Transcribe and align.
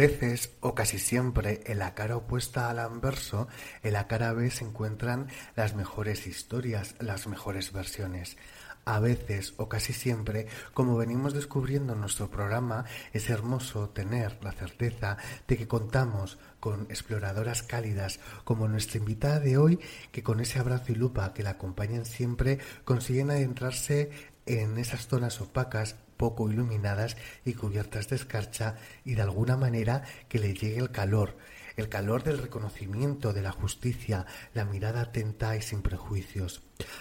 veces, 0.00 0.52
o 0.60 0.74
casi 0.74 0.98
siempre, 0.98 1.60
en 1.66 1.78
la 1.78 1.94
cara 1.94 2.16
opuesta 2.16 2.70
al 2.70 2.78
anverso, 2.78 3.48
en 3.82 3.92
la 3.92 4.06
cara 4.06 4.32
B 4.32 4.50
se 4.50 4.64
encuentran 4.64 5.28
las 5.56 5.74
mejores 5.74 6.26
historias, 6.26 6.94
las 7.00 7.26
mejores 7.26 7.70
versiones. 7.70 8.38
A 8.86 8.98
veces, 8.98 9.52
o 9.58 9.68
casi 9.68 9.92
siempre, 9.92 10.46
como 10.72 10.96
venimos 10.96 11.34
descubriendo 11.34 11.92
en 11.92 12.00
nuestro 12.00 12.30
programa, 12.30 12.86
es 13.12 13.28
hermoso 13.28 13.90
tener 13.90 14.42
la 14.42 14.52
certeza 14.52 15.18
de 15.46 15.58
que 15.58 15.68
contamos 15.68 16.38
con 16.60 16.86
exploradoras 16.88 17.62
cálidas 17.62 18.20
como 18.44 18.68
nuestra 18.68 18.96
invitada 18.96 19.38
de 19.38 19.58
hoy, 19.58 19.80
que 20.12 20.22
con 20.22 20.40
ese 20.40 20.60
abrazo 20.60 20.92
y 20.92 20.94
lupa 20.94 21.34
que 21.34 21.42
la 21.42 21.50
acompañan 21.50 22.06
siempre, 22.06 22.58
consiguen 22.86 23.30
adentrarse 23.30 24.10
en 24.46 24.78
esas 24.78 25.08
zonas 25.08 25.42
opacas 25.42 25.96
poco 26.20 26.50
iluminadas 26.50 27.16
y 27.46 27.54
cubiertas 27.54 28.10
de 28.10 28.16
escarcha 28.16 28.76
y 29.06 29.14
de 29.14 29.22
alguna 29.22 29.56
manera 29.56 30.02
que 30.28 30.38
le 30.38 30.52
llegue 30.52 30.76
el 30.76 30.90
calor, 30.90 31.38
el 31.76 31.88
calor 31.88 32.22
del 32.22 32.36
reconocimiento 32.36 33.32
de 33.32 33.40
la 33.40 33.52
justicia, 33.52 34.26
la 34.52 34.66
mirada 34.66 35.00
atenta 35.00 35.56
y 35.56 35.62
sin 35.62 35.80
prejuicios, 35.80 36.60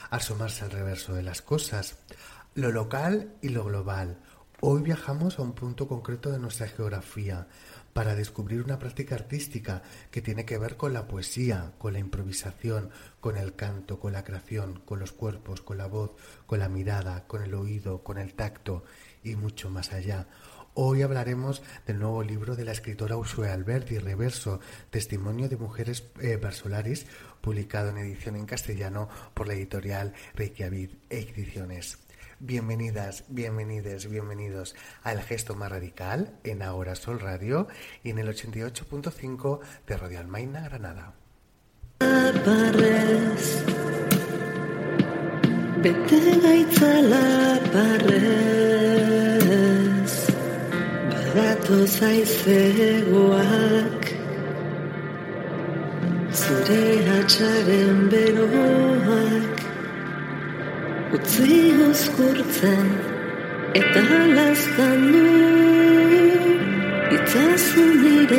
asomarse 0.10 0.64
al 0.64 0.72
reverso 0.72 1.16
de 1.16 1.24
las 1.24 1.42
cosas, 1.42 1.98
lo 2.56 2.72
local 2.72 3.34
y 3.42 3.50
lo 3.50 3.66
global. 3.66 4.22
Hoy 4.62 4.84
viajamos 4.84 5.38
a 5.38 5.42
un 5.42 5.52
punto 5.52 5.90
concreto 5.90 6.32
de 6.32 6.40
nuestra 6.40 6.70
geografía 6.70 7.48
para 7.94 8.16
descubrir 8.16 8.62
una 8.62 8.80
práctica 8.80 9.16
artística 9.16 9.82
que 10.12 10.22
tiene 10.22 10.46
que 10.46 10.58
ver 10.58 10.78
con 10.78 10.94
la 10.94 11.08
poesía, 11.08 11.74
con 11.78 11.94
la 11.94 12.00
improvisación, 12.00 12.90
con 13.20 13.36
el 13.36 13.56
canto, 13.56 14.00
con 14.00 14.14
la 14.14 14.24
creación, 14.24 14.82
con 14.86 15.00
los 15.00 15.12
cuerpos, 15.12 15.62
con 15.62 15.78
la 15.78 15.88
voz, 15.88 16.12
con 16.46 16.60
la 16.60 16.70
mirada, 16.70 17.26
con 17.28 17.44
el 17.44 17.54
oído, 17.54 18.04
con 18.04 18.18
el 18.18 18.34
tacto 18.34 18.84
y 19.30 19.36
mucho 19.36 19.70
más 19.70 19.94
allá. 19.94 20.28
Hoy 20.74 21.02
hablaremos 21.02 21.62
del 21.86 22.00
nuevo 22.00 22.24
libro 22.24 22.56
de 22.56 22.64
la 22.64 22.72
escritora 22.72 23.18
Ursula 23.18 23.54
Alberti, 23.54 23.98
Reverso, 23.98 24.60
Testimonio 24.90 25.50
de 25.50 25.58
Mujeres 25.58 26.06
eh, 26.22 26.38
Versolaris, 26.38 27.06
publicado 27.42 27.90
en 27.90 27.98
edición 27.98 28.36
en 28.36 28.46
castellano 28.46 29.10
por 29.34 29.48
la 29.48 29.56
editorial 29.56 30.14
Reykjavik 30.36 30.92
Ediciones. 31.10 31.98
Bienvenidas, 32.40 33.26
bienvenides, 33.28 34.10
bienvenidos 34.10 34.76
al 35.04 35.22
gesto 35.22 35.56
más 35.56 35.70
radical 35.70 36.40
en 36.46 36.62
Ahora 36.62 36.96
Sol 36.96 37.20
Radio 37.20 37.68
y 38.02 38.12
en 38.12 38.20
el 38.20 38.30
88.5 38.30 39.60
de 39.86 39.98
Radio 39.98 40.20
Almaina, 40.20 40.62
Granada. 40.62 41.14
Badatu 51.30 51.78
zaizegoak 51.86 52.54
Zure 56.40 56.86
atxaren 57.18 58.00
beroak 58.12 59.58
Utzi 61.14 61.58
uzkurtzen 61.90 62.88
Eta 63.82 64.06
lastan 64.38 65.02
du 65.14 65.26
Itzazu 67.18 67.86
niregoak 68.02 68.39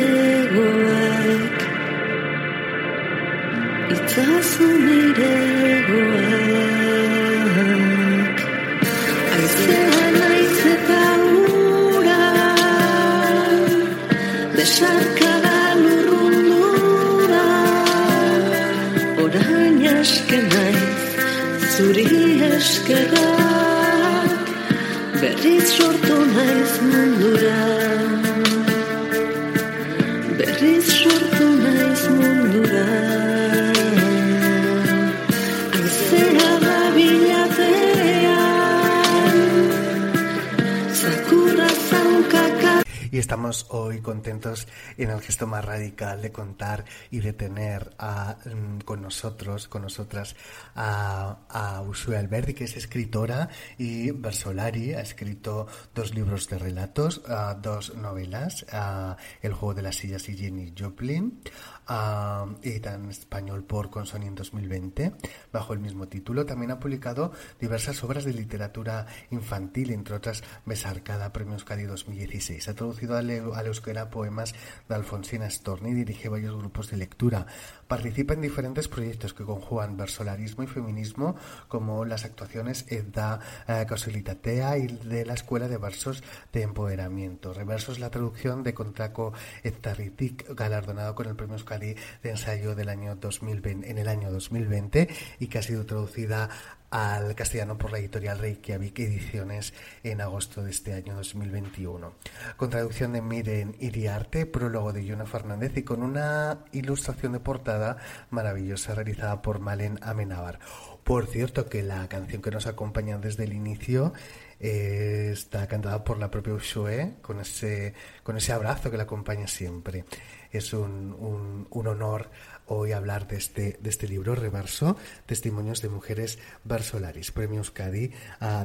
hoy 43.69 44.01
contentos 44.01 44.67
en 44.97 45.09
el 45.09 45.21
gesto 45.21 45.47
más 45.47 45.63
radical 45.65 46.21
de 46.21 46.31
contar 46.31 46.85
y 47.09 47.19
de 47.19 47.33
tener 47.33 47.93
a, 47.97 48.37
mm, 48.45 48.79
con 48.79 49.01
nosotros, 49.01 49.67
con 49.67 49.81
nosotras, 49.83 50.35
a, 50.75 51.39
a 51.49 51.81
Usue 51.81 52.17
Alberti, 52.17 52.53
que 52.53 52.65
es 52.65 52.77
escritora 52.77 53.49
y 53.77 54.11
versolari. 54.11 54.93
Ha 54.93 55.01
escrito 55.01 55.67
dos 55.93 56.13
libros 56.13 56.47
de 56.49 56.57
relatos, 56.57 57.21
ah, 57.27 57.57
dos 57.61 57.95
novelas, 57.95 58.65
ah, 58.71 59.17
El 59.41 59.53
juego 59.53 59.73
de 59.73 59.81
las 59.81 59.95
sillas 59.95 60.27
y 60.29 60.37
Jenny 60.37 60.73
Joplin, 60.77 61.41
ah, 61.91 62.45
edita 62.63 62.93
en 62.93 63.09
español 63.09 63.63
por 63.63 63.89
Consoni 63.89 64.27
en 64.27 64.35
2020, 64.35 65.11
bajo 65.51 65.73
el 65.73 65.79
mismo 65.79 66.07
título. 66.07 66.45
También 66.45 66.71
ha 66.71 66.79
publicado 66.79 67.31
diversas 67.59 68.03
obras 68.03 68.23
de 68.23 68.33
literatura 68.33 69.07
infantil, 69.29 69.91
entre 69.91 70.15
otras 70.15 70.43
Besarcada, 70.65 71.33
Premio 71.33 71.53
Euskadi 71.55 71.83
2016. 71.83 72.67
Ha 72.69 72.73
traducido 72.73 73.17
al, 73.17 73.29
al 73.29 73.67
euskera 73.67 74.09
poemas 74.09 74.53
de 74.87 74.95
Alfonsina 74.95 75.49
Storni 75.49 75.93
dirige 75.93 76.29
varios 76.29 76.55
grupos 76.55 76.89
de 76.89 76.97
lectura. 76.97 77.45
Participa 77.87 78.33
en 78.33 78.41
diferentes 78.41 78.87
proyectos 78.87 79.33
que 79.33 79.43
conjugan 79.43 79.97
versolarismo 79.97 80.63
y 80.63 80.67
feminismo, 80.67 81.35
como 81.67 82.05
las 82.05 82.23
actuaciones 82.23 82.85
Edda 82.87 83.39
eh, 83.67 83.85
Causalitatea 83.87 84.77
y 84.77 84.87
de 84.87 85.25
la 85.25 85.33
Escuela 85.33 85.67
de 85.67 85.77
Versos 85.77 86.23
de 86.53 86.61
Empoderamiento. 86.61 87.53
Reversos 87.53 87.99
la 87.99 88.09
traducción 88.09 88.63
de 88.63 88.73
Contraco 88.73 89.33
Etaritik, 89.63 90.55
galardonado 90.55 91.15
con 91.15 91.27
el 91.27 91.35
Premio 91.35 91.55
Euskadi 91.55 91.80
de 91.81 91.97
Ensayo 92.23 92.75
del 92.75 92.89
año 92.89 93.15
2020, 93.15 93.89
en 93.89 93.97
el 93.97 94.07
año 94.07 94.31
2020 94.31 95.09
y 95.39 95.47
que 95.47 95.57
ha 95.57 95.63
sido 95.63 95.85
traducida 95.85 96.49
al 96.91 97.35
castellano 97.35 97.77
por 97.77 97.91
la 97.91 97.99
editorial 97.99 98.37
Reykjavik 98.37 98.99
Ediciones 98.99 99.73
en 100.03 100.21
agosto 100.21 100.61
de 100.61 100.71
este 100.71 100.93
año 100.93 101.15
2021. 101.15 102.13
Con 102.57 102.69
traducción 102.69 103.13
de 103.13 103.21
Miren 103.21 103.75
Iriarte, 103.79 104.45
prólogo 104.45 104.91
de 104.91 105.05
Yuna 105.05 105.25
Fernández 105.25 105.75
y 105.77 105.83
con 105.83 106.03
una 106.03 106.59
ilustración 106.73 107.31
de 107.31 107.39
portada 107.39 107.97
maravillosa 108.29 108.93
realizada 108.93 109.41
por 109.41 109.59
Malen 109.59 109.99
Amenábar. 110.01 110.59
Por 111.03 111.27
cierto, 111.27 111.67
que 111.67 111.83
la 111.83 112.07
canción 112.07 112.41
que 112.41 112.51
nos 112.51 112.67
acompaña 112.67 113.17
desde 113.17 113.43
el 113.45 113.53
inicio 113.53 114.13
eh, 114.59 115.29
está 115.33 115.67
cantada 115.67 116.03
por 116.03 116.19
la 116.19 116.29
propia 116.29 116.53
Ushue 116.53 117.15
con 117.21 117.39
ese, 117.39 117.93
con 118.23 118.37
ese 118.37 118.53
abrazo 118.53 118.91
que 118.91 118.97
la 118.97 119.03
acompaña 119.03 119.47
siempre. 119.47 120.05
Es 120.51 120.73
un, 120.73 121.15
un, 121.17 121.67
un 121.69 121.87
honor 121.87 122.29
hoy 122.67 122.93
hablar 122.93 123.27
de 123.27 123.37
este, 123.37 123.77
de 123.81 123.89
este 123.89 124.07
libro, 124.07 124.35
Reverso, 124.35 124.95
Testimonios 125.25 125.81
de 125.81 125.89
Mujeres 125.89 126.39
Versolaris, 126.63 127.31
Premio 127.31 127.59
Euskadi 127.59 128.13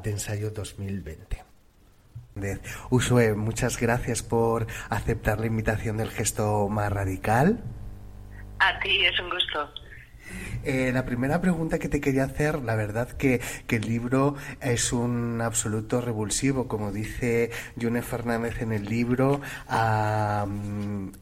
de 0.03 0.11
Ensayo 0.11 0.51
2020. 0.51 1.45
Usue, 2.91 3.35
muchas 3.35 3.81
gracias 3.81 4.23
por 4.23 4.67
aceptar 4.91 5.41
la 5.41 5.47
invitación 5.47 5.97
del 5.97 6.11
gesto 6.11 6.69
más 6.69 6.93
radical. 6.93 7.59
A 8.59 8.79
ti, 8.81 9.05
es 9.05 9.19
un 9.21 9.31
gusto. 9.31 9.86
Eh, 10.65 10.91
la 10.93 11.05
primera 11.05 11.41
pregunta 11.41 11.79
que 11.79 11.89
te 11.89 12.01
quería 12.01 12.25
hacer, 12.25 12.63
la 12.63 12.75
verdad 12.75 13.09
que, 13.09 13.41
que, 13.67 13.77
el 13.77 13.83
libro 13.83 14.35
es 14.61 14.93
un 14.93 15.41
absoluto 15.41 16.01
revulsivo, 16.01 16.69
como 16.69 16.93
dice 16.93 17.51
June 17.81 18.03
Fernández 18.03 18.61
en 18.63 18.73
el 18.73 18.85
libro, 18.87 19.41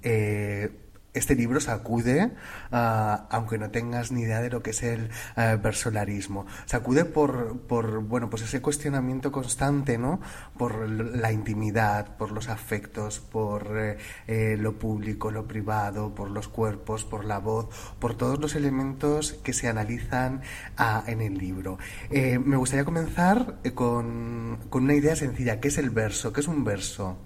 eh, 0.02 0.70
este 1.14 1.34
libro 1.34 1.60
sacude, 1.60 2.32
uh, 2.72 3.26
aunque 3.30 3.56
no 3.56 3.70
tengas 3.70 4.12
ni 4.12 4.22
idea 4.22 4.40
de 4.42 4.50
lo 4.50 4.62
que 4.62 4.70
es 4.70 4.82
el 4.82 5.10
uh, 5.36 5.60
versolarismo, 5.62 6.46
sacude 6.66 7.04
por, 7.04 7.60
por, 7.60 8.00
bueno, 8.00 8.28
pues 8.28 8.42
ese 8.42 8.60
cuestionamiento 8.60 9.32
constante, 9.32 9.96
¿no? 9.96 10.20
Por 10.58 10.88
la 10.88 11.32
intimidad, 11.32 12.16
por 12.16 12.32
los 12.32 12.48
afectos, 12.48 13.20
por 13.20 13.78
eh, 13.78 13.96
eh, 14.26 14.56
lo 14.58 14.78
público, 14.78 15.30
lo 15.30 15.46
privado, 15.46 16.14
por 16.14 16.30
los 16.30 16.48
cuerpos, 16.48 17.04
por 17.04 17.24
la 17.24 17.38
voz, 17.38 17.68
por 17.98 18.16
todos 18.16 18.38
los 18.40 18.54
elementos 18.54 19.34
que 19.44 19.52
se 19.52 19.68
analizan 19.68 20.42
uh, 20.78 21.08
en 21.08 21.20
el 21.20 21.38
libro. 21.38 21.78
Eh, 22.10 22.38
me 22.38 22.56
gustaría 22.56 22.84
comenzar 22.84 23.58
con, 23.74 24.58
con 24.68 24.84
una 24.84 24.94
idea 24.94 25.16
sencilla, 25.16 25.60
¿qué 25.60 25.68
es 25.68 25.78
el 25.78 25.90
verso? 25.90 26.32
¿Qué 26.32 26.40
es 26.40 26.48
un 26.48 26.64
verso? 26.64 27.16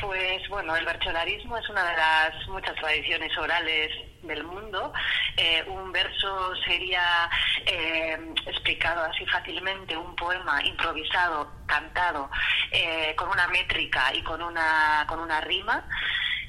Pues 0.00 0.48
bueno, 0.48 0.76
el 0.76 0.84
bercholarismo 0.84 1.56
es 1.56 1.68
una 1.68 1.84
de 1.84 1.96
las 1.96 2.48
muchas 2.48 2.74
tradiciones 2.76 3.36
orales 3.38 3.90
del 4.22 4.44
mundo. 4.44 4.92
Eh, 5.36 5.64
un 5.68 5.92
verso 5.92 6.54
sería 6.66 7.28
eh, 7.66 8.18
explicado 8.46 9.02
así 9.04 9.26
fácilmente, 9.26 9.96
un 9.96 10.14
poema 10.16 10.64
improvisado, 10.64 11.50
cantado, 11.66 12.30
eh, 12.70 13.14
con 13.16 13.28
una 13.28 13.46
métrica 13.48 14.14
y 14.14 14.22
con 14.22 14.42
una, 14.42 15.04
con 15.08 15.20
una 15.20 15.40
rima. 15.40 15.84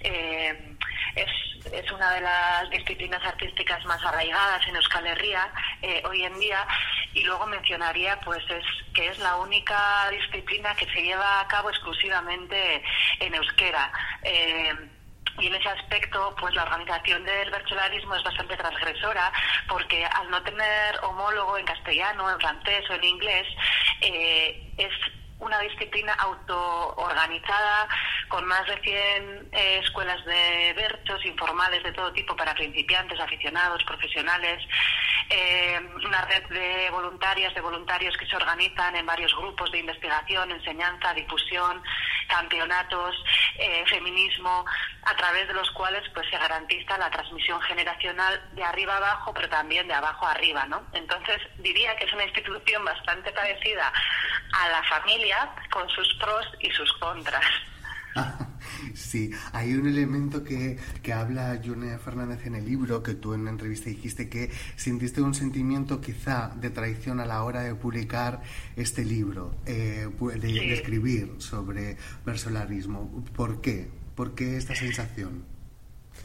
Eh, 0.02 0.73
es, 1.16 1.74
es, 1.74 1.92
una 1.92 2.12
de 2.12 2.22
las 2.22 2.70
disciplinas 2.70 3.24
artísticas 3.24 3.84
más 3.86 4.04
arraigadas 4.04 4.66
en 4.68 4.76
Euskal 4.76 5.08
Herria 5.08 5.52
eh, 5.82 6.02
hoy 6.06 6.24
en 6.24 6.40
día 6.40 6.66
y 7.14 7.24
luego 7.24 7.46
mencionaría 7.48 8.20
pues 8.22 8.44
es 8.50 8.66
que 8.94 9.08
es 9.08 9.20
la 9.20 9.38
única 9.38 10.10
disciplina 10.10 10.76
que 10.76 10.86
se 10.92 11.02
lleva 11.02 11.42
a 11.42 11.48
cabo 11.48 11.70
exclusivamente 11.70 12.84
en 13.20 13.36
euskera. 13.36 13.92
Eh, 14.24 14.74
y 15.40 15.48
en 15.48 15.56
ese 15.56 15.70
aspecto, 15.70 16.36
pues 16.40 16.54
la 16.54 16.64
organización 16.64 17.24
del 17.24 17.50
bercholarismo 17.50 18.16
es 18.16 18.24
bastante 18.24 18.56
transgresora 18.56 19.32
porque 19.68 20.06
al 20.06 20.30
no 20.30 20.42
tener 20.44 21.00
homólogo 21.02 21.58
en 21.58 21.66
castellano, 21.66 22.30
en 22.30 22.40
francés 22.40 22.84
o 22.90 22.94
en 22.94 23.04
inglés, 23.04 23.48
eh, 24.02 24.72
es 24.78 24.94
una 25.44 25.60
disciplina 25.60 26.14
autoorganizada 26.14 27.88
con 28.30 28.46
más 28.46 28.66
de 28.66 28.80
100 28.82 29.50
eh, 29.52 29.80
escuelas 29.84 30.24
de 30.26 30.74
berchos 30.76 31.26
informales 31.26 31.84
de 31.84 31.92
todo 31.92 32.12
tipo 32.14 32.36
para 32.36 32.54
principiantes, 32.56 33.20
aficionados, 33.20 33.84
profesionales, 33.84 34.64
eh, 35.36 35.80
una 36.06 36.26
red 36.26 36.44
de 36.50 36.90
voluntarias, 36.92 37.56
de 37.56 37.62
voluntarios 37.62 38.16
que 38.18 38.28
se 38.28 38.36
organizan 38.36 38.96
en 38.96 39.06
varios 39.06 39.36
grupos 39.36 39.72
de 39.72 39.80
investigación, 39.80 40.52
enseñanza, 40.52 41.12
difusión, 41.14 41.82
campeonatos, 42.28 43.16
eh, 43.58 43.84
feminismo, 43.88 44.64
a 45.02 45.16
través 45.16 45.48
de 45.48 45.56
los 45.56 45.70
cuales 45.72 46.04
pues 46.14 46.30
se 46.30 46.38
garantiza 46.38 47.00
la 47.00 47.10
transmisión 47.10 47.60
generacional 47.62 48.42
de 48.54 48.64
arriba 48.64 48.98
abajo, 48.98 49.34
pero 49.34 49.50
también 49.50 49.88
de 49.88 49.96
abajo 49.96 50.28
arriba, 50.28 50.66
¿no? 50.68 50.84
Entonces 50.94 51.42
diría 51.58 51.96
que 51.96 52.06
es 52.06 52.14
una 52.14 52.26
institución 52.26 52.86
bastante 52.86 53.32
parecida 53.32 53.92
a 54.54 54.70
la 54.70 54.84
familia, 54.84 55.50
con 55.72 55.90
sus 55.90 56.14
pros 56.20 56.46
y 56.60 56.70
sus 56.70 56.94
contras. 56.94 57.46
Sí, 58.94 59.32
hay 59.52 59.74
un 59.74 59.88
elemento 59.88 60.44
que, 60.44 60.78
que 61.02 61.14
habla 61.14 61.60
Junea 61.64 62.00
Fernández 62.00 62.46
en 62.46 62.56
el 62.56 62.66
libro, 62.66 63.04
que 63.04 63.14
tú 63.14 63.34
en 63.34 63.42
una 63.42 63.52
entrevista 63.52 63.90
dijiste 63.90 64.30
que 64.30 64.52
sintiste 64.76 65.22
un 65.22 65.34
sentimiento 65.34 66.02
quizá 66.02 66.52
de 66.56 66.70
traición 66.70 67.20
a 67.20 67.26
la 67.26 67.44
hora 67.44 67.62
de 67.62 67.76
publicar 67.76 68.42
este 68.76 69.04
libro, 69.06 69.56
eh, 69.66 70.08
de, 70.36 70.48
sí. 70.48 70.54
de 70.54 70.74
escribir 70.74 71.36
sobre 71.40 71.98
versolarismo. 72.26 73.24
¿Por 73.36 73.62
qué? 73.62 73.90
¿Por 74.16 74.36
qué 74.36 74.58
esta 74.58 74.76
sensación? 74.76 75.46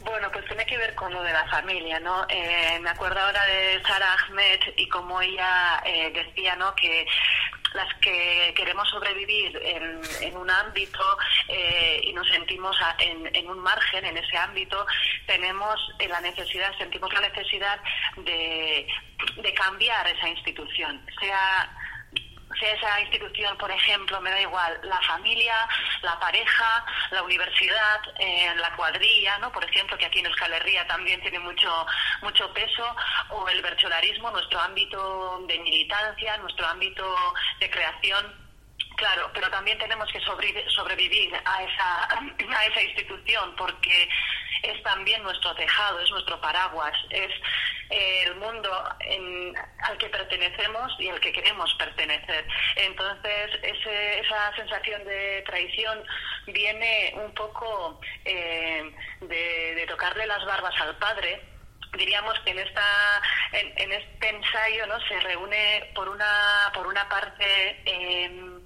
Bueno, 0.03 0.29
pues 0.31 0.45
tiene 0.45 0.65
que 0.65 0.77
ver 0.77 0.95
con 0.95 1.11
lo 1.11 1.21
de 1.23 1.33
la 1.33 1.45
familia, 1.49 1.99
¿no? 1.99 2.25
Eh, 2.29 2.79
me 2.81 2.89
acuerdo 2.89 3.19
ahora 3.19 3.43
de 3.45 3.81
Sara 3.83 4.13
Ahmed 4.13 4.59
y 4.77 4.87
como 4.87 5.21
ella 5.21 5.81
eh, 5.85 6.11
decía, 6.13 6.55
¿no? 6.55 6.73
Que 6.75 7.05
las 7.73 7.93
que 7.95 8.53
queremos 8.55 8.89
sobrevivir 8.89 9.59
en, 9.63 10.35
un 10.35 10.49
ámbito 10.49 11.17
eh, 11.47 12.01
y 12.03 12.13
nos 12.13 12.27
sentimos 12.27 12.75
en, 12.99 13.49
un 13.49 13.59
margen 13.59 14.05
en 14.05 14.17
ese 14.17 14.37
ámbito, 14.37 14.85
tenemos 15.25 15.79
la 16.07 16.21
necesidad, 16.21 16.71
sentimos 16.77 17.11
la 17.13 17.21
necesidad 17.21 17.79
de, 18.17 18.87
de 19.37 19.53
cambiar 19.53 20.07
esa 20.07 20.29
institución, 20.29 21.05
sea 21.19 21.78
sea 22.57 22.73
esa 22.73 23.01
institución, 23.01 23.57
por 23.57 23.71
ejemplo, 23.71 24.19
me 24.21 24.31
da 24.31 24.41
igual, 24.41 24.79
la 24.83 24.99
familia, 25.01 25.67
la 26.01 26.19
pareja, 26.19 26.85
la 27.11 27.23
universidad, 27.23 28.01
eh, 28.19 28.53
la 28.55 28.75
cuadrilla, 28.75 29.37
¿no? 29.39 29.51
Por 29.51 29.63
ejemplo, 29.63 29.97
que 29.97 30.05
aquí 30.05 30.19
en 30.19 30.25
Euskal 30.27 30.53
Herria 30.53 30.87
también 30.87 31.21
tiene 31.21 31.39
mucho, 31.39 31.85
mucho 32.21 32.51
peso, 32.53 32.95
o 33.29 33.47
el 33.49 33.61
bercholarismo, 33.61 34.31
nuestro 34.31 34.59
ámbito 34.59 35.39
de 35.47 35.59
militancia, 35.59 36.37
nuestro 36.37 36.65
ámbito 36.67 37.05
de 37.59 37.69
creación 37.69 38.38
Claro, 38.99 39.31
pero 39.33 39.49
también 39.49 39.77
tenemos 39.77 40.11
que 40.11 40.19
sobrevivir 40.19 41.33
a 41.45 41.63
esa, 41.63 42.83
institución 42.83 43.55
porque 43.55 44.09
es 44.61 44.83
también 44.83 45.23
nuestro 45.23 45.55
tejado, 45.55 46.01
es 46.01 46.11
nuestro 46.11 46.39
paraguas, 46.41 46.91
es 47.09 47.31
el 47.89 48.35
mundo 48.35 48.69
en, 48.99 49.55
al 49.83 49.97
que 49.97 50.09
pertenecemos 50.09 50.93
y 50.99 51.07
al 51.07 51.19
que 51.21 51.31
queremos 51.31 51.73
pertenecer. 51.75 52.45
Entonces, 52.75 53.51
ese, 53.63 54.19
esa 54.19 54.53
sensación 54.57 55.05
de 55.05 55.43
traición 55.45 56.03
viene 56.47 57.13
un 57.15 57.33
poco 57.33 58.01
eh, 58.25 58.83
de, 59.21 59.75
de 59.75 59.85
tocarle 59.87 60.27
las 60.27 60.45
barbas 60.45 60.75
al 60.81 60.97
padre 60.97 61.41
diríamos 61.97 62.37
que 62.41 62.51
en 62.51 62.59
esta 62.59 63.21
en, 63.51 63.73
en, 63.77 63.91
este 63.91 64.29
ensayo 64.29 64.85
no 64.85 64.99
se 65.07 65.19
reúne 65.21 65.89
por 65.95 66.07
una 66.07 66.71
por 66.73 66.85
una 66.85 67.07
parte 67.09 67.81
eh, 67.85 68.59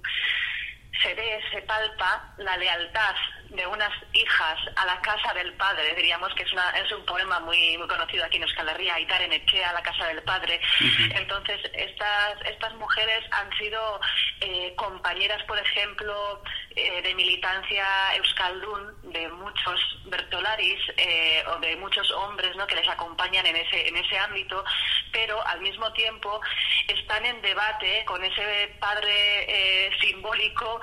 se 1.04 1.14
ve 1.14 1.42
se 1.52 1.60
palpa 1.62 2.32
la 2.38 2.56
lealtad 2.56 3.14
de 3.54 3.66
unas 3.66 3.92
hijas 4.12 4.58
a 4.76 4.86
la 4.86 5.00
casa 5.00 5.32
del 5.34 5.52
padre, 5.54 5.94
diríamos 5.94 6.32
que 6.34 6.42
es, 6.42 6.52
una, 6.52 6.70
es 6.70 6.90
un 6.92 7.04
poema 7.04 7.38
muy, 7.40 7.78
muy 7.78 7.86
conocido 7.86 8.24
aquí 8.24 8.36
en 8.36 8.42
Euskal 8.42 8.68
Herria, 8.68 8.94
Aitar 8.94 9.22
en 9.22 9.32
Echea, 9.32 9.72
la 9.72 9.82
casa 9.82 10.06
del 10.06 10.22
padre. 10.22 10.60
Uh 10.80 10.84
-huh. 10.84 11.18
Entonces, 11.18 11.60
estas, 11.72 12.34
estas 12.44 12.74
mujeres 12.74 13.24
han 13.30 13.50
sido 13.56 14.00
eh, 14.40 14.74
compañeras, 14.76 15.42
por 15.44 15.58
ejemplo, 15.58 16.42
eh, 16.74 17.00
de 17.02 17.14
militancia 17.14 17.86
euskaldun, 18.16 19.12
de 19.12 19.28
muchos 19.28 19.80
bertolaris 20.06 20.80
eh, 20.96 21.44
o 21.46 21.58
de 21.60 21.76
muchos 21.76 22.10
hombres 22.10 22.56
¿no? 22.56 22.66
que 22.66 22.74
les 22.74 22.88
acompañan 22.88 23.46
en 23.46 23.56
ese, 23.56 23.88
en 23.88 23.96
ese 23.96 24.18
ámbito, 24.18 24.64
pero 25.12 25.40
al 25.46 25.60
mismo 25.60 25.92
tiempo 25.92 26.40
están 26.88 27.24
en 27.24 27.40
debate 27.42 28.04
con 28.04 28.22
ese 28.24 28.74
padre 28.80 29.90
simbólico 30.00 30.80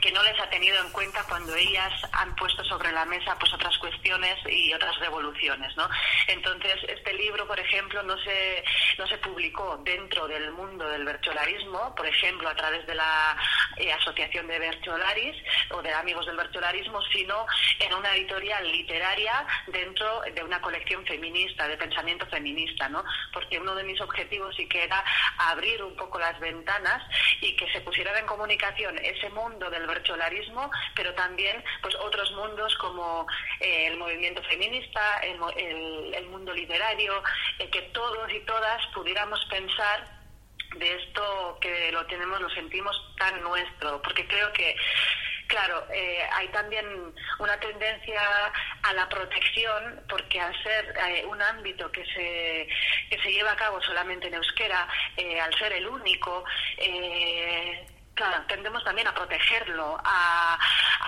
que 0.00 0.12
no 0.12 0.22
les 0.22 0.38
ha 0.40 0.48
tenido 0.48 0.80
en 0.80 0.90
cuenta 0.90 1.24
cuando 1.28 1.54
ellas 1.54 1.92
han 2.12 2.34
puesto 2.36 2.64
sobre 2.64 2.92
la 2.92 3.04
mesa 3.04 3.36
pues 3.38 3.52
otras 3.52 3.76
cuestiones 3.78 4.36
y 4.48 4.72
otras 4.72 4.98
revoluciones, 4.98 5.76
¿no? 5.76 5.88
Entonces, 6.26 6.76
este 6.88 7.12
libro, 7.14 7.46
por 7.46 7.58
ejemplo, 7.58 8.02
no 8.02 8.16
se, 8.18 8.64
no 8.98 9.06
se 9.06 9.18
publicó 9.18 9.78
dentro 9.84 10.26
del 10.26 10.50
mundo 10.52 10.88
del 10.88 11.04
bercholarismo, 11.04 11.94
por 11.94 12.06
ejemplo, 12.06 12.48
a 12.48 12.54
través 12.54 12.86
de 12.86 12.94
la 12.94 13.36
eh, 13.76 13.92
Asociación 13.92 14.46
de 14.46 14.58
Bercholaris 14.58 15.36
o 15.70 15.82
de 15.82 15.92
Amigos 15.92 16.26
del 16.26 16.36
Bercholarismo, 16.36 17.02
sino 17.12 17.46
en 17.78 17.94
una 17.94 18.14
editorial 18.14 18.70
literaria 18.70 19.46
dentro 19.66 20.22
de 20.34 20.42
una 20.42 20.60
colección 20.60 21.04
feminista, 21.06 21.68
de 21.68 21.76
pensamiento 21.76 22.26
feminista, 22.26 22.88
¿no? 22.88 23.04
Porque 23.32 23.58
uno 23.58 23.74
de 23.74 23.84
mis 23.84 24.00
objetivos 24.00 24.54
sí 24.56 24.66
que 24.66 24.84
era 24.84 25.04
abrir 25.36 25.82
un 25.82 25.96
poco 25.96 26.18
las 26.18 26.38
ventanas 26.40 27.02
y 27.40 27.54
que 27.56 27.70
se 27.72 27.80
pusiera 27.80 28.18
en 28.18 28.26
comunicación 28.26 28.98
ese 28.98 29.28
mundo 29.30 29.68
del 29.70 29.86
pero 30.94 31.14
también 31.14 31.62
pues 31.82 31.94
otros 31.96 32.30
mundos 32.32 32.74
como 32.76 33.26
eh, 33.60 33.86
el 33.86 33.96
movimiento 33.96 34.42
feminista, 34.44 35.18
el, 35.22 36.26
mundo 36.26 36.52
literario, 36.54 37.22
eh, 37.58 37.68
que 37.70 37.82
todos 37.92 38.32
y 38.32 38.40
todas 38.40 38.86
pudiéramos 38.94 39.44
pensar 39.46 40.06
de 40.76 40.94
esto 40.94 41.58
que 41.60 41.90
lo 41.90 42.06
tenemos, 42.06 42.40
lo 42.40 42.50
sentimos 42.50 42.96
tan 43.18 43.42
nuestro, 43.42 44.00
porque 44.02 44.26
creo 44.26 44.52
que 44.52 44.76
Claro, 45.48 45.84
eh, 45.92 46.22
hay 46.32 46.46
también 46.50 46.86
una 47.40 47.58
tendencia 47.58 48.20
a 48.84 48.92
la 48.92 49.08
protección, 49.08 50.00
porque 50.08 50.38
al 50.38 50.54
ser 50.62 50.94
un 51.26 51.42
ámbito 51.42 51.90
que 51.90 52.04
se, 52.04 52.68
que 53.10 53.20
se 53.20 53.32
lleva 53.32 53.50
a 53.50 53.56
cabo 53.56 53.82
solamente 53.82 54.28
en 54.28 54.34
euskera, 54.34 54.86
al 55.42 55.52
ser 55.58 55.72
el 55.72 55.88
único, 55.88 56.44
Tendemos 58.46 58.84
también 58.84 59.08
a 59.08 59.14
protegerlo, 59.14 59.98
a, 60.04 60.58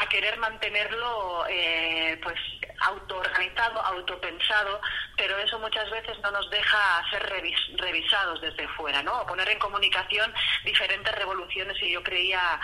querer 0.08 0.36
mantenerlo 0.38 1.46
eh, 1.48 2.20
pues 2.22 2.38
autoorganizado, 2.80 3.80
autopensado, 3.80 4.80
pero 5.16 5.38
eso 5.38 5.58
muchas 5.58 5.88
veces 5.90 6.18
no 6.22 6.30
nos 6.30 6.50
deja 6.50 7.02
ser 7.10 7.22
revisados 7.78 8.40
desde 8.42 8.68
fuera, 8.68 9.02
¿no? 9.02 9.20
O 9.20 9.26
poner 9.26 9.48
en 9.48 9.58
comunicación 9.58 10.34
diferentes 10.64 11.14
revoluciones 11.14 11.76
y 11.80 11.92
yo 11.92 12.02
creía 12.02 12.60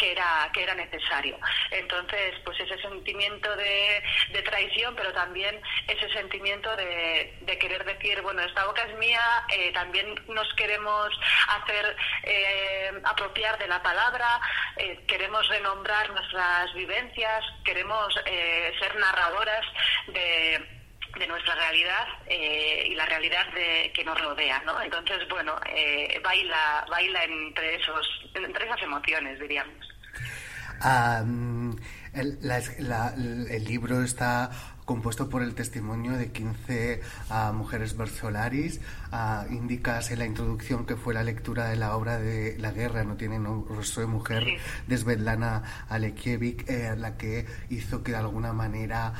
que 0.00 0.12
era, 0.12 0.50
que 0.52 0.62
era 0.62 0.74
necesario. 0.74 1.38
Entonces, 1.70 2.34
pues 2.44 2.58
ese 2.58 2.80
sentimiento 2.80 3.54
de, 3.54 4.02
traición, 4.44 4.96
pero 4.96 5.12
también 5.12 5.60
ese 5.86 6.08
sentimiento 6.12 6.74
de, 6.74 7.58
querer 7.60 7.84
decir, 7.84 8.22
bueno, 8.22 8.40
esta 8.40 8.64
boca 8.64 8.82
es 8.82 8.96
mía, 8.96 9.20
eh, 9.50 9.70
también 9.72 10.14
nos 10.28 10.48
queremos 10.54 11.10
hacer 11.48 11.96
eh, 12.24 12.90
apropiar 13.04 13.58
de 13.58 13.68
la 13.68 13.82
palabra, 13.90 14.40
eh, 14.76 15.04
queremos 15.06 15.46
renombrar 15.48 16.10
nuestras 16.10 16.72
vivencias, 16.74 17.44
queremos 17.64 18.14
ser 18.78 18.96
narradoras 18.96 19.66
de 20.12 20.80
de 21.18 21.26
nuestra 21.26 21.56
realidad 21.56 22.06
y 22.28 22.94
la 22.94 23.04
realidad 23.04 23.44
de, 23.52 23.90
que 23.92 24.04
nos 24.04 24.18
rodea, 24.20 24.62
¿no? 24.64 24.80
Entonces, 24.80 25.28
bueno, 25.28 25.56
baila, 26.22 26.86
baila 26.88 27.24
entre 27.24 27.74
esos, 27.74 28.06
entre 28.32 28.64
esas 28.64 28.80
emociones, 28.82 29.40
diríamos 29.40 29.90
el, 32.14 33.64
libro 33.64 34.02
está 34.02 34.50
compuesto 34.90 35.28
por 35.28 35.44
el 35.44 35.54
testimonio 35.54 36.14
de 36.14 36.32
15 36.32 37.00
ah, 37.28 37.52
mujeres 37.54 37.96
versolaris. 37.96 38.80
Uh, 39.12 39.52
indicas 39.52 40.10
en 40.10 40.20
la 40.20 40.26
introducción 40.26 40.86
que 40.86 40.96
fue 40.96 41.14
la 41.14 41.22
lectura 41.22 41.68
de 41.68 41.76
la 41.76 41.96
obra 41.96 42.18
de 42.18 42.56
La 42.58 42.70
guerra 42.70 43.02
no 43.02 43.16
tiene 43.16 43.38
rostro 43.38 44.02
de 44.02 44.06
mujer 44.08 44.44
de 44.86 44.96
Svetlana 44.96 45.62
Alekievich, 45.88 46.68
eh, 46.68 46.94
la 46.96 47.16
que 47.16 47.46
hizo 47.70 48.02
que 48.02 48.12
de 48.12 48.18
alguna 48.18 48.52
manera 48.52 49.12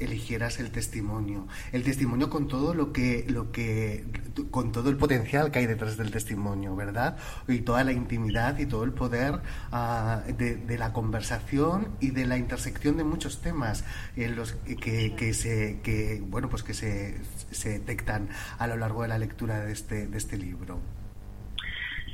eligieras 0.00 0.58
el 0.58 0.70
testimonio. 0.72 1.46
El 1.70 1.84
testimonio 1.84 2.28
con 2.28 2.48
todo 2.48 2.74
lo 2.74 2.92
que, 2.92 3.24
lo 3.28 3.52
que, 3.52 4.04
con 4.50 4.72
todo 4.72 4.90
el 4.90 4.96
potencial 4.96 5.50
que 5.52 5.60
hay 5.60 5.66
detrás 5.66 5.96
del 5.96 6.10
testimonio, 6.10 6.74
¿verdad? 6.74 7.16
Y 7.46 7.60
toda 7.60 7.84
la 7.84 7.92
intimidad 7.92 8.58
y 8.58 8.66
todo 8.66 8.82
el 8.82 8.92
poder 8.92 9.40
ah, 9.70 10.22
de, 10.26 10.56
de, 10.56 10.78
la 10.78 10.92
conversación 10.92 11.88
y 12.00 12.10
de 12.10 12.26
la 12.26 12.36
intersección 12.36 12.96
de 12.96 13.04
muchos 13.04 13.40
temas 13.42 13.84
en 14.16 14.36
los 14.36 14.52
que 14.80 14.87
que, 15.16 15.34
se, 15.34 15.80
que, 15.82 16.22
bueno, 16.26 16.48
pues 16.48 16.62
que 16.62 16.74
se, 16.74 17.16
se 17.50 17.70
detectan 17.70 18.28
a 18.58 18.66
lo 18.66 18.76
largo 18.76 19.02
de 19.02 19.08
la 19.08 19.18
lectura 19.18 19.60
de 19.60 19.72
este, 19.72 20.06
de 20.06 20.18
este 20.18 20.36
libro. 20.36 20.78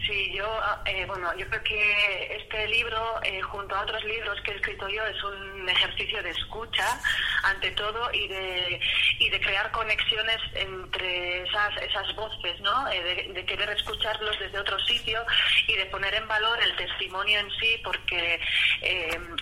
Sí, 0.07 0.33
yo, 0.35 0.61
eh, 0.85 1.07
bueno, 1.07 1.35
yo 1.39 1.49
creo 1.49 1.63
que 1.63 2.37
este 2.37 2.69
libro, 2.69 3.21
eh, 3.23 3.41
junto 3.41 3.75
a 3.75 3.83
otros 3.83 4.05
libros 4.05 4.39
que 4.43 4.51
he 4.51 4.57
escrito 4.57 4.87
yo, 4.89 5.03
es 5.07 5.23
un 5.25 5.67
ejercicio 5.67 6.23
de 6.23 6.31
escucha, 6.31 7.01
ante 7.43 7.71
todo, 7.71 8.13
y 8.13 8.29
de, 8.29 8.81
y 9.19 9.31
de 9.31 9.41
crear 9.41 9.71
conexiones 9.71 10.39
entre 10.53 11.43
esas, 11.45 11.77
esas 11.79 12.15
voces, 12.17 12.61
¿no? 12.61 12.89
Eh, 12.91 13.31
de, 13.33 13.47
querer 13.47 13.71
escucharlos 13.71 14.39
desde 14.39 14.59
otro 14.59 14.79
sitio 14.81 15.25
y 15.69 15.75
de 15.75 15.87
poner 15.87 16.15
en 16.15 16.29
valor 16.29 16.59
el 16.63 16.77
testimonio 16.77 17.39
en 17.39 17.51
sí, 17.53 17.81
porque 17.85 18.41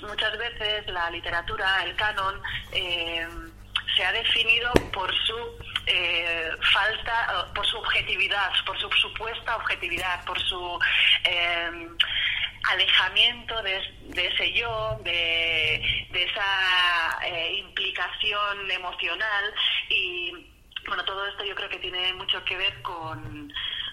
muchas 0.02 0.36
veces 0.36 0.86
la 0.88 1.08
literatura, 1.10 1.82
el 1.84 1.96
canon, 1.96 2.40
se 2.72 4.04
ha 4.04 4.12
definido 4.12 4.70
por 4.92 5.12
su 5.26 5.58
eh, 5.86 6.50
falta, 6.72 7.50
por 7.54 7.66
su 7.66 7.76
objetividad, 7.78 8.52
por 8.64 8.78
su 8.78 8.90
supuesta 8.92 9.56
objetividad, 9.56 10.24
por 10.24 10.40
su 10.40 10.78
eh, 11.24 11.88
alejamiento 12.70 13.62
de, 13.62 13.78
ese 14.14 14.52
yo, 14.52 14.98
de, 15.02 15.76
esa 16.12 17.18
eh, 17.24 17.54
implicación 17.58 18.70
emocional. 18.70 19.54
Y 19.88 20.32
bueno, 20.86 21.04
todo 21.04 21.26
esto 21.26 21.44
yo 21.44 21.54
creo 21.54 21.68
que 21.68 21.78
tiene 21.78 22.12
mucho 22.14 22.44
que 22.44 22.56
ver 22.56 22.82
con 22.82 23.52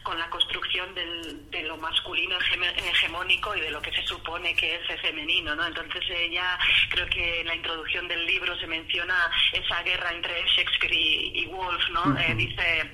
con 0.10 0.18
la 0.18 0.30
construcción 0.32 0.92
del, 0.96 1.52
de 1.52 1.62
lo 1.66 1.78
masculino 1.78 2.36
hegemónico 2.40 3.56
y 3.56 3.62
de 3.62 3.70
lo 3.70 3.80
que 3.80 3.92
se 3.92 4.02
supone 4.08 4.56
que 4.56 4.74
es 4.74 5.02
femenino, 5.02 5.54
¿no? 5.54 5.68
Entonces 5.68 6.02
ella, 6.10 6.58
creo 6.90 7.06
que 7.06 7.42
en 7.42 7.48
la 7.48 7.54
introducción 7.54 8.08
del 8.08 8.26
libro 8.26 8.58
se 8.58 8.66
menciona 8.66 9.30
esa 9.54 9.84
guerra 9.84 10.12
entre 10.12 10.34
Shakespeare 10.48 10.96
y, 10.96 11.46
Wolf, 11.46 11.90
¿no? 11.92 12.18
Eh, 12.18 12.34
dice, 12.34 12.92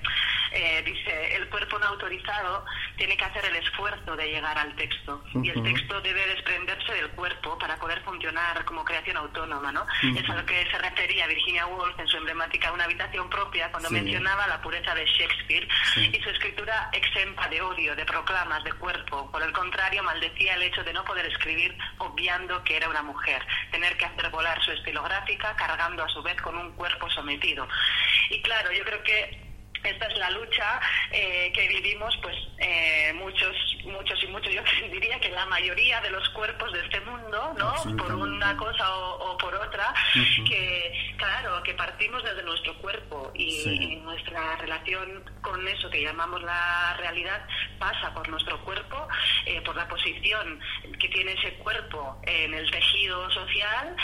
eh, 0.56 0.82
dice, 0.86 1.36
el 1.36 1.50
cuerpo 1.50 1.78
no 1.80 1.88
autorizado 1.88 2.66
tiene 2.96 3.18
que 3.18 3.26
hacer 3.26 3.44
el 3.44 3.58
esfuerzo 3.58 4.16
de 4.16 4.26
llegar 4.26 4.58
al 4.58 4.74
texto 4.78 5.22
y 5.44 5.50
el 5.50 5.62
texto 5.62 6.00
debe 6.00 6.26
desprenderse 6.28 6.94
del 6.94 7.10
cuerpo 7.10 7.58
para 7.58 7.76
poder 7.76 8.02
funcionar 8.04 8.64
como 8.64 8.86
creación 8.86 9.18
autónoma, 9.18 9.74
¿no? 9.74 9.86
Es 10.18 10.30
a 10.30 10.36
lo 10.36 10.46
que 10.46 10.66
se 10.72 10.78
refería 10.78 11.28
Virginia 11.28 11.68
Woolf 11.68 12.00
en 12.00 12.08
su 12.08 12.16
emblemática 12.16 12.72
Una 12.72 12.86
habitación 12.86 13.30
propia 13.30 13.70
cuando 13.70 13.90
mencionaba 13.90 14.48
la 14.48 14.62
pureza 14.62 14.96
de 14.96 15.06
Shakespeare 15.06 15.68
y 15.98 16.22
su 16.22 16.30
escritura 16.30 16.90
exenta 16.94 17.50
de 17.50 17.62
odio, 17.62 17.94
de 17.94 18.06
proclamas, 18.06 18.64
de 18.64 18.72
cuerpo. 18.74 19.30
Por 19.32 19.44
el 19.44 19.52
contrario, 19.52 20.04
maldecía 20.04 20.56
el 20.56 20.64
hecho 20.64 20.86
de 20.86 20.94
no 20.94 21.04
poder 21.04 21.26
escribir 21.26 21.78
obviando 21.98 22.64
que 22.64 22.78
era 22.78 22.88
una 22.88 23.04
mujer, 23.04 23.46
tener 23.72 23.98
que 23.98 24.06
hacer 24.06 24.30
volar 24.30 24.62
su 24.64 24.72
estilográfica 24.72 25.54
cargando 25.58 26.06
a 26.06 26.08
su 26.08 26.24
vez 26.24 26.42
con 26.42 26.58
un 26.58 26.72
cuerpo 26.76 27.10
sometido. 27.10 27.68
Y 28.30 28.42
claro, 28.42 28.72
yo 28.72 28.86
creo 28.86 29.04
que 29.04 29.45
esta 29.86 30.08
es 30.08 30.18
la 30.18 30.30
lucha 30.32 30.80
eh, 31.12 31.52
que 31.54 31.68
vivimos 31.68 32.18
pues 32.22 32.36
eh, 32.58 33.14
muchos 33.14 33.56
muchos 33.86 34.24
y 34.24 34.28
muchos 34.28 34.54
yo 34.54 34.62
diría 34.92 35.20
que 35.20 35.30
la 35.30 35.46
mayoría 35.46 36.02
de 36.02 36.10
los 36.10 36.28
cuerpos 36.30 36.72
de 36.74 36.82
este 36.82 37.00
mundo 37.02 37.54
no 37.58 37.98
por 37.98 38.14
una 38.16 38.58
cosa 38.58 38.96
o, 38.96 39.38
por 39.38 39.54
otra 39.56 39.94
que 40.48 41.14
claro 41.18 41.62
que 41.64 41.74
partimos 41.74 42.24
desde 42.24 42.44
nuestro 42.44 42.76
cuerpo 42.80 43.32
y, 43.36 43.96
nuestra 44.06 44.56
relación 44.58 45.24
con 45.42 45.68
eso 45.68 45.90
que 45.90 46.02
llamamos 46.02 46.42
la 46.44 46.96
realidad 46.98 47.46
pasa 47.80 48.14
por 48.14 48.28
nuestro 48.30 48.60
cuerpo 48.64 49.08
eh, 49.46 49.62
por 49.62 49.76
la 49.76 49.88
posición 49.88 50.60
que 51.00 51.10
tiene 51.10 51.34
ese 51.34 51.54
cuerpo 51.56 52.20
en 52.24 52.54
el 52.54 52.70
tejido 52.72 53.30
social 53.32 53.96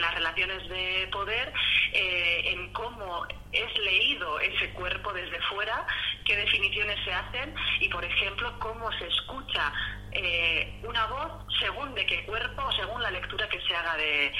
las 0.00 0.14
relaciones 0.14 0.68
de 0.68 1.08
poder 1.12 1.52
en 1.92 2.72
cómo 2.72 3.26
es 3.52 3.78
leído 3.78 4.40
ese 4.40 4.70
cuerpo 4.70 5.11
desde 5.12 5.40
fuera, 5.42 5.86
qué 6.24 6.36
definiciones 6.36 6.98
se 7.04 7.12
hacen 7.12 7.54
y, 7.80 7.88
por 7.88 8.04
ejemplo, 8.04 8.58
cómo 8.58 8.90
se 8.92 9.06
escucha 9.06 9.72
eh, 10.14 10.80
una 10.82 11.06
voz 11.06 11.46
según 11.58 11.94
de 11.94 12.04
qué 12.04 12.24
cuerpo 12.24 12.62
o 12.62 12.72
según 12.72 13.02
la 13.02 13.10
lectura 13.10 13.48
que 13.48 13.60
se 13.62 13.74
haga 13.74 13.96
de, 13.96 14.32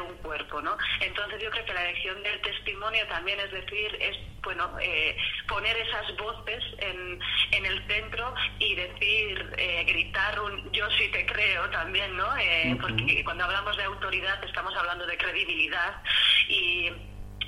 un 0.00 0.16
cuerpo, 0.18 0.62
¿no? 0.62 0.76
Entonces 1.00 1.42
yo 1.42 1.50
creo 1.50 1.64
que 1.64 1.74
la 1.74 1.84
elección 1.84 2.22
del 2.22 2.40
testimonio 2.40 3.06
también 3.08 3.38
es 3.40 3.50
decir, 3.50 3.96
es, 4.00 4.16
bueno, 4.42 4.70
eh, 4.80 5.16
poner 5.48 5.76
esas 5.76 6.16
voces 6.16 6.62
en, 6.78 7.20
en 7.50 7.66
el 7.66 7.86
centro 7.86 8.34
y 8.58 8.74
decir, 8.74 9.54
eh, 9.58 9.84
gritar 9.84 10.40
un 10.40 10.70
yo 10.72 10.88
sí 10.92 11.08
te 11.08 11.26
creo 11.26 11.68
también, 11.70 12.16
¿no? 12.16 12.28
Porque 12.80 13.24
cuando 13.24 13.44
hablamos 13.44 13.76
de 13.76 13.84
autoridad 13.84 14.42
estamos 14.44 14.74
hablando 14.76 15.04
de 15.06 15.16
credibilidad 15.18 16.00
y 16.48 16.90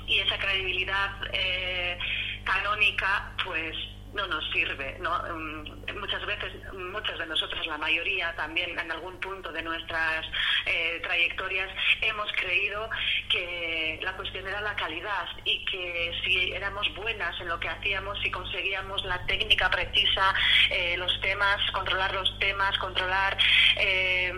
y 0.07 0.19
esa 0.19 0.37
credibilidad 0.37 1.11
eh, 1.33 1.97
canónica 2.43 3.31
pues 3.43 3.75
no 4.13 4.27
nos 4.27 4.43
sirve. 4.51 4.97
¿no? 4.99 5.11
Mm, 5.33 5.99
muchas 5.99 6.25
veces, 6.25 6.51
muchas 6.73 7.17
de 7.17 7.25
nosotras, 7.25 7.65
la 7.65 7.77
mayoría 7.77 8.35
también 8.35 8.77
en 8.77 8.91
algún 8.91 9.19
punto 9.19 9.51
de 9.51 9.61
nuestras 9.61 10.25
eh, 10.65 10.99
trayectorias, 11.03 11.69
hemos 12.01 12.31
creído 12.33 12.89
que 13.29 13.99
la 14.01 14.13
cuestión 14.13 14.47
era 14.47 14.61
la 14.61 14.75
calidad 14.75 15.27
y 15.45 15.63
que 15.65 16.13
si 16.23 16.51
éramos 16.51 16.93
buenas 16.95 17.39
en 17.39 17.47
lo 17.47 17.59
que 17.59 17.69
hacíamos, 17.69 18.19
si 18.21 18.31
conseguíamos 18.31 19.03
la 19.05 19.25
técnica 19.25 19.69
precisa, 19.69 20.33
eh, 20.69 20.97
los 20.97 21.19
temas, 21.21 21.59
controlar 21.71 22.13
los 22.13 22.37
temas, 22.39 22.77
controlar 22.79 23.37
eh, 23.77 24.33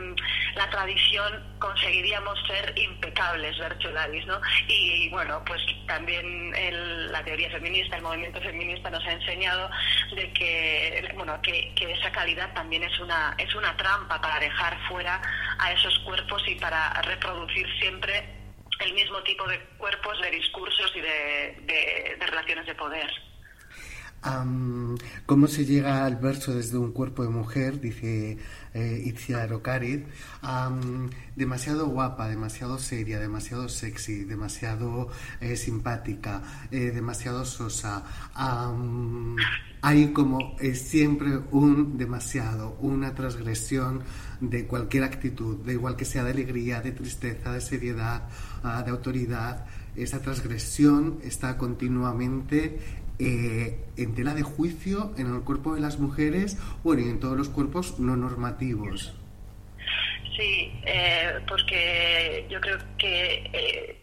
la 0.55 0.69
tradición, 0.69 1.43
conseguiríamos 1.59 2.39
ser 2.47 2.73
impecables, 2.77 3.57
Bercholaris, 3.57 4.25
¿no? 4.27 4.39
Y 4.67 5.09
bueno, 5.09 5.43
pues 5.45 5.61
también 5.87 6.51
la 7.11 7.23
teoría 7.23 7.49
feminista, 7.49 7.97
el 7.97 8.03
movimiento 8.03 8.39
feminista 8.41 8.89
nos 8.89 9.03
ha 9.05 9.13
enseñado 9.13 9.69
de 10.15 10.31
que 10.33 11.11
bueno 11.15 11.41
que, 11.41 11.73
esa 11.93 12.11
calidad 12.11 12.51
también 12.53 12.83
es 12.83 12.99
una 12.99 13.35
es 13.37 13.53
una 13.53 13.75
trampa 13.77 14.19
para 14.19 14.39
dejar 14.39 14.77
fuera 14.87 15.21
a 15.59 15.71
esos 15.71 15.99
cuerpos 15.99 16.43
y 16.47 16.55
para 16.55 16.89
reproducir 17.03 17.67
siempre 17.79 18.23
el 18.79 18.93
mismo 18.93 19.21
tipo 19.23 19.47
de 19.47 19.59
cuerpos, 19.77 20.19
de 20.21 20.31
discursos 20.31 20.91
y 20.95 21.01
de, 21.01 22.17
relaciones 22.19 22.65
de 22.65 22.75
poder. 22.75 23.11
¿Cómo 25.25 25.47
se 25.47 25.65
llega 25.65 26.05
al 26.05 26.15
verso 26.15 26.55
desde 26.55 26.77
un 26.77 26.93
cuerpo 26.93 27.23
de 27.23 27.29
mujer? 27.29 27.81
Dice 27.81 28.37
eh, 28.73 29.03
Itzia 29.05 29.47
demasiado 31.35 31.87
guapa, 31.87 32.29
demasiado 32.29 32.79
seria, 32.79 33.19
demasiado 33.19 33.67
sexy, 33.67 34.23
demasiado 34.23 35.09
eh, 35.41 35.57
simpática, 35.57 36.41
eh, 36.71 36.91
demasiado 36.91 37.43
sosa. 37.43 38.03
hay 39.81 40.13
como 40.13 40.55
es 40.59 40.81
siempre 40.81 41.39
un 41.51 41.97
demasiado, 41.97 42.77
una 42.79 43.13
transgresión 43.15 44.03
de 44.39 44.65
cualquier 44.67 45.03
actitud, 45.03 45.57
de 45.65 45.73
igual 45.73 45.97
que 45.97 46.05
sea 46.05 46.23
de 46.23 46.31
alegría, 46.31 46.81
de 46.81 46.93
tristeza, 46.93 47.51
de 47.51 47.59
seriedad, 47.59 48.29
ah, 48.63 48.83
de 48.83 48.91
autoridad. 48.91 49.65
Esa 49.95 50.19
transgresión 50.19 51.19
está 51.23 51.55
continuamente 51.57 53.02
eh, 53.25 53.79
en 53.95 54.15
tela 54.15 54.33
de 54.33 54.43
juicio 54.43 55.13
en 55.17 55.33
el 55.33 55.41
cuerpo 55.41 55.75
de 55.75 55.81
las 55.81 55.97
mujeres, 55.99 56.57
bueno, 56.83 57.03
y 57.03 57.09
en 57.09 57.19
todos 57.19 57.37
los 57.37 57.49
cuerpos 57.49 57.99
no 57.99 58.17
normativos. 58.17 59.13
Sí, 60.35 60.71
eh, 60.85 61.39
porque 61.47 62.45
yo 62.49 62.59
creo 62.59 62.77
que 62.97 63.49
eh, 63.53 64.02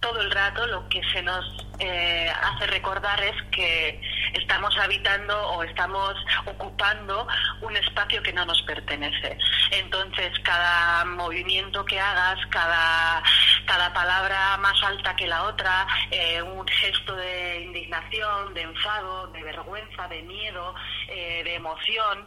todo 0.00 0.20
el 0.20 0.30
rato 0.30 0.66
lo 0.66 0.88
que 0.88 1.02
se 1.12 1.22
nos 1.22 1.44
eh, 1.80 2.30
hace 2.42 2.66
recordar 2.66 3.22
es 3.22 3.40
que 3.50 4.00
estamos 4.34 4.76
habitando 4.78 5.36
o 5.50 5.62
estamos 5.62 6.14
ocupando 6.46 7.26
un 7.62 7.76
espacio 7.76 8.22
que 8.22 8.32
no 8.32 8.44
nos 8.44 8.60
pertenece. 8.62 9.36
Entonces, 9.70 10.32
cada 10.42 11.04
movimiento 11.04 11.84
que 11.84 11.98
hagas, 11.98 12.38
cada, 12.50 13.22
cada 13.66 13.92
palabra 13.92 14.56
más 14.58 14.82
alta 14.82 15.14
que 15.16 15.26
la 15.26 15.44
otra, 15.44 15.86
eh, 16.10 16.42
un 16.42 16.66
gesto 16.66 17.14
de 17.14 17.62
indignación, 17.62 18.54
de 18.54 18.62
enfado, 18.62 19.28
de 19.28 19.42
vergüenza, 19.42 20.08
de 20.08 20.22
miedo, 20.22 20.74
eh, 21.08 21.42
de 21.44 21.54
emoción, 21.54 22.26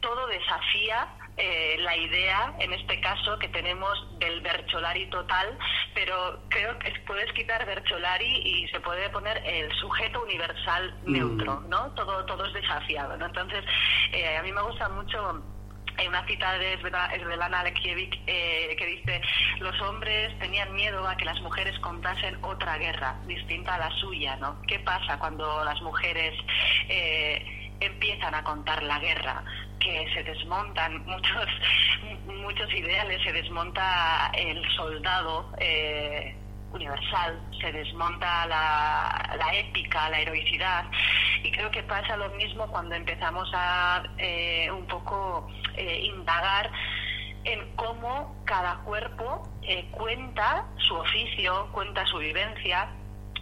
todo 0.00 0.28
desafía 0.28 1.08
eh, 1.40 1.76
la 1.78 1.96
idea, 1.96 2.52
en 2.58 2.72
este 2.72 3.00
caso, 3.00 3.38
que 3.38 3.48
tenemos 3.50 4.18
del 4.18 4.40
Bercholari 4.40 5.06
total, 5.06 5.56
pero 5.94 6.42
creo 6.48 6.76
que 6.80 6.90
puedes 7.06 7.32
quitar 7.32 7.64
Bercholari 7.64 8.42
y 8.44 8.66
se 8.68 8.80
puede 8.80 9.08
poner 9.10 9.40
el 9.46 9.72
sujeto 9.76 10.20
universal 10.22 10.92
mm. 11.04 11.12
neutro, 11.12 11.60
¿no? 11.68 11.92
Todo, 11.94 12.24
todo 12.24 12.44
es 12.44 12.52
desafiado, 12.54 13.16
¿no? 13.16 13.26
Entonces, 13.26 13.64
eh, 14.12 14.36
a 14.36 14.42
mí 14.42 14.50
me 14.50 14.62
gusta 14.62 14.88
mucho 14.88 15.44
hay 15.96 16.06
una 16.08 16.24
cita 16.26 16.58
de 16.58 16.78
Svetlana 16.78 17.60
Alexievich 17.60 18.20
eh, 18.26 18.76
que 18.76 18.86
dice 18.86 19.20
los 19.58 19.80
hombres 19.80 20.36
tenían 20.38 20.72
miedo 20.72 21.06
a 21.06 21.16
que 21.16 21.24
las 21.24 21.40
mujeres 21.40 21.76
contasen 21.80 22.38
otra 22.44 22.78
guerra 22.78 23.16
distinta 23.26 23.74
a 23.74 23.78
la 23.78 23.90
suya, 23.98 24.36
¿no? 24.36 24.62
¿Qué 24.62 24.78
pasa 24.78 25.18
cuando 25.18 25.64
las 25.64 25.82
mujeres 25.82 26.34
empiezan 27.80 28.34
a 28.34 28.44
contar 28.44 28.82
la 28.84 29.00
guerra? 29.00 29.44
Que 29.78 30.08
se 30.14 30.22
desmontan 30.22 31.04
muchos 31.06 31.46
muchos 32.26 32.72
ideales, 32.72 33.22
se 33.22 33.32
desmonta 33.32 34.30
el 34.34 34.62
soldado 34.70 35.52
eh, 35.58 36.34
universal, 36.72 37.40
se 37.60 37.72
desmonta 37.72 38.46
la, 38.46 39.36
la, 39.36 39.54
épica, 39.54 40.08
la 40.10 40.20
heroicidad. 40.20 40.84
Y 41.42 41.50
creo 41.50 41.70
que 41.70 41.82
pasa 41.82 42.16
lo 42.16 42.30
mismo 42.30 42.66
cuando 42.68 42.94
empezamos 42.94 43.50
a 43.54 44.02
eh, 44.18 44.70
un 44.70 44.86
poco 44.86 45.48
eh, 45.76 46.00
indagar 46.04 46.70
en 47.44 47.74
cómo 47.76 48.36
cada 48.44 48.76
cuerpo 48.84 49.42
cuenta 49.90 50.64
su 50.78 50.94
oficio, 50.94 51.68
cuenta 51.72 52.04
su 52.06 52.18
vivencia 52.18 52.88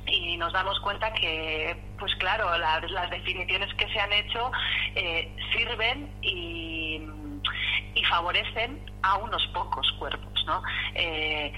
y 0.07 0.37
nos 0.37 0.53
damos 0.53 0.79
cuenta 0.81 1.13
que, 1.13 1.77
pues 1.99 2.15
claro, 2.17 2.57
las 2.59 3.11
definiciones 3.11 3.73
que 3.75 3.89
se 3.89 4.01
han 4.01 4.13
hecho 4.13 4.51
eh, 4.95 5.35
sirven 5.53 6.11
y, 6.23 7.01
y, 7.95 8.05
favorecen 8.05 8.81
a 9.03 9.17
unos 9.17 9.47
pocos 9.49 9.91
cuerpos, 9.99 10.45
¿no? 10.47 10.63
Eh, 10.95 11.53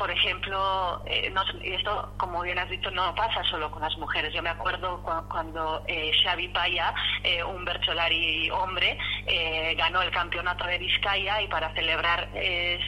por 0.00 0.10
ejemplo, 0.10 1.02
eh, 1.04 1.30
esto, 1.62 2.14
como 2.16 2.40
bien 2.40 2.58
has 2.58 2.70
dicho, 2.70 2.90
no 2.90 3.14
pasa 3.14 3.44
solo 3.44 3.70
con 3.70 3.82
las 3.82 3.94
mujeres. 3.98 4.32
Yo 4.32 4.42
me 4.42 4.48
acuerdo 4.48 5.02
cuando 5.28 5.84
eh, 5.86 6.10
Xavi 6.24 6.48
Paya, 6.48 6.94
eh, 7.22 7.44
un 7.44 7.66
Bercholari 7.66 8.50
hombre, 8.50 8.96
eh, 9.26 9.74
ganó 9.76 10.00
el 10.00 10.10
campeonato 10.10 10.64
de 10.64 10.78
Vizcaya 10.78 11.42
y 11.42 11.48
para 11.48 11.74
celebrar 11.74 12.30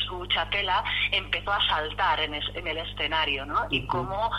su 0.06 0.24
chapela 0.28 0.82
empezó 1.10 1.52
a 1.52 1.60
saltar 1.68 2.20
en, 2.20 2.32
el 2.34 2.78
escenario, 2.78 3.44
¿no? 3.44 3.66
Y 3.68 3.86
como 3.86 4.30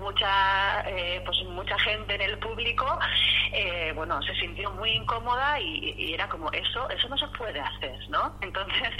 mucha, 0.00 0.84
pues 1.24 1.42
mucha 1.44 1.78
gente 1.78 2.16
en 2.16 2.22
el 2.22 2.38
público, 2.38 2.98
bueno, 3.94 4.20
se 4.22 4.34
sintió 4.34 4.72
muy 4.72 4.90
incómoda 4.90 5.60
y, 5.60 5.94
y, 5.96 6.14
era 6.14 6.28
como 6.28 6.50
eso, 6.50 6.90
eso 6.90 7.08
no 7.08 7.16
se 7.16 7.28
puede 7.28 7.60
hacer, 7.60 7.96
¿no? 8.08 8.34
Entonces, 8.40 8.90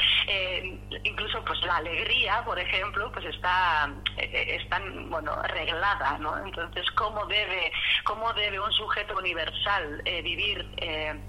incluso 1.03 1.45
pues 1.45 1.61
la 1.63 1.77
alegría, 1.77 2.43
por 2.45 2.59
ejemplo, 2.59 3.08
pues 3.13 3.27
está, 3.27 3.91
eh, 4.17 4.69
bueno, 5.09 5.43
reglada, 5.43 6.19
¿no? 6.19 6.39
Entonces, 6.39 6.91
¿cómo 6.93 7.27
debe, 7.27 7.73
cómo 8.05 8.33
debe 8.33 8.61
un 8.61 8.73
sujeto 8.73 9.17
universal 9.17 10.03
eh, 10.05 10.23
vivir 10.23 10.69
eh, 10.77 11.21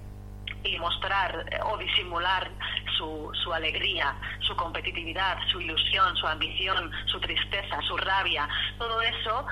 y 0.63 0.77
mostrar 0.77 1.45
o 1.65 1.77
disimular 1.77 2.51
su, 2.97 3.31
su 3.43 3.53
alegría, 3.53 4.15
su 4.41 4.55
competitividad, 4.55 5.37
su 5.51 5.61
ilusión, 5.61 6.15
su 6.17 6.27
ambición, 6.27 6.91
su 7.05 7.19
tristeza, 7.19 7.81
su 7.87 7.95
rabia? 7.97 8.47
Todo 8.77 9.01
eso 9.01 9.45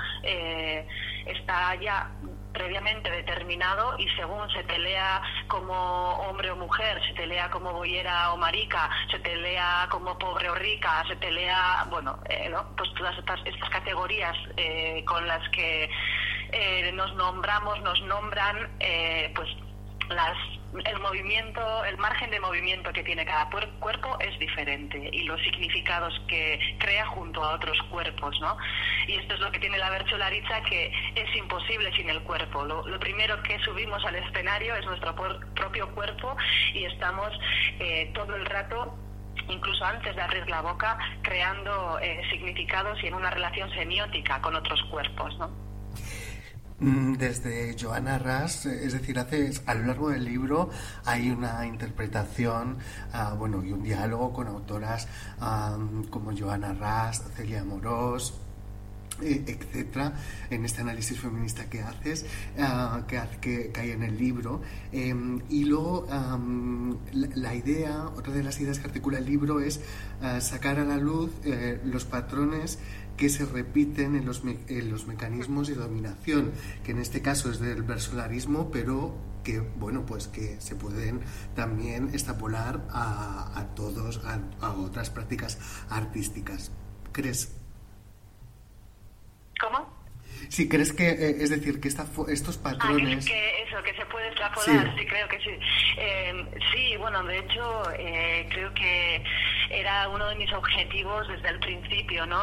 está 1.25 1.75
ya 1.75 2.11
previamente 2.53 3.09
determinado 3.11 3.97
y 3.99 4.07
según 4.09 4.49
se 4.51 4.63
te 4.63 4.79
lea 4.79 5.21
como 5.47 5.73
hombre 6.27 6.51
o 6.51 6.55
mujer, 6.55 7.01
se 7.07 7.13
te 7.13 7.27
lea 7.27 7.49
como 7.49 7.73
boyera 7.73 8.33
o 8.33 8.37
marica, 8.37 8.89
se 9.11 9.19
te 9.19 9.35
lea 9.35 9.87
como 9.89 10.17
pobre 10.17 10.49
o 10.49 10.55
rica, 10.55 11.03
se 11.07 11.15
te 11.17 11.31
lea, 11.31 11.85
bueno, 11.89 12.19
eh, 12.29 12.51
pues 12.75 12.93
todas 12.95 13.17
estas, 13.17 13.39
estas 13.45 13.69
categorías 13.69 14.35
eh, 14.57 15.03
con 15.05 15.27
las 15.27 15.47
que 15.49 15.89
eh, 16.51 16.91
nos 16.93 17.13
nombramos, 17.15 17.81
nos 17.81 18.01
nombran, 18.03 18.69
pues 19.35 19.49
las 20.09 20.37
el 20.85 20.99
movimiento, 20.99 21.85
el 21.85 21.97
margen 21.97 22.29
de 22.31 22.39
movimiento 22.39 22.91
que 22.93 23.03
tiene 23.03 23.25
cada 23.25 23.49
cuerpo 23.79 24.17
es 24.19 24.37
diferente 24.39 25.09
y 25.11 25.23
los 25.23 25.41
significados 25.41 26.13
que 26.27 26.59
crea 26.79 27.05
junto 27.07 27.43
a 27.43 27.55
otros 27.55 27.77
cuerpos, 27.89 28.39
¿no? 28.41 28.57
Y 29.07 29.15
esto 29.15 29.35
es 29.35 29.39
lo 29.39 29.51
que 29.51 29.59
tiene 29.59 29.77
la 29.77 29.89
bercholariza, 29.89 30.61
que 30.63 30.91
es 31.15 31.35
imposible 31.35 31.91
sin 31.95 32.09
el 32.09 32.21
cuerpo. 32.23 32.63
Lo, 32.65 32.99
primero 32.99 33.41
que 33.43 33.59
subimos 33.59 34.03
al 34.05 34.15
escenario 34.15 34.75
es 34.75 34.85
nuestro 34.85 35.15
propio 35.55 35.93
cuerpo 35.93 36.35
y 36.73 36.85
estamos 36.85 37.31
eh, 37.79 38.11
todo 38.13 38.35
el 38.35 38.45
rato 38.45 38.97
incluso 39.49 39.85
antes 39.85 40.15
de 40.15 40.21
abrir 40.21 40.49
la 40.49 40.61
boca, 40.61 40.97
creando 41.21 41.99
eh, 41.99 42.21
significados 42.29 43.01
y 43.01 43.07
en 43.07 43.13
una 43.13 43.29
relación 43.29 43.69
semiótica 43.71 44.41
con 44.41 44.55
otros 44.55 44.81
cuerpos, 44.89 45.37
¿no? 45.37 45.66
Mm, 46.79 47.13
desde 47.13 47.75
Joana 47.79 48.19
Ras, 48.19 48.67
es 48.67 48.93
decir, 48.93 49.17
hace, 49.17 49.51
a 49.65 49.73
lo 49.73 49.85
largo 49.87 50.09
del 50.09 50.23
libro 50.23 50.69
hay 51.05 51.31
una 51.31 51.65
interpretación 51.65 52.77
ah, 53.13 53.33
bueno, 53.35 53.63
y 53.63 53.71
un 53.71 53.81
diálogo 53.81 54.31
con 54.31 54.47
autoras 54.47 55.07
como 56.11 56.37
Joana 56.37 56.73
Ras, 56.73 57.23
Celia 57.35 57.63
Morós, 57.63 58.35
eh, 59.23 59.43
etcétera, 59.47 60.13
en 60.51 60.65
este 60.65 60.81
análisis 60.81 61.19
feminista 61.19 61.67
que 61.67 61.81
haces, 61.81 62.27
ah, 62.59 63.01
que, 63.07 63.71
hay 63.75 63.91
en 63.91 64.03
el 64.03 64.15
libro. 64.15 64.61
Em, 64.91 65.41
y 65.49 65.65
luego 65.65 66.05
la, 67.11 67.55
idea, 67.55 68.05
otra 68.15 68.33
de 68.33 68.43
las 68.43 68.61
ideas 68.61 68.77
que 68.77 68.85
articula 68.85 69.17
el 69.17 69.25
libro 69.25 69.61
es 69.61 69.79
sacar 70.39 70.77
a 70.79 70.85
la 70.85 70.97
luz 70.97 71.31
eh, 71.43 71.81
los 71.85 72.05
patrones 72.05 72.77
que 73.17 73.29
se 73.29 73.45
repiten 73.45 74.15
en 74.15 74.25
los, 74.25 74.43
en 74.45 74.91
los 74.91 75.07
mecanismos 75.07 75.67
de 75.67 75.75
dominación, 75.75 76.51
que 76.83 76.91
en 76.91 76.99
este 76.99 77.21
caso 77.21 77.49
es 77.51 77.59
del 77.59 77.83
versolarismo, 77.83 78.69
pero 78.71 79.15
que 79.43 79.59
bueno 79.59 80.05
pues 80.05 80.27
que 80.27 80.59
se 80.61 80.75
pueden 80.75 81.21
también 81.55 82.09
extrapolar 82.09 82.85
a, 82.89 83.57
a 83.57 83.75
todos 83.75 84.21
a, 84.25 84.39
a 84.65 84.73
otras 84.73 85.09
prácticas 85.09 85.57
artísticas. 85.89 86.71
¿Crees 87.11 87.53
¿Cómo? 89.59 89.96
Si 90.49 90.67
crees 90.69 90.93
que, 90.93 91.09
eh, 91.09 91.35
es 91.39 91.49
decir, 91.49 91.79
que 91.79 91.87
estos 91.87 92.57
ah, 92.57 92.63
patrones... 92.63 93.25
que, 93.25 93.63
eso, 93.63 93.81
que 93.83 93.93
se 93.93 94.05
puede 94.05 94.27
extrapolar, 94.27 94.95
sí, 94.97 95.05
creo 95.05 95.27
que 95.27 95.39
sí. 95.39 95.59
Eh, 95.97 96.45
sí, 96.73 96.97
bueno, 96.97 97.23
de 97.23 97.39
hecho, 97.39 97.83
eh, 97.97 98.47
creo 98.49 98.73
que 98.73 99.23
era 99.69 100.07
uno 100.09 100.27
de 100.29 100.35
mis 100.35 100.51
objetivos 100.53 101.27
desde 101.27 101.49
el 101.49 101.59
principio, 101.59 102.25
¿no? 102.25 102.41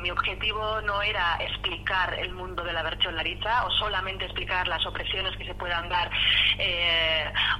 mi 0.00 0.10
objetivo 0.10 0.80
no 0.82 1.02
era 1.02 1.36
explicar 1.40 2.14
el 2.14 2.32
mundo 2.32 2.62
de 2.62 2.72
la 2.72 2.84
bercholariza 2.84 3.64
o 3.66 3.70
solamente 3.72 4.24
explicar 4.24 4.68
las 4.68 4.84
opresiones 4.86 5.36
que 5.36 5.44
se 5.44 5.54
puedan 5.54 5.88
dar 5.88 6.08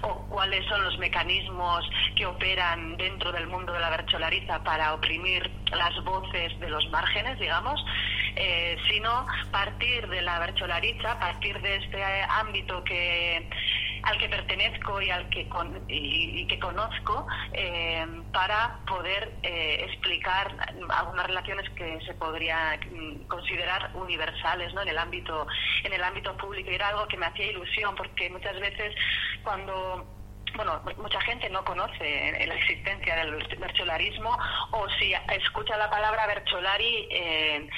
o 0.02 0.24
cuáles 0.28 0.64
son 0.66 0.84
los 0.84 0.96
mecanismos 0.98 1.84
que 2.16 2.26
operan 2.26 2.96
dentro 2.96 3.32
del 3.32 3.48
mundo 3.48 3.72
de 3.72 3.80
la 3.80 3.90
bercholariza 3.90 4.62
para 4.62 4.94
oprimir 4.94 5.50
las 5.72 6.04
voces 6.04 6.58
de 6.60 6.70
los 6.70 6.88
márgenes, 6.90 7.38
digamos, 7.38 7.84
eh, 8.36 8.76
sino 8.88 9.26
partir 9.72 10.06
de 10.08 10.22
la 10.22 10.38
bercholariza, 10.38 11.18
partir 11.18 11.60
de 11.62 11.76
este 11.76 12.02
ámbito 12.28 12.84
que 12.84 13.48
al 14.02 14.18
que 14.18 14.28
pertenezco 14.28 15.00
y 15.00 15.10
al 15.10 15.28
que 15.30 15.48
y, 15.88 16.46
que 16.46 16.58
conozco 16.58 17.26
eh, 17.52 18.04
para 18.32 18.80
poder 18.86 19.32
eh, 19.42 19.86
explicar 19.88 20.54
algunas 20.88 21.26
relaciones 21.26 21.70
que 21.70 22.00
se 22.04 22.12
podría 22.14 22.78
mm, 22.90 23.28
considerar 23.28 23.92
universales 23.94 24.74
¿no? 24.74 24.82
en 24.82 24.88
el 24.88 24.98
ámbito 24.98 25.46
en 25.84 25.92
el 25.92 26.02
ámbito 26.02 26.36
público 26.36 26.70
y 26.70 26.74
era 26.74 26.88
algo 26.88 27.06
que 27.06 27.16
me 27.16 27.26
hacía 27.26 27.46
ilusión 27.46 27.94
porque 27.94 28.28
muchas 28.28 28.58
veces 28.60 28.94
cuando 29.44 30.04
bueno, 30.54 30.82
mucha 30.98 31.20
gente 31.22 31.48
no 31.48 31.64
conoce 31.64 32.46
la 32.46 32.54
existencia 32.54 33.16
del 33.16 33.36
bercholarismo 33.58 34.36
o 34.72 34.88
si 34.98 35.14
escucha 35.34 35.76
la 35.78 35.88
palabra 35.88 36.26
bercholari 36.26 37.08
eh, 37.10 37.68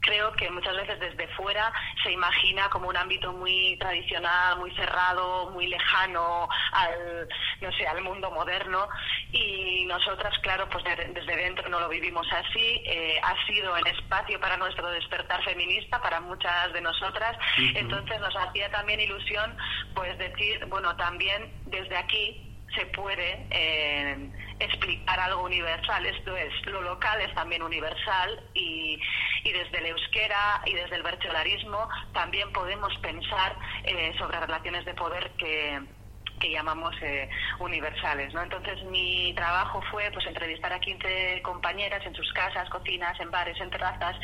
creo 0.00 0.32
que 0.32 0.50
muchas 0.50 0.76
veces 0.76 0.98
desde 0.98 1.28
fuera 1.34 1.72
se 2.02 2.12
imagina 2.12 2.68
como 2.70 2.88
un 2.88 2.96
ámbito 2.96 3.32
muy 3.32 3.76
tradicional, 3.78 4.58
muy 4.58 4.70
cerrado, 4.74 5.50
muy 5.50 5.66
lejano 5.66 6.48
al, 6.72 7.28
no 7.60 7.72
sé, 7.72 7.86
al 7.86 8.02
mundo 8.02 8.30
moderno 8.30 8.88
y 9.32 9.84
nosotras, 9.86 10.36
claro, 10.42 10.68
pues 10.68 10.84
desde 10.84 11.36
dentro 11.36 11.68
no 11.68 11.80
lo 11.80 11.88
vivimos 11.88 12.26
así. 12.32 12.82
Eh, 12.86 13.20
ha 13.22 13.34
sido 13.46 13.76
el 13.76 13.86
espacio 13.86 14.40
para 14.40 14.56
nuestro 14.56 14.90
despertar 14.90 15.42
feminista 15.44 16.00
para 16.00 16.20
muchas 16.20 16.72
de 16.72 16.80
nosotras. 16.80 17.36
Entonces 17.74 18.20
nos 18.20 18.34
hacía 18.36 18.70
también 18.70 19.00
ilusión, 19.00 19.56
pues 19.94 20.16
decir, 20.18 20.64
bueno, 20.66 20.96
también 20.96 21.52
desde 21.66 21.96
aquí 21.96 22.49
se 22.74 22.86
puede 22.86 23.46
eh, 23.50 24.30
explicar 24.58 25.18
algo 25.20 25.44
universal. 25.44 26.04
Esto 26.06 26.36
es, 26.36 26.52
lo 26.66 26.82
local 26.82 27.20
es 27.20 27.34
también 27.34 27.62
universal 27.62 28.40
y, 28.54 29.00
y 29.44 29.52
desde 29.52 29.78
el 29.78 29.86
euskera 29.86 30.62
y 30.66 30.74
desde 30.74 30.96
el 30.96 31.02
bercholarismo 31.02 31.88
también 32.12 32.52
podemos 32.52 32.96
pensar 32.98 33.56
eh, 33.84 34.12
sobre 34.18 34.40
relaciones 34.40 34.84
de 34.84 34.94
poder 34.94 35.30
que 35.38 35.80
que 36.40 36.50
llamamos 36.50 36.94
eh, 37.02 37.28
universales. 37.60 38.34
¿no? 38.34 38.42
Entonces 38.42 38.82
mi 38.84 39.32
trabajo 39.34 39.80
fue 39.90 40.10
pues 40.12 40.26
entrevistar 40.26 40.72
a 40.72 40.80
15 40.80 41.42
compañeras 41.42 42.04
en 42.04 42.14
sus 42.14 42.32
casas, 42.32 42.68
cocinas, 42.70 43.18
en 43.20 43.30
bares, 43.30 43.60
en 43.60 43.70
terrazas 43.70 44.16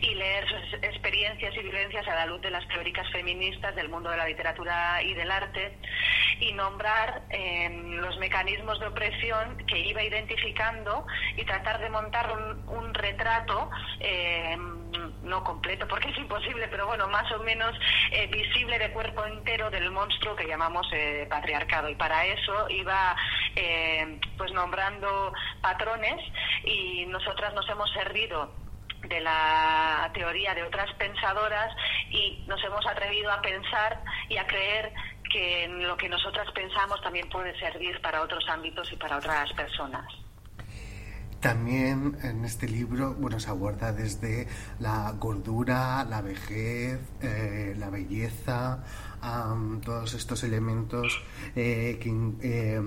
y 0.00 0.14
leer 0.14 0.48
sus 0.48 0.74
experiencias 0.82 1.54
y 1.54 1.60
vivencias 1.60 2.06
a 2.08 2.14
la 2.14 2.26
luz 2.26 2.40
de 2.40 2.50
las 2.50 2.66
teóricas 2.68 3.08
feministas 3.12 3.76
del 3.76 3.88
mundo 3.88 4.10
de 4.10 4.16
la 4.16 4.26
literatura 4.26 5.02
y 5.02 5.14
del 5.14 5.30
arte 5.30 5.76
y 6.40 6.52
nombrar 6.52 7.22
em, 7.28 7.96
los 7.96 8.18
mecanismos 8.18 8.80
de 8.80 8.86
opresión 8.86 9.58
que 9.66 9.78
iba 9.78 10.02
identificando 10.02 11.06
y 11.36 11.44
tratar 11.44 11.80
de 11.80 11.90
montar 11.90 12.32
un, 12.68 12.94
retrato 12.94 13.70
em, 14.00 14.90
no 15.22 15.44
completo 15.44 15.86
porque 15.86 16.08
es 16.10 16.18
imposible, 16.18 16.66
pero 16.68 16.86
bueno, 16.86 17.06
más 17.08 17.30
o 17.32 17.38
menos 17.42 17.72
eh, 18.10 18.26
visible 18.26 18.78
de 18.78 18.90
cuerpo 18.90 19.24
entero 19.24 19.70
del 19.70 19.90
monstruo 19.90 20.34
que 20.34 20.46
llamamos 20.46 20.86
eh, 20.92 21.26
patriarcado. 21.50 21.88
Y 21.88 21.94
para 21.94 22.26
eso 22.26 22.68
iba 22.68 23.16
eh, 23.56 24.20
pues 24.36 24.52
nombrando 24.52 25.32
patrones 25.60 26.20
y 26.64 27.06
nosotras 27.06 27.52
nos 27.54 27.68
hemos 27.68 27.90
servido 27.92 28.52
de 29.08 29.20
la 29.20 30.10
teoría 30.12 30.54
de 30.54 30.62
otras 30.62 30.92
pensadoras 30.94 31.74
y 32.10 32.44
nos 32.46 32.62
hemos 32.62 32.86
atrevido 32.86 33.32
a 33.32 33.40
pensar 33.40 34.02
y 34.28 34.36
a 34.36 34.46
creer 34.46 34.92
que 35.32 35.68
lo 35.68 35.96
que 35.96 36.08
nosotras 36.08 36.50
pensamos 36.52 37.00
también 37.02 37.28
puede 37.28 37.58
servir 37.58 38.00
para 38.00 38.20
otros 38.20 38.44
ámbitos 38.48 38.92
y 38.92 38.96
para 38.96 39.16
otras 39.16 39.50
personas. 39.52 40.04
También 41.40 42.18
en 42.22 42.44
este 42.44 42.68
libro, 42.68 43.14
bueno, 43.14 43.40
se 43.40 43.48
aborda 43.48 43.94
desde 43.94 44.46
la 44.78 45.12
gordura, 45.18 46.04
la 46.04 46.20
vejez, 46.20 47.00
eh, 47.22 47.74
la 47.78 47.88
belleza, 47.88 48.84
todos 49.82 50.12
estos 50.12 50.44
elementos, 50.44 51.22
eh, 51.56 51.98
eh, 52.42 52.80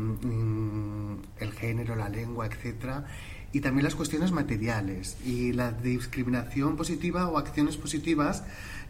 el 1.39 1.51
género, 1.53 1.95
la 1.95 2.09
lengua, 2.09 2.45
etcétera, 2.45 3.05
y 3.51 3.61
también 3.61 3.85
las 3.85 3.95
cuestiones 3.95 4.31
materiales 4.31 5.17
y 5.25 5.51
la 5.53 5.71
discriminación 5.71 6.75
positiva 6.75 7.29
o 7.29 7.39
acciones 7.39 7.77
positivas 7.77 8.43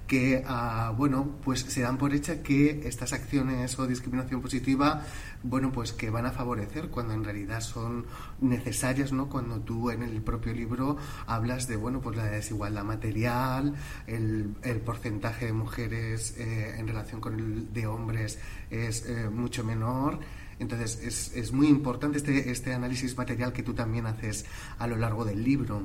que, 0.08 0.44
ah, 0.46 0.94
bueno, 0.96 1.38
pues 1.44 1.62
se 1.62 1.82
dan 1.82 1.98
por 1.98 2.14
hecha 2.14 2.44
que 2.44 2.88
estas 2.88 3.14
acciones 3.14 3.78
o 3.80 3.88
discriminación 3.88 4.42
positiva, 4.42 5.06
bueno, 5.44 5.72
pues 5.72 5.94
que 5.94 6.10
van 6.10 6.26
a 6.26 6.32
favorecer 6.32 6.90
cuando 6.90 7.14
en 7.14 7.24
realidad 7.24 7.62
son 7.62 8.06
necesarias, 8.42 9.12
¿no? 9.12 9.30
Cuando 9.30 9.60
tú 9.62 9.90
en 9.92 10.04
el 10.04 10.22
propio 10.22 10.54
libro 10.54 10.98
hablas 11.26 11.68
de, 11.68 11.78
bueno, 11.78 12.02
pues 12.02 12.18
la 12.18 12.26
desigualdad 12.26 12.84
material, 12.84 13.76
el, 14.08 14.56
el 14.64 14.82
porcentaje 14.82 15.46
de 15.48 15.54
mujeres 15.54 16.36
eh, 16.38 16.76
en 16.78 16.88
relación 16.88 17.22
con 17.22 17.40
el 17.40 17.74
de 17.74 17.88
hombres 17.88 18.40
es 18.70 19.06
eh, 19.06 19.30
mucho 19.30 19.64
menor. 19.64 20.20
Entonces, 20.60 21.02
es, 21.04 21.36
es 21.36 21.52
muy 21.52 21.68
importante 21.68 22.18
este, 22.18 22.52
este 22.52 22.74
análisis 22.74 23.18
material 23.18 23.54
que 23.54 23.64
tú 23.64 23.74
también 23.74 24.06
haces 24.06 24.46
a 24.78 24.88
lo 24.88 24.96
largo 24.98 25.26
del 25.26 25.44
libro. 25.44 25.82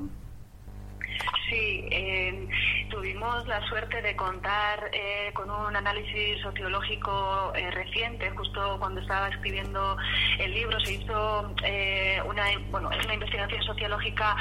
Sí, 1.49 1.85
eh, 1.91 2.49
tuvimos 2.91 3.47
la 3.47 3.67
suerte 3.69 4.03
de 4.03 4.15
contar 4.17 4.91
eh, 4.93 5.31
con 5.33 5.51
un 5.51 5.75
análisis 5.75 6.41
sociológico 6.43 7.53
eh, 7.55 7.71
reciente, 7.71 8.31
justo 8.31 8.77
cuando 8.79 9.01
estaba 9.01 9.29
escribiendo 9.29 9.97
el 10.39 10.53
libro 10.53 10.79
se 10.81 10.95
hizo 10.95 11.55
eh, 11.65 12.21
una, 12.27 12.45
bueno, 12.71 12.89
una 12.89 13.15
investigación 13.15 13.63
sociológica 13.63 14.37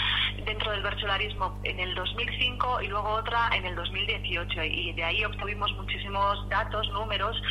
dentro 0.46 0.72
del 0.72 0.82
versolarismo 0.82 1.60
en 1.63 1.80
el 1.80 1.96
2005 1.96 2.82
y 2.82 2.88
luego 2.88 3.10
otra 3.10 3.50
en 3.56 3.66
el 3.66 3.76
2018 3.76 4.63
y 4.63 4.94
de 4.94 5.04
ahí 5.04 5.24
obtuvimos 5.24 5.72
muchísimos 5.74 6.50
datos, 6.50 6.90
números, 6.92 7.42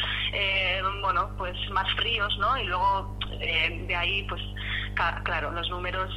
bueno, 1.02 1.30
pues 1.38 1.56
más 1.70 1.90
fríos, 1.94 2.36
¿no? 2.38 2.58
Y 2.58 2.64
luego 2.64 3.16
de 3.38 3.96
ahí, 3.96 4.22
pues 4.24 4.42
claro, 5.24 5.50
los 5.52 5.68
números, 5.70 6.10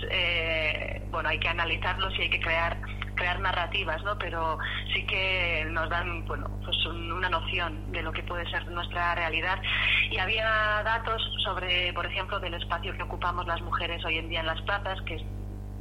bueno, 1.12 1.30
hay 1.30 1.40
que 1.40 1.50
analizarlos 1.50 2.18
y 2.18 2.24
hay 2.24 2.30
que 2.30 2.40
crear 2.40 2.78
crear 3.20 3.40
narrativas, 3.42 4.02
¿no? 4.04 4.18
Pero 4.18 4.58
sí 4.94 5.06
que 5.06 5.66
nos 5.70 5.90
dan, 5.90 6.26
bueno, 6.26 6.50
pues 6.64 6.86
una 6.86 7.30
noción 7.30 7.92
de 7.92 8.02
lo 8.02 8.12
que 8.14 8.24
puede 8.24 8.50
ser 8.50 8.66
nuestra 8.72 9.14
realidad. 9.14 9.62
Y 10.10 10.18
había 10.18 10.82
datos 10.84 11.22
sobre, 11.44 11.94
por 11.94 12.06
ejemplo, 12.06 12.40
del 12.40 12.54
espacio 12.54 12.96
que 12.96 13.04
ocupamos 13.04 13.46
las 13.46 13.62
mujeres 13.62 14.04
hoy 14.06 14.18
en 14.18 14.30
día 14.30 14.40
en 14.40 14.48
las 14.48 14.62
plazas, 14.62 15.02
que 15.02 15.22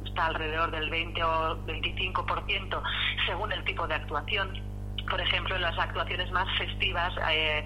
está 0.05 0.25
alrededor 0.25 0.69
del 0.71 0.89
20 0.89 1.23
o 1.23 1.65
25% 1.65 2.83
según 3.25 3.51
el 3.53 3.63
tipo 3.63 3.87
de 3.87 3.95
actuación 3.95 4.68
por 5.09 5.19
ejemplo, 5.19 5.55
en 5.55 5.61
las 5.61 5.77
actuaciones 5.77 6.31
más 6.31 6.47
festivas, 6.57 7.13
eh, 7.29 7.63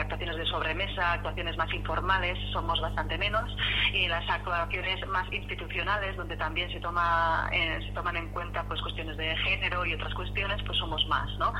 actuaciones 0.00 0.36
de 0.36 0.46
sobremesa, 0.46 1.12
actuaciones 1.12 1.56
más 1.56 1.72
informales, 1.72 2.38
somos 2.52 2.80
bastante 2.80 3.18
menos, 3.18 3.50
y 3.92 4.08
las 4.08 4.28
actuaciones 4.28 5.06
más 5.08 5.30
institucionales, 5.32 6.16
donde 6.16 6.36
también 6.36 6.70
se 6.72 6.80
toma 6.80 7.48
eh, 7.52 7.80
se 7.86 7.92
toman 7.92 8.16
en 8.16 8.28
cuenta 8.30 8.62
pues 8.64 8.80
cuestiones 8.82 9.16
de 9.16 9.36
género 9.38 9.84
y 9.84 9.94
otras 9.94 10.14
cuestiones, 10.14 10.62
pues 10.64 10.78
somos 10.78 11.06
más, 11.08 11.28
¿no? 11.38 11.52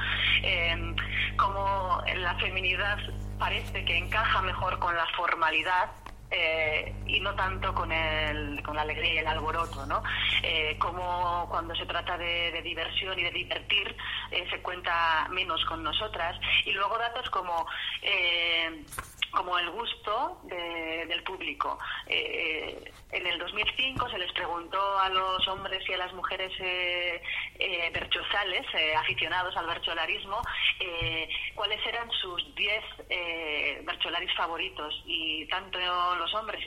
Eh, 0.43 0.95
como 1.37 2.03
la 2.17 2.35
feminidad 2.37 2.99
parece 3.39 3.85
que 3.85 3.97
encaja 3.97 4.43
mejor 4.43 4.79
con 4.79 4.95
la 4.95 5.07
formalidad, 5.17 5.91
eh, 6.31 6.95
y 7.07 7.21
no 7.21 7.35
tanto 7.35 7.75
con, 7.75 7.91
el, 7.93 8.63
con 8.63 8.77
la 8.77 8.83
alegría 8.83 9.15
y 9.15 9.19
el 9.19 9.27
alboroto, 9.27 9.85
¿no? 9.87 10.03
Eh, 10.43 10.77
como 10.79 11.49
cuando 11.49 11.75
se 11.75 11.87
trata 11.87 12.17
de, 12.17 12.61
diversión 12.63 13.19
y 13.19 13.23
de 13.23 13.31
divertir, 13.31 13.97
eh, 14.31 14.47
se 14.51 14.61
cuenta 14.63 15.27
menos 15.31 15.65
con 15.65 15.83
nosotras. 15.83 16.39
Y 16.65 16.73
luego 16.73 16.99
datos 16.99 17.29
como 17.31 17.67
como 19.31 19.59
el 19.59 19.71
gusto 19.71 20.41
del 20.45 21.23
público. 21.23 21.79
Eh, 22.07 22.93
en 23.13 23.27
el 23.27 23.39
2005 23.39 24.09
se 24.09 24.19
les 24.19 24.33
preguntó 24.33 24.99
a 24.99 25.09
los 25.09 25.47
hombres 25.49 25.83
y 25.89 25.93
a 25.93 25.99
las 25.99 26.13
mujeres 26.13 26.53
eh, 26.61 27.23
eh 27.59 27.93
eh, 27.93 28.95
aficionados 28.97 29.57
al 29.57 29.67
bercholarismo, 29.67 30.41
cuáles 31.55 31.85
eran 31.87 32.11
sus 32.13 32.55
10 32.55 32.85
bercholaris 33.85 34.35
favoritos 34.37 35.03
y 35.05 35.47
tanto 35.47 35.79
los 36.17 36.35
hombres 36.35 36.65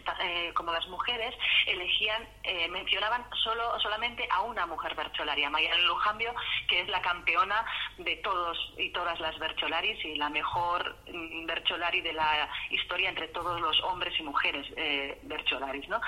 como 0.54 0.72
las 0.72 0.88
mujeres 0.88 1.34
elegían, 1.68 2.28
mencionaban 2.70 3.26
solo 3.44 3.80
solamente 3.80 4.28
a 4.30 4.42
una 4.42 4.66
mujer 4.66 4.96
bercholaria, 4.96 5.50
Mayalen 5.50 5.88
Lujambio, 5.88 6.34
que 6.68 6.82
es 6.82 6.88
la 6.90 7.02
campeona 7.02 7.66
de 7.98 8.16
todos 8.18 8.58
y 8.78 8.90
todas 8.92 9.20
las 9.20 9.38
bercholaris 9.40 10.04
y 10.06 10.16
la 10.16 10.30
mejor 10.30 10.98
mm, 11.12 11.46
bercholari 11.46 12.02
de 12.02 12.14
la 12.14 12.50
historia 12.70 13.10
entre 13.10 13.28
todos 13.30 13.60
los 13.62 13.80
hombres 13.84 14.14
y 14.20 14.24
mujeres 14.24 14.66
eh, 14.76 15.18
Bercholaris, 15.24 15.88
¿no? 15.90 16.00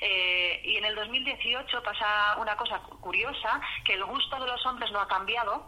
Eh, 0.00 0.60
y 0.64 0.76
en 0.76 0.84
el 0.84 0.94
2018 0.94 1.82
pasa 1.82 2.36
una 2.38 2.56
cosa 2.56 2.78
curiosa, 3.00 3.60
que 3.84 3.94
el 3.94 4.04
gusto 4.04 4.38
de 4.38 4.46
los 4.46 4.64
hombres 4.66 4.90
no 4.92 5.00
ha 5.00 5.08
cambiado, 5.08 5.66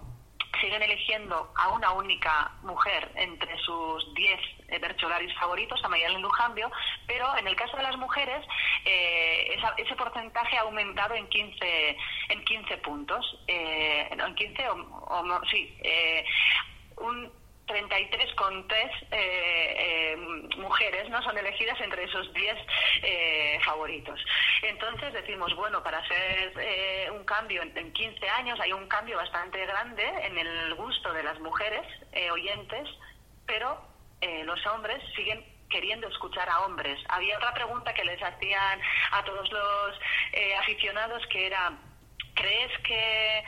siguen 0.60 0.82
eligiendo 0.82 1.52
a 1.56 1.68
una 1.70 1.92
única 1.92 2.52
mujer 2.62 3.10
entre 3.14 3.56
sus 3.58 4.12
10 4.14 4.40
eh, 4.68 4.78
Bercholaris 4.78 5.34
favoritos, 5.38 5.82
a 5.84 5.88
Mayalen 5.88 6.22
Lujambio, 6.22 6.70
pero 7.06 7.36
en 7.38 7.46
el 7.46 7.56
caso 7.56 7.76
de 7.76 7.82
las 7.82 7.96
mujeres 7.96 8.44
eh, 8.84 9.56
ese 9.76 9.96
porcentaje 9.96 10.56
ha 10.56 10.62
aumentado 10.62 11.14
en 11.14 11.28
15, 11.28 11.96
en 12.28 12.44
15 12.44 12.76
puntos, 12.78 13.38
eh, 13.46 14.08
en 14.10 14.34
15 14.34 14.68
o, 14.68 14.74
o 14.74 15.44
sí, 15.46 15.76
eh, 15.82 16.24
un 16.98 17.39
33 17.70 18.34
con 18.34 18.66
tres 18.66 18.90
eh, 19.12 19.14
eh, 19.78 20.16
mujeres 20.56 21.08
no 21.08 21.22
son 21.22 21.38
elegidas 21.38 21.80
entre 21.80 22.02
esos 22.02 22.32
10 22.34 22.56
eh, 23.02 23.58
favoritos. 23.64 24.20
Entonces 24.62 25.12
decimos, 25.12 25.54
bueno, 25.54 25.80
para 25.82 25.98
hacer 25.98 27.12
un 27.12 27.24
cambio 27.24 27.62
en, 27.62 27.92
15 27.92 28.28
años 28.30 28.58
hay 28.60 28.72
un 28.72 28.88
cambio 28.88 29.16
bastante 29.16 29.64
grande 29.66 30.04
en 30.22 30.36
el 30.36 30.74
gusto 30.74 31.12
de 31.12 31.22
las 31.22 31.38
mujeres 31.40 31.86
oyentes, 32.32 32.88
pero 33.46 33.80
los 34.44 34.66
hombres 34.66 35.02
siguen 35.14 35.44
queriendo 35.68 36.08
escuchar 36.08 36.48
a 36.48 36.60
hombres. 36.60 36.98
Había 37.08 37.36
otra 37.36 37.54
pregunta 37.54 37.94
que 37.94 38.04
les 38.04 38.20
hacían 38.22 38.80
a 39.12 39.24
todos 39.24 39.50
los 39.50 40.00
aficionados 40.58 41.24
que 41.28 41.46
era, 41.46 41.72
¿crees 42.34 42.72
que 42.82 43.44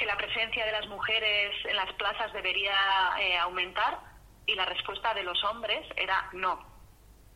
que 0.00 0.06
la 0.06 0.16
presencia 0.16 0.64
de 0.64 0.72
las 0.72 0.86
mujeres 0.86 1.52
en 1.66 1.76
las 1.76 1.92
plazas 1.92 2.32
debería 2.32 2.74
eh, 3.20 3.36
aumentar 3.36 3.98
y 4.46 4.54
la 4.54 4.64
respuesta 4.64 5.12
de 5.12 5.22
los 5.22 5.44
hombres 5.44 5.86
era 5.94 6.26
no, 6.32 6.58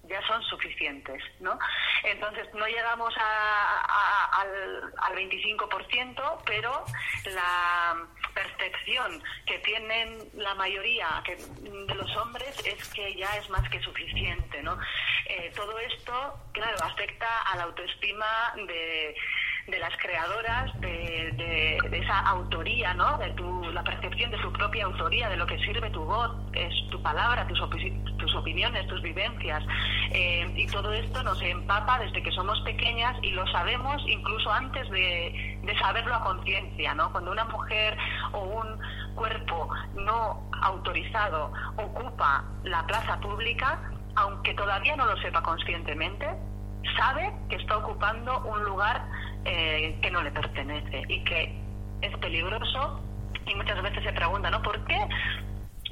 ya 0.09 0.27
son 0.27 0.43
suficientes, 0.45 1.23
¿no? 1.41 1.59
Entonces 2.05 2.49
no 2.55 2.67
llegamos 2.67 3.15
al, 3.19 4.95
al 4.97 5.15
25%, 5.15 6.43
pero 6.47 6.87
la 7.27 7.97
percepción 8.33 9.23
que 9.47 9.59
tienen 9.59 10.19
la 10.33 10.55
mayoría 10.55 11.23
de 11.27 11.95
los 11.95 12.17
hombres 12.17 12.59
es 12.65 12.89
que 12.95 13.15
ya 13.15 13.37
es 13.37 13.49
más 13.51 13.69
que 13.69 13.81
suficiente, 13.81 14.63
¿no? 14.63 14.79
Eh, 15.27 15.53
todo 15.55 15.79
esto, 15.81 16.39
claro, 16.53 16.79
afecta 16.83 17.43
a 17.43 17.57
la 17.57 17.65
autoestima 17.65 18.55
de 18.67 19.15
de 19.67 19.79
las 19.79 19.97
creadoras, 19.97 20.79
de, 20.81 21.79
esa 21.93 22.19
autoría, 22.21 22.93
¿no? 22.95 23.17
De 23.19 23.31
tu, 23.31 23.63
la 23.73 23.83
percepción 23.83 24.31
de 24.31 24.41
su 24.43 24.53
propia 24.53 24.85
autoría, 24.85 25.29
de 25.29 25.37
lo 25.37 25.47
que 25.47 25.59
sirve 25.59 25.89
tu 25.91 26.05
voz, 26.05 26.33
es 26.53 26.73
tu 26.91 27.01
palabra, 27.01 27.47
tus, 27.47 27.59
tus 28.19 28.35
opiniones, 28.35 28.87
tus 28.89 29.01
vivencias. 29.01 29.65
Eh, 30.13 30.53
y 30.55 30.67
todo 30.67 30.93
esto 30.93 31.23
nos 31.23 31.41
empapa 31.43 31.99
desde 31.99 32.23
que 32.23 32.31
somos 32.33 32.61
pequeñas 32.61 33.17
y 33.23 33.31
lo 33.31 33.47
sabemos 33.49 34.03
incluso 34.07 34.53
antes 34.53 34.89
de, 34.91 35.59
de 35.63 35.79
saberlo 35.79 36.15
a 36.15 36.25
conciencia, 36.25 36.95
¿no? 36.95 37.11
Cuando 37.13 37.33
una 37.33 37.45
mujer 37.47 37.97
o 38.33 38.41
un 38.41 39.15
cuerpo 39.15 39.71
no 39.95 40.51
autorizado 40.63 41.53
ocupa 41.77 42.45
la 42.65 42.85
plaza 42.87 43.19
pública, 43.21 43.81
aunque 44.17 44.55
todavía 44.55 44.95
no 44.97 45.07
lo 45.07 45.17
sepa 45.23 45.43
conscientemente, 45.43 46.29
sabe 46.97 47.33
que 47.49 47.57
está 47.57 47.79
ocupando 47.79 48.41
un 48.45 48.65
lugar 48.65 49.03
eh, 49.45 49.99
que 50.01 50.11
no 50.11 50.23
le 50.23 50.31
pertenece 50.31 51.03
y 51.09 51.23
que 51.25 51.53
es 52.03 52.17
peligroso 52.19 53.01
y 53.47 53.55
muchas 53.55 53.83
veces 53.83 54.03
se 54.03 54.13
pregunta, 54.13 54.51
¿no? 54.51 54.63
¿Por 54.63 54.83
qué 54.87 54.99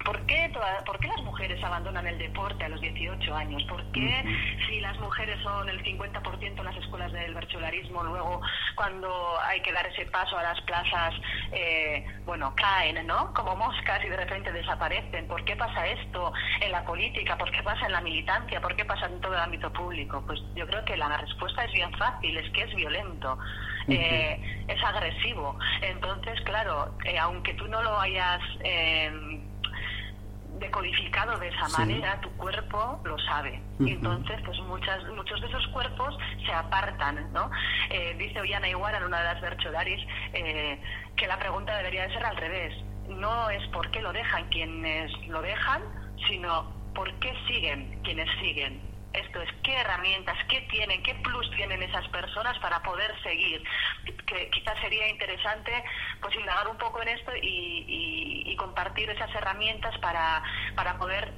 ¿Por 0.04 0.26
qué, 0.26 0.50
¿Por 0.84 0.98
qué 0.98 1.08
las 1.08 1.22
mujeres 1.22 1.62
abandonan 1.62 2.06
el 2.06 2.18
deporte 2.18 2.64
a 2.64 2.68
los 2.68 2.80
18 2.80 3.34
años? 3.34 3.62
¿Por 3.64 3.84
qué 3.92 4.24
si 4.68 4.80
las 4.80 4.98
mujeres 4.98 5.40
son 5.42 5.68
el 5.68 5.82
50% 5.82 6.58
en 6.58 6.64
las 6.64 6.76
escuelas 6.76 7.12
del 7.12 7.34
berchularismo, 7.34 8.02
luego 8.02 8.40
cuando 8.74 9.40
hay 9.46 9.60
que 9.60 9.72
dar 9.72 9.86
ese 9.86 10.06
paso 10.06 10.36
a 10.38 10.42
las 10.42 10.60
plazas, 10.62 11.14
eh, 11.52 12.04
bueno, 12.24 12.54
caen, 12.56 13.06
¿no? 13.06 13.32
Como 13.34 13.56
moscas 13.56 14.04
y 14.04 14.08
de 14.08 14.16
repente 14.16 14.52
desaparecen. 14.52 15.28
¿Por 15.28 15.44
qué 15.44 15.56
pasa 15.56 15.86
esto 15.86 16.32
en 16.60 16.72
la 16.72 16.84
política? 16.84 17.36
¿Por 17.36 17.50
qué 17.50 17.62
pasa 17.62 17.86
en 17.86 17.92
la 17.92 18.00
militancia? 18.00 18.60
¿Por 18.60 18.74
qué 18.76 18.84
pasa 18.84 19.06
en 19.06 19.20
todo 19.20 19.34
el 19.34 19.40
ámbito 19.40 19.72
público? 19.72 20.22
Pues 20.26 20.40
yo 20.54 20.66
creo 20.66 20.84
que 20.84 20.96
la 20.96 21.16
respuesta 21.16 21.64
es 21.64 21.72
bien 21.72 21.92
fácil, 21.98 22.36
es 22.36 22.50
que 22.52 22.62
es 22.62 22.74
violento. 22.74 23.38
Eh, 23.88 24.64
es 24.68 24.84
agresivo. 24.84 25.58
Entonces, 25.80 26.40
claro, 26.42 26.94
eh, 27.04 27.18
aunque 27.18 27.54
tú 27.54 27.66
no 27.66 27.82
lo 27.82 28.00
hayas 28.00 28.40
decodificado 30.62 31.38
de 31.38 31.48
esa 31.48 31.68
manera, 31.76 32.20
tu 32.20 32.30
cuerpo 32.36 33.00
lo 33.04 33.18
sabe. 33.18 33.60
Y 33.80 33.90
entonces, 33.90 34.40
pues 34.44 34.58
muchas, 34.60 35.04
muchos 35.14 35.40
de 35.40 35.48
esos 35.48 35.66
cuerpos 35.68 36.16
se 36.46 36.52
apartan, 36.52 37.30
¿no? 37.32 37.50
Eh, 37.90 38.14
dice 38.18 38.40
Ollana 38.40 38.68
Iguara 38.68 38.98
en 38.98 39.04
una 39.04 39.18
de 39.18 39.24
las 39.24 39.40
Bercholaris 39.40 40.00
eh, 40.32 40.80
que 41.16 41.26
la 41.26 41.38
pregunta 41.38 41.76
debería 41.76 42.06
de 42.06 42.14
ser 42.14 42.24
al 42.24 42.36
revés. 42.36 42.74
No 43.08 43.50
es 43.50 43.66
por 43.68 43.90
qué 43.90 44.00
lo 44.00 44.12
dejan 44.12 44.48
quienes 44.48 45.12
lo 45.28 45.42
dejan, 45.42 45.82
sino 46.28 46.72
por 46.94 47.12
qué 47.14 47.34
siguen 47.46 48.00
quienes 48.04 48.28
siguen 48.40 48.91
esto 49.14 49.42
es 49.42 49.50
qué 49.62 49.74
herramientas, 49.74 50.36
qué 50.48 50.60
tienen, 50.62 51.02
qué 51.02 51.14
plus 51.16 51.50
tienen 51.52 51.82
esas 51.82 52.06
personas 52.08 52.58
para 52.58 52.82
poder 52.82 53.10
seguir. 53.22 53.62
Que 54.26 54.50
quizás 54.50 54.78
sería 54.80 55.08
interesante 55.08 55.72
pues 56.20 56.34
indagar 56.36 56.68
un 56.68 56.78
poco 56.78 57.02
en 57.02 57.08
esto 57.08 57.32
y, 57.40 58.56
compartir 58.58 59.10
esas 59.10 59.34
herramientas 59.34 59.98
para, 59.98 60.40
para 60.76 60.96
poder 60.96 61.32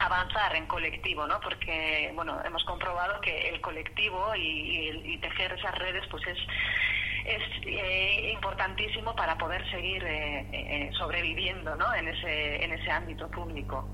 avanzar 0.00 0.54
en 0.54 0.66
colectivo, 0.66 1.26
¿no? 1.26 1.40
Porque, 1.40 2.12
bueno, 2.14 2.38
hemos 2.44 2.62
comprobado 2.64 3.20
que 3.22 3.48
el 3.48 3.60
colectivo 3.62 4.34
y, 4.36 5.18
tejer 5.22 5.52
esas 5.52 5.74
redes, 5.76 6.04
pues 6.10 6.26
es 6.26 6.38
es 7.24 7.42
eh, 7.66 8.30
importantísimo 8.32 9.14
para 9.14 9.36
poder 9.36 9.68
seguir 9.70 10.02
eh, 10.04 10.46
eh, 10.52 10.90
sobreviviendo, 10.96 11.74
¿no? 11.76 11.92
En 11.94 12.08
ese 12.08 12.64
en 12.64 12.72
ese 12.72 12.90
ámbito 12.90 13.30
público. 13.30 13.86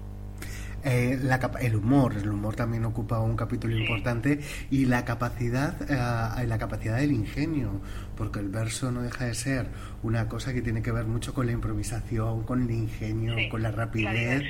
Eh, 0.85 1.19
el 1.61 1.77
humor, 1.77 2.15
el 2.15 2.29
humor 2.29 2.57
también 2.57 2.85
ocupa 2.85 3.19
un 3.19 3.37
capítulo 3.37 3.75
importante 3.77 4.41
y 4.71 4.85
la 4.85 5.05
capacidad, 5.05 5.75
eh, 5.91 6.47
la 6.47 6.59
capacidad 6.59 6.97
del 6.97 7.13
ingenio, 7.13 7.81
porque 8.17 8.41
el 8.41 8.51
verso 8.51 8.91
no 8.91 9.01
deja 9.03 9.25
de 9.25 9.35
ser 9.35 9.69
una 10.03 10.29
cosa 10.29 10.53
que 10.53 10.61
tiene 10.61 10.83
que 10.83 10.93
ver 10.93 11.07
mucho 11.07 11.33
con 11.33 11.47
la 11.47 11.53
improvisación, 11.53 12.43
con 12.43 12.63
el 12.63 12.71
ingenio, 12.71 13.35
con 13.51 13.63
la 13.63 13.71
rapidez, 13.71 14.43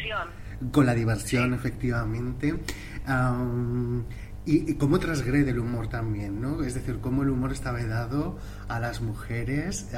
con 0.73 0.87
la 0.87 0.95
diversión, 0.95 1.55
efectivamente. 1.55 2.55
Y, 4.47 4.75
cómo 4.75 4.99
transgrede 4.99 5.53
el 5.53 5.59
humor 5.59 5.89
también, 5.89 6.43
¿no? 6.43 6.63
Es 6.63 6.75
decir, 6.75 6.99
cómo 7.01 7.23
el 7.23 7.31
humor 7.31 7.53
está 7.53 7.73
vedado 7.73 8.37
a 8.69 8.79
las 8.79 9.01
mujeres, 9.01 9.89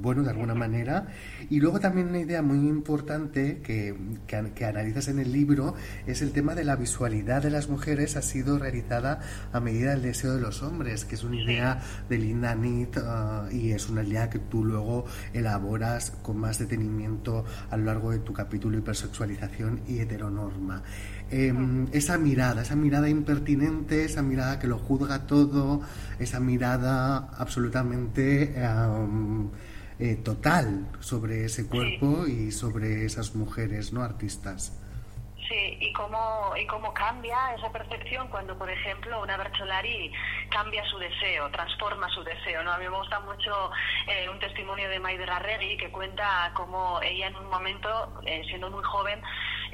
bueno, 0.00 0.22
de 0.22 0.30
alguna 0.30 0.54
manera. 0.54 1.08
Y 1.50 1.60
luego 1.60 1.78
también 1.78 2.08
una 2.08 2.20
idea 2.20 2.40
muy 2.40 2.66
importante 2.68 3.60
que, 3.62 3.94
que, 4.26 4.64
analizas 4.64 5.08
en 5.08 5.18
el 5.18 5.30
libro 5.30 5.74
es 6.06 6.22
el 6.22 6.32
tema 6.32 6.54
de 6.54 6.64
la 6.64 6.76
visualidad 6.76 7.42
de 7.42 7.50
las 7.50 7.68
mujeres 7.68 8.16
ha 8.16 8.22
sido 8.22 8.58
realizada 8.58 9.20
a 9.52 9.60
medida 9.60 9.90
del 9.90 10.02
deseo 10.02 10.34
de 10.34 10.40
los 10.40 10.62
hombres, 10.62 11.04
que 11.04 11.16
es 11.16 11.24
una 11.24 11.36
idea 11.36 11.82
de 12.08 12.16
Linda 12.16 12.54
Nit 12.54 12.96
ah, 12.96 13.46
y 13.52 13.72
es 13.72 13.90
una 13.90 14.02
idea 14.02 14.30
que 14.30 14.38
tú 14.38 14.64
luego 14.64 15.04
elaboras 15.34 16.12
con 16.22 16.38
más 16.38 16.58
detenimiento 16.58 17.44
a 17.70 17.76
lo 17.76 17.84
largo 17.84 18.10
de 18.10 18.20
tu 18.20 18.32
capítulo 18.32 18.78
hipersexualización 18.78 19.82
y 19.86 19.98
heteronorma. 19.98 20.82
Em, 21.30 21.88
esa 21.92 22.18
mirada, 22.18 22.62
esa 22.62 22.76
mirada 22.76 23.08
impertinente, 23.08 24.04
esa 24.04 24.22
mirada 24.22 24.60
que 24.60 24.68
lo 24.68 24.78
juzga 24.78 25.26
todo, 25.26 25.80
esa 26.20 26.38
mirada 26.38 27.30
absolutamente 27.36 28.54
eh, 29.98 30.16
total 30.22 30.86
sobre 31.00 31.46
ese 31.46 31.66
cuerpo 31.66 32.26
y 32.28 32.52
sobre 32.52 33.04
esas 33.04 33.34
mujeres, 33.34 33.92
¿no? 33.92 34.02
Artistas. 34.02 34.72
Sí, 35.48 35.78
y 35.80 35.92
cómo, 35.92 36.54
y 36.56 36.66
cómo 36.66 36.92
cambia 36.92 37.54
esa 37.56 37.70
percepción 37.70 38.26
cuando, 38.28 38.58
por 38.58 38.68
ejemplo, 38.68 39.22
una 39.22 39.36
Bercholari 39.36 40.10
cambia 40.50 40.84
su 40.86 40.98
deseo, 40.98 41.48
transforma 41.50 42.08
su 42.08 42.24
deseo. 42.24 42.64
¿no? 42.64 42.72
A 42.72 42.78
mí 42.78 42.84
me 42.88 42.96
gusta 42.96 43.20
mucho 43.20 43.70
eh, 44.08 44.28
un 44.28 44.38
testimonio 44.40 44.88
de 44.88 44.98
Maidera 44.98 45.38
Regui 45.38 45.76
que 45.76 45.90
cuenta 45.90 46.50
cómo 46.54 47.00
ella 47.00 47.28
en 47.28 47.36
un 47.36 47.48
momento, 47.48 48.20
eh, 48.24 48.42
siendo 48.48 48.70
muy 48.70 48.82
joven, 48.82 49.22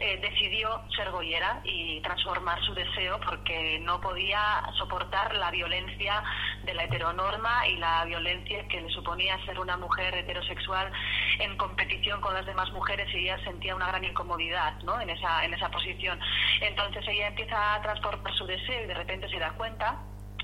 eh, 0.05 0.19
decidió 0.21 0.83
ser 0.97 1.13
goyera 1.13 1.61
y 1.63 2.01
transformar 2.01 2.61
su 2.65 2.75
deseo 2.75 3.21
porque 3.21 3.79
no 3.79 4.01
podía 4.01 4.61
soportar 4.77 5.33
la 5.37 5.53
violencia 5.53 6.25
de 6.65 6.75
la 6.75 6.85
heteronorma 6.85 7.69
y 7.69 7.77
la 7.77 8.05
violencia 8.05 8.67
que 8.67 8.81
le 8.81 8.91
suponía 8.91 9.39
ser 9.45 9.61
una 9.61 9.77
mujer 9.77 10.13
heterosexual 10.17 10.91
en 11.39 11.57
competición 11.57 12.21
con 12.21 12.35
las 12.35 12.45
demás 12.47 12.73
mujeres 12.73 13.15
y 13.15 13.19
ella 13.19 13.39
sentía 13.45 13.77
una 13.77 13.87
gran 13.87 14.03
incomodidad 14.03 14.75
¿no? 14.83 15.01
en, 15.01 15.09
esa, 15.09 15.45
en 15.45 15.55
esa 15.55 15.71
posición. 15.71 16.19
Entonces 16.61 17.07
ella 17.07 17.29
empieza 17.29 17.75
a 17.75 17.83
transformar 17.83 18.35
su 18.35 18.45
deseo 18.45 18.83
y 18.83 18.87
de 18.89 18.95
repente 18.95 19.29
se 19.29 19.39
da 19.39 19.53
cuenta 19.53 20.01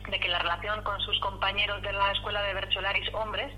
de 0.08 0.20
que 0.20 0.28
la 0.28 0.38
relación 0.38 0.82
con 0.82 1.00
sus 1.00 1.18
compañeros 1.18 1.82
de 1.82 1.92
la 1.92 2.12
escuela 2.12 2.42
de 2.42 2.54
Bercholaris 2.54 3.12
hombres 3.12 3.52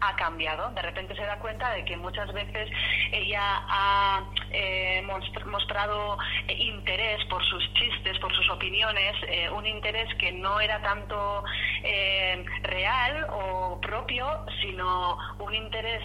ha 0.00 0.14
cambiado. 0.16 0.70
De 0.72 0.82
repente 0.82 1.16
se 1.16 1.22
da 1.22 1.38
cuenta 1.38 1.72
de 1.72 1.84
que 1.84 1.96
muchas 1.96 2.32
veces 2.32 2.70
ella 3.12 3.40
ha 3.42 4.22
eh, 4.56 5.02
mostrado 5.46 6.18
interés 6.48 7.22
por 7.26 7.44
sus 7.44 7.62
chistes, 7.74 8.18
por 8.18 8.34
sus 8.34 8.48
opiniones, 8.50 9.14
eh, 9.28 9.50
un 9.50 9.66
interés 9.66 10.08
que 10.14 10.32
no 10.32 10.60
era 10.60 10.80
tanto 10.82 11.44
eh, 11.84 12.44
real 12.62 13.26
o 13.30 13.78
propio, 13.80 14.26
sino 14.62 15.18
un 15.38 15.54
interés 15.54 16.02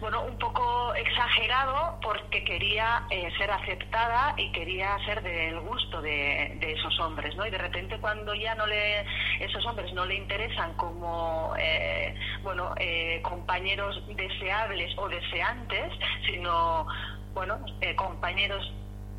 bueno, 0.00 0.22
un 0.24 0.38
poco 0.38 0.94
exagerado 0.94 1.98
porque 2.02 2.44
quería 2.44 3.04
eh, 3.10 3.30
ser 3.38 3.50
aceptada 3.50 4.34
y 4.36 4.50
quería 4.52 4.96
ser 5.04 5.22
del 5.22 5.60
gusto 5.60 6.02
de, 6.02 6.58
esos 6.60 6.98
hombres, 7.00 7.34
¿no? 7.36 7.46
Y 7.46 7.50
de 7.50 7.58
repente 7.58 7.98
cuando 7.98 8.34
ya 8.34 8.54
no 8.54 8.66
le, 8.66 9.00
esos 9.40 9.64
hombres 9.66 9.92
no 9.94 10.04
le 10.04 10.16
interesan 10.16 10.74
como, 10.74 11.54
eh, 11.58 12.14
bueno, 12.42 12.74
eh, 12.78 13.20
compañeros 13.22 14.02
deseables 14.14 14.96
o 14.98 15.08
deseantes, 15.08 15.92
sino, 16.26 16.86
bueno, 17.32 17.58
compañeros 17.96 18.72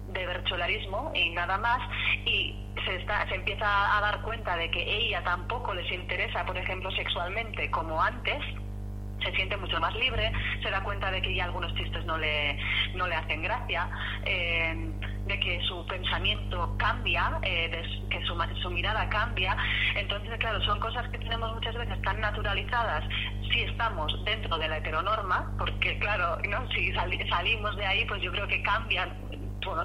de 0.09 0.25
bercholarismo 0.25 1.11
y 1.13 1.31
nada 1.31 1.57
más 1.57 1.79
y 2.25 2.55
se, 2.85 2.95
está, 2.95 3.27
se 3.27 3.35
empieza 3.35 3.97
a 3.97 4.01
dar 4.01 4.21
cuenta 4.21 4.55
de 4.55 4.71
que 4.71 4.81
ella 4.81 5.23
tampoco 5.23 5.73
les 5.73 5.91
interesa, 5.91 6.45
por 6.45 6.57
ejemplo, 6.57 6.91
sexualmente 6.91 7.69
como 7.71 8.01
antes, 8.01 8.41
se 9.23 9.31
siente 9.33 9.57
mucho 9.57 9.79
más 9.79 9.95
libre, 9.95 10.31
se 10.61 10.69
da 10.69 10.83
cuenta 10.83 11.11
de 11.11 11.21
que 11.21 11.33
ya 11.33 11.45
algunos 11.45 11.73
chistes 11.75 12.05
no 12.05 12.17
le, 12.17 12.57
no 12.95 13.07
le 13.07 13.15
hacen 13.15 13.41
gracia, 13.41 13.89
eh, 14.25 14.91
de 15.25 15.39
que 15.39 15.61
su 15.63 15.85
pensamiento 15.87 16.75
cambia, 16.77 17.39
eh, 17.43 17.69
de 17.69 18.09
que 18.09 18.25
su, 18.25 18.35
su, 18.61 18.69
mirada 18.69 19.09
cambia. 19.09 19.55
Entonces, 19.95 20.37
claro, 20.39 20.61
son 20.61 20.79
cosas 20.79 21.07
que 21.09 21.17
tenemos 21.17 21.53
muchas 21.53 21.75
veces 21.75 22.01
tan 22.01 22.21
naturalizadas 22.21 23.03
si 23.51 23.61
estamos 23.61 24.13
dentro 24.25 24.57
de 24.57 24.67
la 24.69 24.77
heteronorma, 24.77 25.51
porque 25.57 25.97
claro, 25.99 26.37
¿no? 26.47 26.69
si 26.71 26.93
salimos 27.29 27.75
de 27.75 27.85
ahí, 27.85 28.05
pues 28.05 28.21
yo 28.21 28.31
creo 28.31 28.47
que 28.47 28.61
cambian 28.61 29.27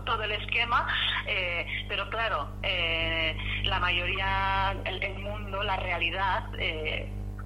todo 0.04 0.22
el 0.22 0.30
esquema, 0.30 0.86
eh, 1.26 1.66
pero 1.88 2.08
claro, 2.08 2.48
la 3.64 3.80
mayoría, 3.80 4.76
el, 4.84 5.02
el, 5.02 5.18
mundo, 5.18 5.60
la 5.64 5.76
realidad, 5.76 6.44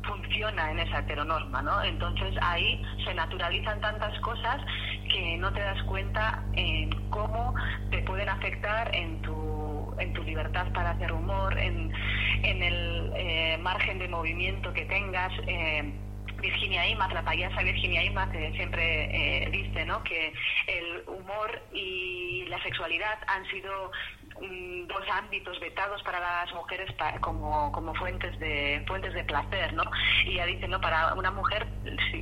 funciona 0.06 0.70
en 0.70 0.78
esa 0.80 1.00
heteronorma, 1.00 1.62
¿no? 1.62 1.82
Entonces 1.82 2.34
ahí 2.40 2.82
se 3.04 3.14
naturalizan 3.14 3.80
tantas 3.80 4.18
cosas 4.20 4.60
que 5.10 5.36
no 5.38 5.52
te 5.52 5.60
das 5.60 5.82
cuenta 5.84 6.44
en 6.54 6.90
cómo 7.10 7.54
te 7.90 7.98
pueden 8.02 8.28
afectar 8.28 8.94
en 8.94 9.20
tu, 9.22 9.94
en 9.98 10.12
tu 10.12 10.22
libertad 10.22 10.66
para 10.72 10.90
hacer 10.90 11.12
humor, 11.12 11.58
en, 11.58 11.92
en 12.42 12.62
el 12.62 13.12
eh, 13.16 13.58
margen 13.60 13.98
de 13.98 14.08
movimiento 14.08 14.72
que 14.72 14.84
tengas. 14.86 15.32
Eh, 15.46 15.92
Virginia 16.40 16.86
Imaz, 16.86 17.12
la 17.14 17.22
payasa 17.22 17.62
Virginia 17.62 18.04
Imaz, 18.04 18.30
siempre 18.54 19.44
eh, 19.44 19.50
dice 19.50 19.86
¿no? 19.86 20.02
que 20.02 20.32
el 20.66 21.02
humor 21.08 21.62
y 21.72 22.44
la 22.48 22.62
sexualidad 22.62 23.18
han 23.26 23.44
sido 23.46 23.90
dos 24.40 25.02
ámbitos 25.12 25.58
vetados 25.60 26.02
para 26.02 26.20
las 26.20 26.52
mujeres 26.54 26.88
como, 27.20 27.72
como 27.72 27.94
fuentes 27.94 28.38
de 28.38 28.84
fuentes 28.86 29.14
de 29.14 29.24
placer, 29.24 29.72
¿no? 29.74 29.82
Y 30.24 30.32
ella 30.32 30.46
dice, 30.46 30.68
¿no? 30.68 30.80
Para 30.80 31.14
una 31.14 31.30
mujer 31.30 31.66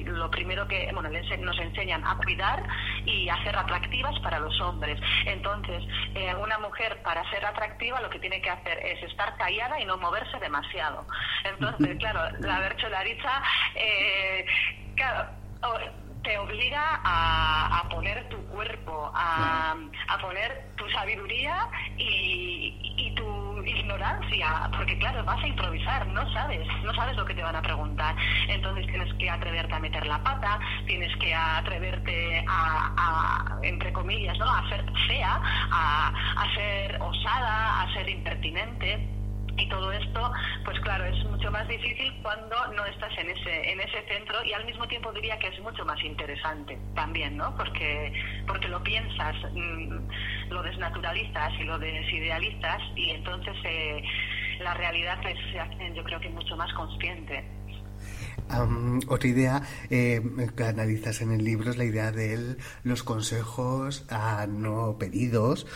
lo 0.07 0.31
primero 0.31 0.67
que, 0.69 0.91
bueno, 0.93 1.11
nos 1.11 1.59
enseñan 1.59 2.05
a 2.05 2.17
cuidar 2.17 2.63
y 3.05 3.29
a 3.29 3.43
ser 3.43 3.57
atractivas 3.57 4.19
para 4.21 4.39
los 4.39 4.59
hombres. 4.61 5.01
Entonces, 5.27 5.83
eh, 6.15 6.35
una 6.35 6.59
mujer 6.59 7.01
para 7.03 7.29
ser 7.31 7.45
atractiva 7.45 8.01
lo 8.01 8.11
que 8.11 8.19
tiene 8.19 8.41
que 8.41 8.51
hacer 8.51 8.79
es 8.79 9.03
estar 9.03 9.37
callada 9.37 9.81
y 9.81 9.85
no 9.85 9.97
moverse 9.97 10.39
demasiado. 10.39 11.07
Entonces, 11.45 11.99
claro, 11.99 12.37
la 12.41 12.61
bercholariza, 12.61 13.43
eh, 13.75 14.47
claro, 14.97 15.31
te 16.25 16.39
obliga 16.39 17.01
a, 17.05 17.87
poner 17.91 18.29
tu 18.31 18.39
cuerpo, 18.47 19.13
a, 19.15 19.77
poner 20.21 20.73
tu 20.77 20.89
sabiduría 20.91 21.69
y, 21.99 23.13
tu 23.15 23.63
ignorancia, 23.65 24.69
porque 24.77 24.99
claro, 24.99 25.23
vas 25.25 25.43
a 25.43 25.47
improvisar, 25.47 26.07
no 26.09 26.31
sabes, 26.33 26.67
no 26.83 26.93
sabes 26.95 27.17
lo 27.17 27.25
que 27.25 27.35
te 27.35 27.43
van 27.43 27.55
a 27.55 27.63
preguntar. 27.63 28.17
Entonces 28.49 28.87
tienes 28.87 29.13
que 29.15 29.31
atreverte 29.31 29.75
a 29.75 29.79
meter 29.79 30.07
la 30.07 30.23
pata, 30.23 30.59
tienes 30.87 31.15
que 31.19 31.33
atreverte 31.35 32.45
a, 32.49 33.59
entre 33.63 33.93
comillas, 33.93 34.37
¿no? 34.39 34.51
a 34.51 34.69
ser 34.69 34.85
fea, 35.07 35.41
a, 35.71 36.09
a 36.09 36.55
ser 36.55 37.01
osada, 37.01 37.83
a 37.83 37.93
ser 37.95 38.09
impertinente 38.09 39.24
y 39.57 39.69
todo 39.69 39.93
esto 39.93 40.33
pues 40.65 40.79
claro 40.81 41.05
es 41.05 41.25
mucho 41.27 41.51
más 41.51 41.67
difícil 41.69 42.13
cuando 42.23 42.57
no 42.75 42.85
estás 42.87 43.13
en 43.19 43.31
ese 43.31 43.73
en 43.73 43.81
ese 43.81 44.03
centro 44.09 44.43
y 44.45 44.53
al 44.53 44.65
mismo 44.65 44.87
tiempo 44.89 45.13
diría 45.13 45.39
que 45.39 45.49
es 45.49 45.61
mucho 45.61 45.85
más 45.85 46.03
interesante 46.03 46.79
también 46.95 47.37
no 47.37 47.55
porque 47.57 48.13
porque 48.47 48.69
lo 48.69 48.83
piensas 48.83 49.37
mm, 49.53 50.51
lo 50.51 50.63
desnaturalizas 50.63 51.53
y 51.61 51.65
lo 51.65 51.79
desidealizas 51.79 52.83
y 52.97 53.11
entonces 53.11 53.55
eh, 53.65 54.03
la 54.61 54.75
realidad 54.75 55.19
se 55.23 55.61
hace 55.61 55.95
yo 55.95 56.05
creo 56.05 56.21
que 56.21 56.31
mucho 56.31 56.57
más 56.57 56.73
consciente 56.75 57.45
otra 59.09 59.29
idea 59.29 59.63
eh, 59.91 60.21
que 60.57 60.65
analizas 60.65 61.21
en 61.23 61.33
el 61.33 61.45
libro 61.45 61.71
es 61.71 61.77
la 61.77 61.85
idea 61.85 62.13
de 62.13 62.57
los 62.83 63.03
consejos 63.03 64.05
a 64.11 64.47
no 64.47 64.97
pedidos. 64.99 65.67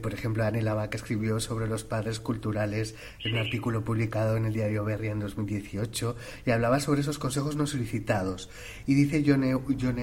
Por 0.00 0.12
ejemplo, 0.12 0.44
Anne 0.44 0.62
que 0.90 0.96
escribió 0.96 1.40
sobre 1.40 1.66
los 1.66 1.84
padres 1.84 2.20
culturales 2.20 2.94
en 3.24 3.34
un 3.34 3.38
artículo 3.40 3.84
publicado 3.84 4.36
en 4.36 4.44
el 4.44 4.52
diario 4.52 4.84
Berria 4.84 5.12
en 5.12 5.20
2018 5.20 6.16
y 6.46 6.50
hablaba 6.50 6.80
sobre 6.80 7.00
esos 7.00 7.18
consejos 7.18 7.56
no 7.56 7.66
solicitados. 7.66 8.50
Y 8.86 8.94
dice 8.94 9.22
Yone, 9.22 9.56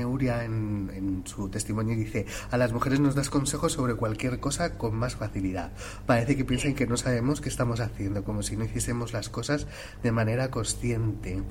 Uria 0.05 0.43
en, 0.43 0.91
en, 0.93 1.23
su 1.27 1.49
testimonio, 1.49 1.95
dice, 1.95 2.25
a 2.51 2.57
las 2.57 2.73
mujeres 2.73 2.99
nos 2.99 3.15
das 3.15 3.29
consejos 3.29 3.73
sobre 3.73 3.95
cualquier 3.95 4.39
cosa 4.39 4.77
con 4.77 4.95
más 4.95 5.15
facilidad. 5.15 5.71
Parece 6.05 6.35
que 6.35 6.45
piensan 6.45 6.75
que 6.75 6.87
no 6.87 6.97
sabemos 6.97 7.41
qué 7.41 7.49
estamos 7.49 7.79
haciendo, 7.79 8.23
como 8.23 8.43
si 8.43 8.57
no 8.57 8.65
hiciésemos 8.65 9.13
las 9.13 9.29
cosas 9.29 9.67
de 10.01 10.11
manera 10.11 10.49
consciente. 10.49 11.41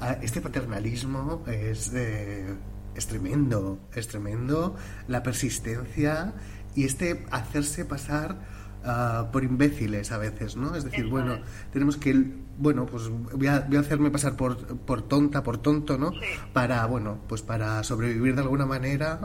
Ah, 0.00 0.18
este 0.22 0.40
paternalismo 0.40 1.42
es, 1.46 1.92
es 1.92 3.06
tremendo, 3.06 3.78
es 3.94 4.08
tremendo, 4.08 4.76
la 5.08 5.22
persistencia 5.22 6.34
y 6.74 6.84
este 6.84 7.24
hacerse 7.30 7.84
pasar 7.84 8.36
ah, 8.84 9.28
por 9.32 9.44
imbéciles 9.44 10.12
a 10.12 10.18
veces, 10.18 10.56
¿no? 10.56 10.74
Es 10.74 10.84
decir, 10.84 11.06
bueno, 11.06 11.38
tenemos 11.72 11.96
que, 11.96 12.34
bueno, 12.58 12.86
pues 12.86 13.08
voy 13.08 13.46
a, 13.46 13.60
voy 13.60 13.76
a 13.76 13.80
hacerme 13.80 14.10
pasar 14.10 14.36
por, 14.36 14.78
por 14.78 15.02
tonta, 15.02 15.42
por 15.42 15.58
tonto, 15.58 15.98
¿no? 15.98 16.12
Para, 16.52 16.84
bueno, 16.86 17.18
pues 17.28 17.42
para 17.42 17.82
sobrevivir 17.82 18.34
de 18.34 18.42
alguna 18.42 18.66
manera, 18.66 19.20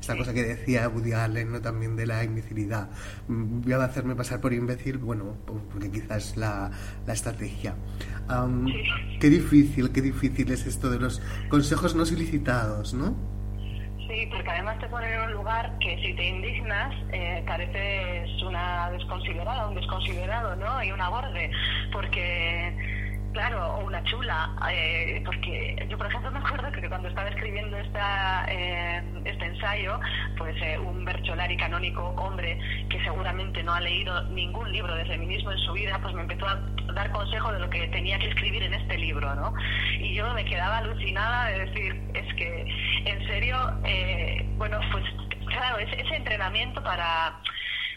esta 0.00 0.16
cosa 0.16 0.34
que 0.34 0.42
decía 0.42 0.88
Woody 0.88 1.12
Allen, 1.12 1.52
¿no? 1.52 1.60
También 1.60 1.96
de 1.96 2.06
la 2.06 2.24
imbecilidad. 2.24 2.90
Voy 3.28 3.72
a 3.72 3.84
hacerme 3.84 4.16
pasar 4.16 4.40
por 4.40 4.52
imbécil, 4.52 4.98
bueno, 4.98 5.36
porque 5.70 5.90
quizás 5.90 6.30
es 6.30 6.36
la, 6.36 6.70
la 7.06 7.12
estrategia. 7.12 7.74
Qué 9.20 9.30
difícil, 9.30 9.90
qué 9.90 10.02
difícil 10.02 10.50
es 10.50 10.66
esto 10.66 10.90
de 10.90 10.98
los 10.98 11.22
consejos 11.48 11.94
no 11.94 12.04
solicitados, 12.04 12.94
¿no? 12.94 13.31
Sí, 14.12 14.26
porque 14.30 14.50
además 14.50 14.78
te 14.78 14.88
ponen 14.88 15.10
en 15.10 15.22
un 15.22 15.32
lugar 15.32 15.78
que 15.80 15.96
si 16.02 16.12
te 16.14 16.28
indignas 16.28 16.94
eh, 17.14 17.42
pareces 17.46 18.28
una 18.42 18.90
desconsiderada, 18.90 19.66
un 19.66 19.74
desconsiderado, 19.74 20.54
¿no? 20.56 20.84
Y 20.84 20.92
una 20.92 21.08
borde, 21.08 21.50
porque 21.90 22.76
Claro, 23.32 23.76
o 23.76 23.86
una 23.86 24.02
chula, 24.04 24.50
eh, 24.70 25.22
porque 25.24 25.86
yo 25.88 25.96
por 25.96 26.06
ejemplo 26.06 26.30
me 26.30 26.38
acuerdo 26.38 26.70
que 26.70 26.86
cuando 26.86 27.08
estaba 27.08 27.30
escribiendo 27.30 27.78
esta, 27.78 28.44
eh, 28.46 29.02
este 29.24 29.46
ensayo, 29.46 29.98
pues 30.36 30.54
eh, 30.60 30.78
un 30.78 31.02
Bercholari 31.02 31.56
canónico 31.56 32.08
hombre 32.18 32.58
que 32.90 33.02
seguramente 33.02 33.62
no 33.62 33.72
ha 33.72 33.80
leído 33.80 34.22
ningún 34.24 34.70
libro 34.70 34.94
de 34.94 35.06
feminismo 35.06 35.50
en 35.50 35.58
su 35.60 35.72
vida, 35.72 35.98
pues 36.02 36.14
me 36.14 36.22
empezó 36.22 36.46
a 36.46 36.60
dar 36.92 37.10
consejo 37.12 37.50
de 37.52 37.60
lo 37.60 37.70
que 37.70 37.88
tenía 37.88 38.18
que 38.18 38.28
escribir 38.28 38.64
en 38.64 38.74
este 38.74 38.98
libro, 38.98 39.34
¿no? 39.34 39.54
Y 39.98 40.14
yo 40.14 40.30
me 40.34 40.44
quedaba 40.44 40.78
alucinada 40.78 41.46
de 41.46 41.66
decir, 41.66 42.02
es 42.12 42.34
que 42.34 42.66
en 43.06 43.26
serio, 43.28 43.56
bueno, 44.56 44.78
pues 44.92 45.04
claro, 45.46 45.78
ese, 45.78 45.98
ese 46.02 46.16
entrenamiento 46.16 46.82
para, 46.82 47.40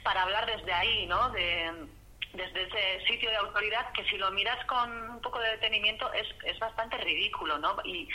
para 0.02 0.22
hablar 0.24 0.46
desde 0.46 0.72
ahí, 0.72 1.08
¿no? 1.08 1.30
De, 1.32 1.95
desde 2.36 2.64
ese 2.64 3.06
sitio 3.06 3.30
de 3.30 3.38
autoridad 3.38 3.92
que 3.94 4.04
si 4.06 4.18
lo 4.18 4.32
miras 4.32 4.64
con 4.66 5.10
un 5.10 5.22
poco 5.22 5.40
de 5.40 5.52
detenimiento 5.52 6.12
es, 6.14 6.28
es 6.44 6.60
bastante 6.60 6.98
ridículo, 6.98 7.58
¿no? 7.58 7.78
Y, 7.84 8.08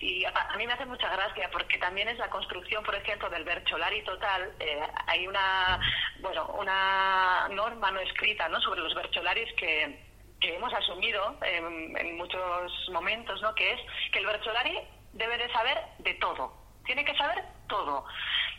y 0.00 0.24
a, 0.24 0.30
a 0.30 0.56
mí 0.56 0.66
me 0.66 0.72
hace 0.72 0.86
mucha 0.86 1.08
gracia 1.08 1.50
porque 1.50 1.78
también 1.78 2.08
es 2.08 2.18
la 2.18 2.30
construcción, 2.30 2.84
por 2.84 2.94
ejemplo, 2.94 3.28
del 3.30 3.44
Bercholari 3.44 4.02
total. 4.04 4.52
Eh, 4.60 4.80
hay 5.06 5.26
una, 5.26 5.80
bueno, 6.20 6.46
una 6.58 7.48
norma 7.50 7.90
no 7.90 8.00
escrita, 8.00 8.48
¿no? 8.48 8.60
Sobre 8.60 8.80
los 8.80 8.94
Bercholaris 8.94 9.52
que, 9.54 10.04
que 10.40 10.54
hemos 10.54 10.72
asumido 10.72 11.38
en, 11.42 11.96
en 11.96 12.16
muchos 12.16 12.72
momentos, 12.90 13.40
¿no? 13.42 13.54
Que 13.54 13.72
es 13.72 13.80
que 14.12 14.18
el 14.20 14.26
Bercholari 14.26 14.78
debe 15.12 15.38
de 15.38 15.52
saber 15.52 15.78
de 15.98 16.14
todo. 16.14 16.65
Tiene 16.86 17.04
que 17.04 17.14
saber 17.16 17.44
todo. 17.68 18.04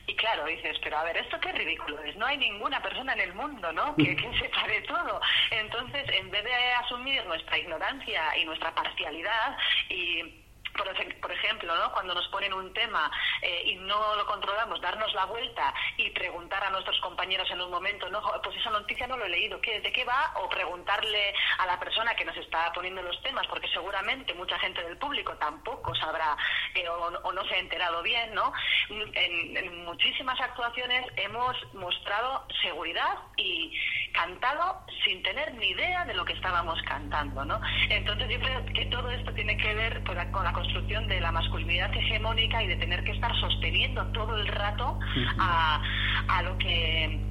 Y 0.05 0.15
claro, 0.15 0.45
dices, 0.45 0.77
pero 0.83 0.97
a 0.97 1.03
ver, 1.03 1.17
esto 1.17 1.39
qué 1.39 1.51
ridículo 1.51 2.01
es. 2.03 2.15
No 2.15 2.25
hay 2.25 2.37
ninguna 2.37 2.81
persona 2.81 3.13
en 3.13 3.21
el 3.21 3.33
mundo, 3.33 3.71
¿no? 3.73 3.95
Que, 3.95 4.15
que 4.15 4.37
sepa 4.39 4.67
de 4.67 4.81
todo. 4.81 5.19
Entonces, 5.51 6.05
en 6.09 6.29
vez 6.31 6.43
de 6.43 6.53
asumir 6.73 7.25
nuestra 7.25 7.57
ignorancia 7.57 8.37
y 8.37 8.45
nuestra 8.45 8.73
parcialidad 8.73 9.57
y 9.89 10.46
por, 10.77 10.87
ej- 10.87 11.19
por 11.19 11.31
ejemplo, 11.31 11.75
¿no? 11.75 11.91
cuando 11.91 12.13
nos 12.13 12.27
ponen 12.29 12.53
un 12.53 12.71
tema 12.73 13.11
eh, 13.41 13.63
y 13.65 13.75
no 13.75 14.15
lo 14.15 14.25
controlamos, 14.25 14.79
darnos 14.81 15.13
la 15.13 15.25
vuelta 15.25 15.73
y 15.97 16.09
preguntar 16.11 16.63
a 16.63 16.69
nuestros 16.69 16.99
compañeros 17.01 17.49
en 17.51 17.59
un 17.61 17.69
momento, 17.71 18.09
no, 18.09 18.21
pues 18.43 18.55
esa 18.57 18.69
noticia 18.69 19.07
no 19.07 19.17
lo 19.17 19.25
he 19.25 19.29
leído, 19.29 19.59
¿qué, 19.59 19.81
¿de 19.81 19.91
qué 19.91 20.05
va? 20.05 20.31
O 20.35 20.47
preguntarle 20.49 21.33
a 21.57 21.65
la 21.65 21.79
persona 21.79 22.15
que 22.15 22.23
nos 22.25 22.37
está 22.37 22.71
poniendo 22.73 23.01
los 23.01 23.21
temas, 23.23 23.45
porque 23.47 23.67
seguramente 23.69 24.33
mucha 24.33 24.57
gente 24.59 24.83
del 24.83 24.97
público 24.97 25.33
tampoco 25.37 25.93
sabrá 25.95 26.37
eh, 26.73 26.87
o, 26.87 27.31
no 27.31 27.43
se 27.45 27.55
ha 27.55 27.59
enterado 27.59 28.01
bien, 28.03 28.33
¿no? 28.33 28.53
En, 28.89 29.57
en 29.57 29.85
muchísimas 29.85 30.39
actuaciones 30.39 31.05
hemos 31.17 31.55
mostrado 31.73 32.45
seguridad 32.61 33.17
y 33.35 33.73
cantado 34.13 34.81
sin 35.03 35.21
tener 35.23 35.53
ni 35.55 35.67
idea 35.67 36.05
de 36.05 36.13
lo 36.13 36.25
que 36.25 36.33
estábamos 36.33 36.81
cantando, 36.83 37.43
¿no? 37.45 37.59
Entonces 37.89 38.27
yo 38.29 38.39
creo 38.39 38.65
que 38.73 38.85
todo 38.85 39.09
esto 39.11 39.31
tiene 39.33 39.57
que 39.57 39.73
ver 39.73 40.03
pues, 40.03 40.17
con 40.31 40.43
la 40.43 40.53
construcción 40.67 41.07
de 41.07 41.21
la 41.21 41.31
masculinidad 41.31 41.95
hegemónica 41.95 42.61
y 42.61 42.67
de 42.67 42.75
tener 42.75 43.01
que 43.05 43.13
estar 43.13 43.33
sosteniendo 43.39 44.05
todo 44.07 44.35
el 44.35 44.47
rato 44.47 44.99
a, 45.39 45.81
a 46.27 46.41
lo 46.43 46.57
que 46.57 47.21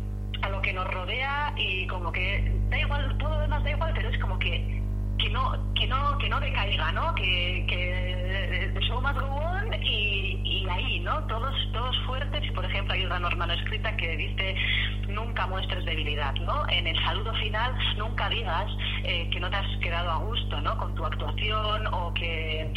a 0.40 0.48
lo 0.48 0.62
que 0.62 0.72
nos 0.72 0.86
rodea 0.86 1.52
y 1.56 1.86
como 1.86 2.12
que 2.12 2.50
da 2.70 2.78
igual, 2.78 3.16
todo 3.18 3.30
lo 3.30 3.40
demás 3.40 3.62
da 3.62 3.70
igual, 3.70 3.92
pero 3.94 4.08
es 4.08 4.18
como 4.20 4.38
que 4.38 4.82
que 5.18 5.30
no 5.30 5.74
que 5.74 5.86
no 5.86 6.18
que 6.18 6.28
no 6.28 6.40
decaiga, 6.40 6.92
¿no? 6.92 7.14
Que, 7.14 7.64
que 7.68 8.70
the 8.74 8.80
show 8.80 9.00
must 9.00 9.18
go 9.18 9.26
on 9.26 9.74
y, 9.82 10.40
y 10.44 10.68
ahí, 10.70 11.00
¿no? 11.00 11.26
Todos 11.26 11.54
todos 11.72 11.96
fuertes 12.06 12.42
y 12.44 12.50
por 12.52 12.64
ejemplo 12.64 12.94
hay 12.94 13.04
una 13.04 13.18
norma 13.18 13.46
no 13.46 13.52
escrita 13.52 13.96
que 13.96 14.16
dice 14.16 14.56
nunca 15.08 15.46
muestres 15.46 15.84
debilidad, 15.84 16.34
¿no? 16.36 16.68
En 16.68 16.86
el 16.86 16.96
saludo 17.04 17.32
final 17.34 17.74
nunca 17.96 18.28
digas 18.28 18.66
eh, 19.04 19.28
que 19.30 19.40
no 19.40 19.50
te 19.50 19.56
has 19.56 19.76
quedado 19.78 20.10
a 20.10 20.16
gusto, 20.16 20.60
¿no? 20.60 20.76
Con 20.78 20.94
tu 20.94 21.04
actuación 21.04 21.86
o 21.88 22.12
que 22.14 22.72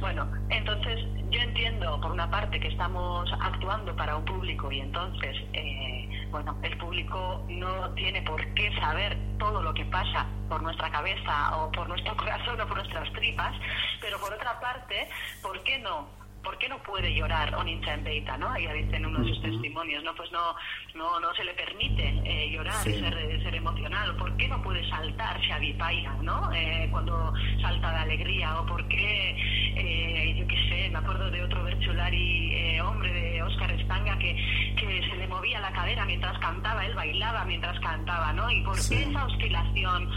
bueno, 0.00 0.28
entonces 0.50 1.00
yo 1.30 1.40
entiendo 1.40 2.00
por 2.00 2.12
una 2.12 2.30
parte 2.30 2.60
que 2.60 2.68
estamos 2.68 3.28
actuando 3.40 3.94
para 3.96 4.16
un 4.16 4.24
público 4.24 4.70
y 4.70 4.80
entonces, 4.80 5.36
eh, 5.52 6.26
bueno, 6.30 6.56
el 6.62 6.76
público 6.78 7.44
no 7.48 7.90
tiene 7.94 8.22
por 8.22 8.44
qué 8.54 8.74
saber 8.80 9.16
todo 9.38 9.62
lo 9.62 9.72
que 9.74 9.84
pasa 9.86 10.26
por 10.48 10.62
nuestra 10.62 10.90
cabeza 10.90 11.56
o 11.56 11.70
por 11.72 11.88
nuestro 11.88 12.16
corazón 12.16 12.60
o 12.60 12.66
por 12.66 12.76
nuestras 12.76 13.12
tripas, 13.12 13.54
pero 14.00 14.18
por 14.18 14.32
otra 14.32 14.58
parte, 14.60 15.08
¿por 15.42 15.62
qué 15.64 15.78
no? 15.78 16.25
¿Por 16.46 16.58
qué 16.58 16.68
no 16.68 16.78
puede 16.84 17.12
llorar 17.12 17.52
Onincha 17.56 17.94
en 17.94 18.04
Beita, 18.04 18.38
no? 18.38 18.54
Ella 18.54 18.72
dice 18.72 18.94
en 18.96 19.06
uno 19.06 19.18
de 19.18 19.28
sus 19.30 19.42
testimonios, 19.42 20.04
¿no? 20.04 20.14
Pues 20.14 20.30
no, 20.30 20.54
no, 20.94 21.18
no 21.18 21.34
se 21.34 21.42
le 21.42 21.52
permite 21.54 22.08
eh, 22.24 22.50
llorar 22.52 22.72
Sí. 22.84 22.90
y 22.90 23.00
ser, 23.00 23.42
ser 23.42 23.54
emocional. 23.56 24.16
¿Por 24.16 24.36
qué 24.36 24.46
no 24.46 24.62
puede 24.62 24.88
saltar 24.88 25.40
Xavi 25.44 25.72
Paira, 25.72 26.14
no? 26.22 26.52
Eh, 26.54 26.86
cuando 26.92 27.32
salta 27.60 27.90
de 27.90 27.98
alegría. 27.98 28.60
O 28.60 28.66
por 28.66 28.86
qué, 28.86 29.30
eh, 29.76 30.34
yo 30.38 30.46
qué 30.46 30.56
sé, 30.68 30.88
me 30.90 30.98
acuerdo 30.98 31.28
de 31.32 31.42
otro 31.42 31.64
Berchulari, 31.64 32.54
eh, 32.54 32.80
hombre 32.80 33.12
de 33.12 33.42
Óscar 33.42 33.72
Estanga, 33.72 34.16
que, 34.18 34.34
que 34.78 35.02
se 35.10 35.16
le 35.16 35.26
movía 35.26 35.58
la 35.58 35.72
cadera 35.72 36.04
mientras 36.04 36.38
cantaba, 36.38 36.86
él 36.86 36.94
bailaba 36.94 37.44
mientras 37.44 37.78
cantaba, 37.80 38.32
¿no? 38.32 38.48
¿Y 38.52 38.62
por 38.62 38.76
Sí. 38.76 38.94
qué 38.94 39.10
esa 39.10 39.26
oscilación 39.26 40.08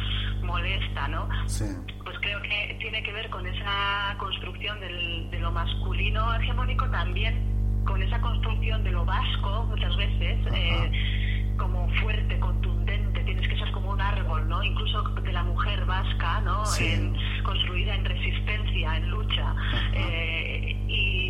molesta, 0.50 1.08
no? 1.08 1.30
Sí. 1.48 1.66
pues 2.04 2.18
creo 2.22 2.42
que 2.42 2.76
tiene 2.80 3.04
que 3.04 3.14
ver 3.14 3.30
con 3.30 3.46
esa 3.46 4.16
construcción 4.18 4.80
del- 4.80 5.30
de 5.30 5.40
lo 5.40 5.52
masculino 5.52 6.34
hegemónico 6.36 6.90
también 6.90 7.84
con 7.86 8.02
esa 8.02 8.20
construcción 8.20 8.84
de 8.84 8.92
lo 8.92 9.06
vasco 9.06 9.66
muchas 9.70 9.96
veces 9.96 10.40
eh, 10.54 11.54
como 11.58 11.88
fuerte 12.02 12.40
contundente 12.40 13.22
tienes 13.26 13.48
que 13.48 13.56
ser 13.58 13.72
como 13.72 13.92
un 13.92 14.02
árbol 14.02 14.48
no 14.50 14.64
incluso 14.64 15.04
de 15.04 15.32
la 15.32 15.44
mujer 15.44 15.86
vasca 15.86 16.42
no 16.42 16.66
Sí. 16.66 16.86
En- 16.88 17.16
construida 17.44 17.96
en 17.96 18.06
resistencia 18.06 18.98
en 18.98 19.10
lucha. 19.10 19.56
Eh, 19.94 20.76
y 20.88 21.29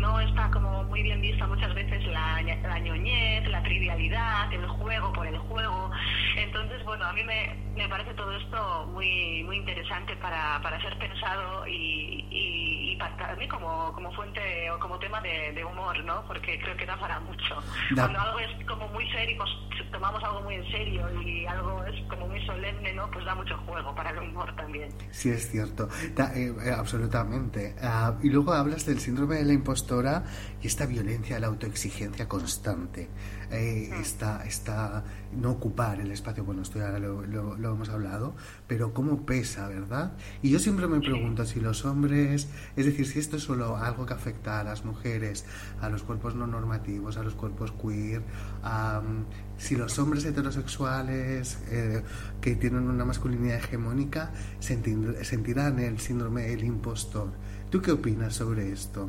no 0.00 0.20
está 0.20 0.50
como 0.50 0.84
muy 0.84 1.02
bien 1.02 1.20
vista 1.20 1.46
muchas 1.46 1.74
veces 1.74 2.04
la, 2.06 2.40
ñoñez 2.80 3.48
la 3.48 3.62
trivialidad 3.62 4.52
el 4.52 4.66
juego 4.68 5.12
por 5.12 5.26
el 5.26 5.38
juego. 5.38 5.90
Entonces 6.36 6.84
bueno 6.84 7.04
a 7.04 7.12
mí 7.12 7.22
me, 7.24 7.54
me 7.76 7.88
parece 7.88 8.14
todo 8.14 8.32
esto 8.36 8.86
muy 8.92 9.42
muy 9.44 9.56
interesante 9.56 10.14
para, 10.16 10.60
para 10.62 10.80
ser 10.80 10.96
pensado 10.98 11.66
y, 11.66 12.24
y, 12.30 12.92
y 12.92 12.96
para 12.96 13.34
mí 13.36 13.48
como, 13.48 13.92
como 13.92 14.12
fuente 14.12 14.70
o 14.70 14.78
como 14.78 14.98
tema 14.98 15.20
de, 15.20 15.52
de 15.52 15.64
humor 15.64 16.02
no 16.04 16.24
porque 16.26 16.58
creo 16.60 16.76
que 16.76 16.86
da 16.86 16.96
para 16.98 17.20
mucho. 17.20 17.56
Da. 17.94 18.02
cuando 18.04 18.20
algo 18.20 18.38
es 18.40 18.66
como 18.66 18.88
muy 18.88 19.08
serio 19.10 19.36
pues 19.38 19.90
tomamos 19.90 20.22
algo 20.24 20.42
muy 20.42 20.54
en 20.56 20.70
serio 20.70 21.22
y 21.22 21.46
algo 21.46 21.82
es 21.84 22.00
como 22.08 22.26
muy 22.28 22.44
solemne 22.46 22.92
no 22.94 23.10
pues 23.10 23.24
da 23.24 23.34
mucho 23.34 23.56
juego 23.66 23.94
para 23.94 24.10
el 24.10 24.18
humor 24.18 24.54
también. 24.56 24.90
Sí, 25.10 25.30
es 25.30 25.50
cierto, 25.50 25.88
Da- 26.14 26.32
eh, 26.34 26.52
eh, 26.64 26.70
absolutamente. 26.76 27.74
Ah, 27.82 28.14
y 28.22 28.30
luego 28.30 28.52
hablas 28.52 28.84
del 28.86 28.98
síndrome 29.00 29.36
de 29.36 29.44
la 29.44 29.52
impostora 29.86 30.24
y 30.62 30.66
esta 30.66 30.86
violencia, 30.86 31.38
la 31.38 31.46
autoexigencia 31.46 32.28
constante, 32.28 33.08
eh, 33.50 33.90
esta, 34.00 34.44
esta 34.44 35.04
no 35.32 35.52
ocupar 35.52 36.00
el 36.00 36.10
espacio, 36.10 36.44
bueno, 36.44 36.62
esto 36.62 36.78
ya 36.78 36.90
lo, 36.98 37.24
lo- 37.24 37.56
lo 37.56 37.74
hemos 37.74 37.88
hablado, 37.90 38.34
pero 38.66 38.92
cómo 38.92 39.24
pesa, 39.24 39.68
¿verdad? 39.68 40.12
Y 40.42 40.50
yo 40.50 40.58
siempre 40.58 40.88
me 40.88 41.00
pregunto 41.00 41.44
si 41.44 41.60
los 41.60 41.84
hombres, 41.84 42.48
es 42.76 42.84
decir, 42.86 43.06
si 43.06 43.18
esto 43.20 43.36
es 43.36 43.44
solo 43.44 43.76
algo 43.76 44.06
que 44.06 44.14
afecta 44.14 44.58
a 44.60 44.64
las 44.64 44.84
mujeres, 44.84 45.44
a 45.80 45.88
los 45.88 46.02
cuerpos 46.02 46.34
no 46.34 46.46
normativos, 46.46 47.16
a 47.16 47.22
los 47.22 47.34
cuerpos 47.34 47.72
queer, 47.72 48.22
a, 48.64 49.00
mm, 49.00 49.24
si 49.58 49.76
los 49.76 49.96
hombres 49.98 50.24
heterosexuales 50.24 51.58
eh, 51.70 52.02
que 52.40 52.56
tienen 52.56 52.88
una 52.88 53.04
masculinidad 53.04 53.58
hegemónica 53.58 54.32
sentir- 54.60 55.22
sentirán 55.24 55.78
el 55.78 55.98
síndrome 56.00 56.42
del 56.42 56.64
impostor. 56.64 57.30
¿Tú 57.70 57.80
qué 57.82 57.92
opinas 57.92 58.34
sobre 58.34 58.72
esto? 58.72 59.08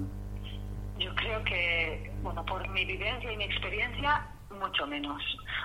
Yo 1.00 1.14
creo 1.16 1.44
que, 1.44 2.12
bueno, 2.22 2.46
por 2.46 2.68
mi 2.70 2.86
vivencia 2.86 3.32
y 3.32 3.38
mi 3.38 3.44
experiencia, 3.46 4.26
mucho 4.50 4.88
menos. 4.88 5.22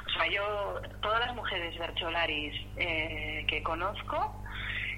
O 0.06 0.10
sea, 0.10 0.26
yo, 0.28 0.80
todas 1.00 1.20
las 1.20 1.34
mujeres 1.34 1.78
bercholaris 1.78 2.54
eh, 2.76 3.44
que 3.48 3.62
conozco, 3.62 4.42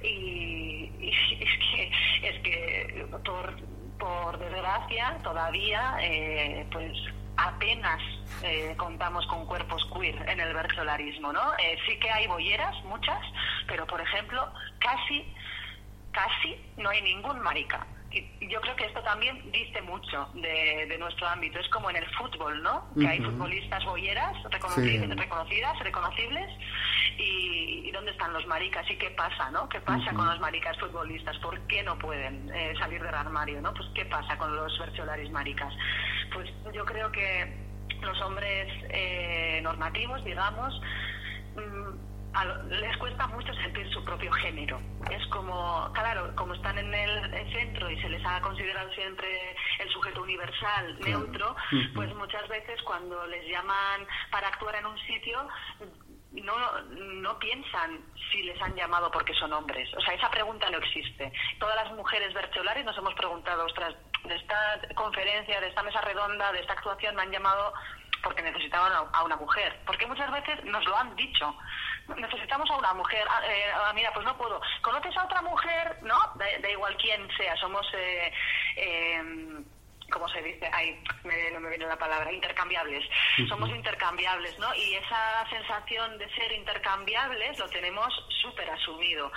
y, 0.03 0.91
es 1.41 1.59
que, 1.59 2.29
es 2.29 2.43
que 2.43 3.07
por, 3.25 3.55
por 3.99 4.39
desgracia, 4.39 5.19
todavía, 5.23 5.97
eh, 6.01 6.67
pues 6.71 6.93
apenas 7.37 8.01
eh, 8.43 8.75
contamos 8.77 9.27
con 9.27 9.47
cuerpos 9.47 9.89
queer 9.93 10.29
en 10.29 10.41
el 10.41 10.55
bercholarismo, 10.55 11.33
¿no? 11.33 11.55
Eh, 11.59 11.79
sí 11.87 11.99
que 11.99 12.11
hay 12.11 12.27
bolleras, 12.27 12.75
muchas, 12.85 13.21
pero 13.67 13.87
por 13.87 14.01
ejemplo, 14.01 14.49
casi 14.79 15.27
casi 16.13 16.57
no 16.77 16.91
hay 16.91 17.03
ningún 17.03 17.41
marica. 17.41 17.87
Yo 18.41 18.61
creo 18.61 18.77
que 18.77 18.85
esto 18.87 19.01
también 19.03 19.51
dice 19.51 19.81
mucho 19.83 20.29
de, 20.35 20.87
de 20.89 20.99
nuestro 20.99 21.27
ámbito. 21.27 21.59
Es 21.59 21.69
como 21.69 21.91
en 21.91 21.97
el 21.97 22.07
fútbol, 22.17 22.63
¿no? 22.63 22.89
Que 22.99 23.07
hay 23.09 23.21
futbolistas 23.21 23.85
bolleras 23.85 24.35
reconocidas, 24.51 25.07
Sí. 25.09 25.15
reconocidas, 25.15 25.79
reconocibles. 25.81 26.51
Y, 27.19 27.83
y 27.87 27.91
dónde 27.93 28.11
están 28.11 28.33
los 28.33 28.47
maricas? 28.47 28.89
¿Y 28.91 28.97
qué 28.97 29.11
pasa, 29.11 29.51
no? 29.51 29.69
¿Qué 29.69 29.81
pasa 29.81 30.13
con 30.13 30.27
los 30.27 30.41
maricas 30.41 30.79
futbolistas? 30.79 31.37
¿Por 31.39 31.59
qué 31.69 31.83
no 31.83 31.97
pueden 31.99 32.51
eh, 32.55 32.75
salir 32.79 33.03
del 33.03 33.15
armario, 33.15 33.61
no? 33.61 33.73
Pues 33.73 33.89
¿qué 33.95 34.05
pasa 34.07 34.37
con 34.37 34.55
los 34.55 34.77
bercholaris 34.79 35.31
maricas? 35.31 35.73
Pues 36.33 36.51
yo 36.73 36.85
creo 36.85 37.11
que 37.13 37.53
los 38.03 38.21
hombres 38.23 38.69
eh, 38.91 39.61
normativos, 39.63 40.25
digamos, 40.25 40.75
mm, 41.57 42.14
a 42.35 42.45
lo- 42.45 42.63
les 42.65 42.97
cuesta 42.99 43.27
mucho 43.29 43.53
sentir 43.55 43.89
su 43.93 44.05
propio 44.05 44.31
género. 44.33 44.81
Es 45.11 45.27
como, 45.29 45.91
claro, 45.93 46.35
como 46.37 46.55
están 46.55 46.79
en 46.79 46.93
el, 46.93 47.35
el 47.35 47.53
centro 47.53 47.89
y 47.91 48.01
se 48.01 48.09
les 48.09 48.25
ha 48.27 48.41
considerado 48.41 48.91
siempre 48.93 49.57
el 49.81 49.89
sujeto 49.91 50.23
universal, 50.23 50.97
Claro. 51.01 51.19
neutro, 51.21 51.57
pues 51.95 52.13
muchas 52.15 52.47
veces 52.49 52.81
cuando 52.83 53.27
les 53.27 53.47
llaman 53.49 54.07
para 54.31 54.49
actuar 54.49 54.75
en 54.77 54.87
un 54.87 54.99
sitio 55.01 55.47
no, 56.33 56.55
no 56.83 57.39
piensan 57.39 58.01
si 58.33 58.43
les 58.43 58.61
han 58.61 58.75
llamado 58.75 59.11
porque 59.11 59.35
son 59.35 59.53
hombres. 59.53 59.89
O 59.97 60.01
sea, 60.01 60.15
esa 60.15 60.31
pregunta 60.31 60.69
no 60.71 60.79
existe. 60.79 61.33
Todas 61.61 61.77
las 61.77 61.93
mujeres 61.93 62.35
bercholares 62.35 62.85
nos 62.85 62.97
hemos 62.99 63.15
preguntado, 63.15 63.65
ostras, 63.65 63.95
de 64.25 64.35
esta 64.35 64.81
conferencia, 64.97 65.61
de 65.61 65.69
esta 65.69 65.83
mesa 65.83 66.01
redonda, 66.01 66.51
de 66.53 66.61
esta 66.61 66.73
actuación 66.73 67.15
me 67.15 67.23
han 67.23 67.31
llamado 67.31 67.73
porque 68.23 68.43
necesitaban 68.43 68.91
a 69.13 69.23
una 69.23 69.37
mujer. 69.37 69.79
Porque 69.87 70.07
muchas 70.07 70.31
veces 70.33 70.65
nos 70.65 70.85
lo 70.87 70.97
han 70.97 71.15
dicho. 71.15 71.55
Necesitamos 72.17 72.71
a 72.71 72.77
una 72.77 72.95
mujer. 72.95 73.25
Ah, 73.29 73.41
eh, 73.47 73.65
ah, 73.75 73.93
mira, 73.95 74.13
pues 74.13 74.25
no 74.27 74.37
puedo. 74.37 74.61
¿Conoces 74.83 75.17
a 75.17 75.25
otra 75.25 75.43
mujer? 75.43 75.99
No, 76.03 76.19
da, 76.37 76.71
igual 76.71 76.97
quién 76.99 77.29
sea. 77.37 77.57
Somos... 77.57 77.87
Eh, 77.95 78.33
¿cómo 80.11 80.29
se 80.29 80.43
dice? 80.43 80.69
Ay, 80.73 81.03
no 81.53 81.61
me 81.61 81.71
viene 81.71 81.87
la 81.87 81.99
palabra, 81.99 82.33
intercambiables. 82.33 83.05
Somos 83.49 83.71
intercambiables, 83.71 84.59
¿no? 84.59 84.75
Y 84.75 84.95
esa 84.95 85.49
sensación 85.51 86.19
de 86.19 86.29
ser 86.35 86.53
intercambiables 86.53 87.59
lo 87.59 87.69
tenemos 87.69 88.13
súper 88.43 88.69
asumido. 88.71 89.31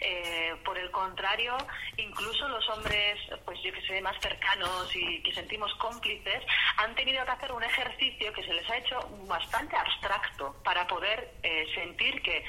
Eh, 0.00 0.54
por 0.64 0.78
el 0.78 0.90
contrario, 0.90 1.56
incluso 1.96 2.48
los 2.48 2.68
hombres, 2.70 3.18
pues 3.44 3.60
yo 3.62 3.72
que 3.72 3.82
sé, 3.82 4.00
más 4.00 4.16
cercanos 4.20 4.94
y 4.94 5.22
que 5.22 5.34
sentimos 5.34 5.74
cómplices, 5.74 6.42
han 6.78 6.94
tenido 6.94 7.24
que 7.24 7.30
hacer 7.30 7.52
un 7.52 7.62
ejercicio 7.62 8.32
que 8.32 8.42
se 8.42 8.52
les 8.52 8.68
ha 8.70 8.78
hecho 8.78 8.98
bastante 9.26 9.76
abstracto 9.76 10.56
para 10.64 10.86
poder 10.86 11.34
eh, 11.42 11.66
sentir 11.74 12.22
que, 12.22 12.44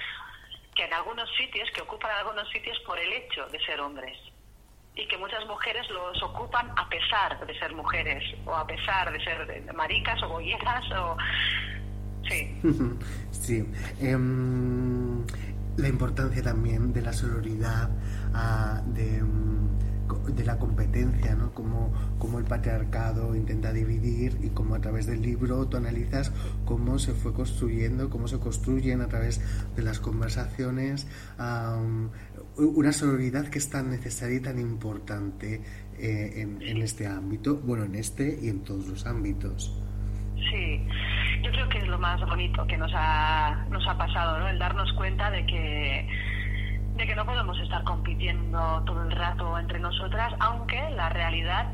que 0.76 0.86
en 0.86 0.93
algunos 0.93 1.30
sitios, 1.36 1.69
que 1.72 1.82
ocupan 1.82 2.11
algunos 2.11 2.49
sitios 2.51 2.80
por 2.80 2.97
el 2.97 3.11
hecho 3.11 3.47
de 3.47 3.59
ser 3.65 3.82
hombres 3.82 4.17
y 4.95 5.07
que 5.07 5.17
muchas 5.17 5.45
mujeres 5.47 5.89
los 5.89 6.21
ocupan 6.23 6.71
a 6.75 6.87
pesar 6.89 7.45
de 7.45 7.57
ser 7.57 7.73
mujeres 7.73 8.23
o 8.45 8.53
a 8.53 8.67
pesar 8.67 9.11
de 9.11 9.23
ser 9.23 9.73
maricas 9.73 10.21
o 10.23 10.29
bolleras 10.29 10.91
o 10.91 11.17
sí 12.27 12.61
sí 13.31 13.65
em, 14.01 15.25
la 15.77 15.87
importancia 15.87 16.43
también 16.43 16.91
de 16.93 17.01
la 17.01 17.13
sororidad 17.13 17.89
ah, 18.33 18.81
de 18.85 19.21
de 20.27 20.45
la 20.45 20.57
competencia, 20.57 21.35
¿no? 21.35 21.53
Como, 21.53 21.91
como 22.19 22.39
el 22.39 22.45
patriarcado 22.45 23.35
intenta 23.35 23.71
dividir 23.73 24.37
y 24.41 24.49
como 24.49 24.75
a 24.75 24.79
través 24.79 25.05
del 25.05 25.21
libro 25.21 25.67
tú 25.67 25.77
analizas 25.77 26.31
cómo 26.65 26.99
se 26.99 27.13
fue 27.13 27.33
construyendo, 27.33 28.09
cómo 28.09 28.27
se 28.27 28.39
construyen 28.39 29.01
a 29.01 29.07
través 29.07 29.41
de 29.75 29.83
las 29.83 29.99
conversaciones 29.99 31.07
una 32.58 32.91
sororidad 32.91 33.47
que 33.47 33.60
es 33.60 33.70
tan 33.70 33.89
necesaria 33.89 34.38
y 34.38 34.41
tan 34.41 34.60
importante 34.60 35.62
eh, 35.97 36.34
en, 36.41 36.62
en 36.62 36.78
este 36.82 37.08
ámbito, 37.08 37.58
bueno, 37.58 37.86
en 37.86 37.95
este 37.95 38.38
y 38.41 38.49
en 38.49 38.64
todos 38.64 38.88
los 38.88 39.06
ámbitos. 39.06 39.82
Sí, 40.49 40.82
yo 41.43 41.52
creo 41.52 41.70
que 41.70 41.78
es 41.78 41.88
lo 41.88 41.99
más 41.99 42.20
bonito 42.22 42.66
que 42.66 42.78
nos 42.78 42.91
ha, 42.93 43.66
pasado, 43.97 44.39
¿no? 44.39 44.47
El 44.47 44.58
darnos 44.58 44.91
cuenta 44.93 45.30
de 45.30 45.45
que 45.45 46.08
de 46.95 47.08
que 47.08 47.16
no 47.16 47.26
podemos 47.26 47.58
estar 47.60 47.84
compitiendo 47.84 48.84
todo 48.86 49.04
el 49.04 49.12
rato 49.12 49.58
entre 49.58 49.80
nosotras, 49.80 50.34
aunque 50.39 50.78
la 50.91 51.10
realidad 51.10 51.72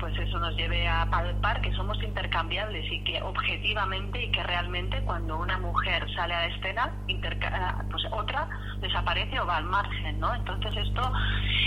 pues 0.00 0.18
eso 0.18 0.38
nos 0.38 0.56
lleve 0.56 0.88
a 0.88 1.06
palpar 1.10 1.60
que 1.60 1.72
somos 1.72 2.02
intercambiables 2.02 2.90
y 2.90 3.04
que 3.04 3.22
objetivamente 3.22 4.24
y 4.24 4.30
que 4.32 4.42
realmente 4.42 5.00
cuando 5.02 5.38
una 5.38 5.58
mujer 5.58 6.04
sale 6.14 6.34
a 6.34 6.46
la 6.48 6.54
escena, 6.54 6.92
pues 7.90 8.04
otra 8.10 8.48
desaparece 8.80 9.38
o 9.38 9.46
va 9.46 9.58
al 9.58 9.64
margen, 9.64 10.18
¿no? 10.18 10.34
Entonces 10.34 10.74
esto 10.76 11.12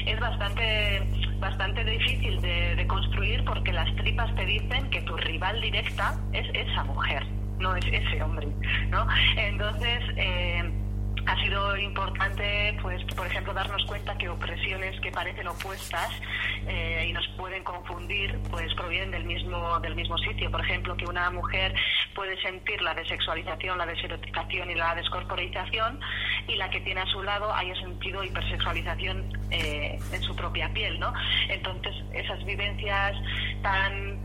es 0.06 0.20
bastante 0.20 1.08
bastante 1.40 1.84
difícil 1.84 2.42
de, 2.42 2.76
de 2.76 2.88
construir 2.88 3.44
porque 3.46 3.72
las 3.72 3.94
tripas 3.98 4.34
te 4.36 4.46
dicen 4.46 4.90
que 4.90 5.02
tu 5.02 5.16
rival 5.18 5.62
directa 5.62 6.16
es 6.32 6.48
esa 6.54 6.84
mujer, 6.86 7.26
no 7.60 7.76
es 7.76 7.86
ese 7.86 8.24
hombre, 8.24 8.48
¿no? 8.90 9.06
Entonces 9.38 10.02
eh, 10.16 10.72
ha 11.26 11.42
sido 11.42 11.78
importante, 11.78 12.78
pues, 12.82 13.04
por 13.16 13.28
ejemplo, 13.28 13.54
darnos 13.54 13.84
cuenta 13.86 14.18
que 14.18 14.28
opresiones 14.28 15.00
que 15.02 15.12
parecen 15.12 15.48
opuestas 15.48 16.10
eh, 16.68 17.06
y 17.10 17.14
nos 17.14 17.28
pueden 17.38 17.64
confundir, 17.64 18.38
pues 18.50 18.74
provienen 18.76 19.12
del 19.12 19.26
mismo 19.26 19.80
del 19.80 19.96
mismo 19.96 20.18
sitio. 20.18 20.52
Por 20.52 20.62
ejemplo, 20.62 20.96
que 20.98 21.06
una 21.06 21.30
mujer 21.30 21.74
puede 22.14 22.40
sentir 22.42 22.82
la 22.82 22.94
desexualización, 22.94 23.78
la 23.78 23.86
deserotización 23.86 24.72
y 24.72 24.76
la 24.76 24.96
descorporización, 24.96 26.00
y 26.48 26.56
la 26.56 26.70
que 26.70 26.82
tiene 26.82 27.02
a 27.02 27.06
su 27.06 27.24
lado 27.24 27.54
haya 27.54 27.76
sentido 27.76 28.24
hipersexualización 28.24 29.30
eh, 29.52 29.98
en 30.12 30.22
su 30.24 30.36
propia 30.36 30.70
piel, 30.74 31.00
¿no? 31.00 31.14
Entonces, 31.50 31.94
esas 32.14 32.44
vivencias 32.46 33.16
tan 33.62 34.24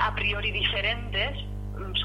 a 0.00 0.14
priori 0.14 0.50
diferentes 0.50 1.38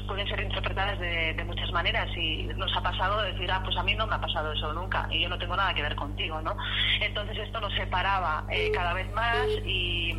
pueden 0.06 0.26
ser 0.28 0.40
interpretadas 0.40 0.98
de, 0.98 1.44
muchas 1.44 1.70
maneras 1.72 2.08
y 2.16 2.44
nos 2.56 2.74
ha 2.76 2.82
pasado 2.82 3.22
decir, 3.22 3.50
ah, 3.50 3.60
pues 3.64 3.76
a 3.76 3.82
mí 3.82 3.94
no 3.94 4.06
me 4.06 4.14
ha 4.14 4.20
pasado 4.20 4.52
eso 4.52 4.72
nunca 4.72 5.06
y 5.10 5.20
yo 5.22 5.28
no 5.28 5.38
tengo 5.38 5.56
nada 5.56 5.74
que 5.74 5.82
ver 5.82 5.94
contigo, 5.94 6.40
¿no? 6.40 6.56
Entonces 7.00 7.38
esto 7.38 7.60
nos 7.60 7.72
separaba 7.74 8.44
eh, 8.50 8.70
cada 8.72 8.94
vez 8.94 9.12
más 9.12 9.46
y 9.64 10.14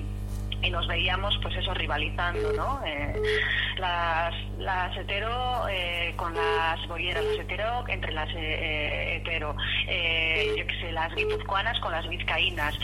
y 0.66 0.70
nos 0.70 0.88
veíamos 0.88 1.38
pues 1.42 1.56
eso 1.56 1.74
rivalizando 1.74 2.52
no 2.54 2.80
eh, 2.86 3.14
las 3.78 4.34
las 4.58 4.98
hetero 4.98 5.68
eh, 5.70 6.14
con 6.16 6.34
las 6.34 6.88
bolleras 6.88 7.24
las 7.24 7.40
hetero 7.40 7.84
entre 7.88 8.12
las 8.14 8.30
eh, 8.36 9.18
hetero 9.18 9.56
yo 9.56 10.68
qué 10.68 10.78
sé 10.82 10.92
las 10.92 11.14
guipuzcoanas 11.16 11.80
con 11.80 11.92
las 11.92 12.08
vizcaínas 12.08 12.78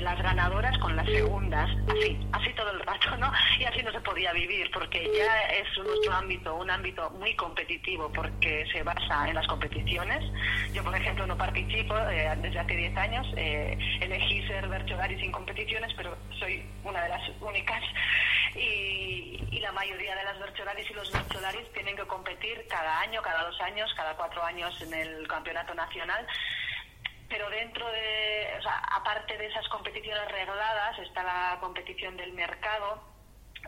las 0.00 0.22
ganadoras 0.22 0.76
con 0.78 0.96
las 0.96 1.06
segundas 1.06 1.70
así 1.88 2.18
así 2.32 2.52
todo 2.54 2.70
el 2.70 2.80
rato 2.80 3.16
no 3.16 3.30
y 3.58 3.64
así 3.64 3.82
no 3.82 3.92
se 3.92 4.00
podía 4.00 4.32
vivir 4.32 4.70
porque 4.72 5.08
ya 5.16 5.56
es 5.56 5.66
nuestro 5.78 6.14
ámbito 6.14 6.54
un 6.56 6.70
ámbito 6.70 7.10
muy 7.10 7.34
competitivo 7.34 8.10
porque 8.14 8.66
se 8.72 8.82
basa 8.82 9.28
en 9.28 9.34
las 9.34 9.46
competiciones. 9.46 10.22
Yo 10.72 10.82
por 10.82 10.94
ejemplo 10.94 11.26
no 11.26 11.36
participo 11.36 11.94
desde 11.96 12.58
hace 12.58 12.76
10 12.76 12.96
años 12.96 13.26
elegí 13.36 14.46
ser 14.46 14.68
Berchogari 14.68 15.18
sin 15.20 15.32
competiciones 15.32 15.92
pero 15.96 16.16
soy 16.38 16.62
una 16.84 17.02
de 17.02 17.08
las 17.08 17.22
únicas. 17.40 17.82
Y, 18.54 19.60
la 19.60 19.72
mayoría 19.72 20.14
de 20.14 20.22
las 20.22 20.35
bercholaris 20.38 20.90
y 20.90 20.94
los 20.94 21.12
bercholaris 21.12 21.72
tienen 21.72 21.96
que 21.96 22.06
competir 22.06 22.66
cada 22.68 23.00
año, 23.00 23.22
cada 23.22 23.44
dos 23.44 23.60
años, 23.60 23.92
cada 23.96 24.14
cuatro 24.16 24.42
años 24.42 24.80
en 24.82 24.94
el 24.94 25.28
campeonato 25.28 25.74
nacional 25.74 26.26
pero 27.28 27.50
dentro 27.50 27.90
de, 27.90 28.54
o 28.58 28.62
sea, 28.62 28.78
aparte 28.92 29.36
de 29.36 29.46
esas 29.46 29.66
competiciones 29.68 30.30
regladas 30.30 30.98
está 30.98 31.22
la 31.22 31.58
competición 31.60 32.16
del 32.16 32.32
mercado 32.32 33.02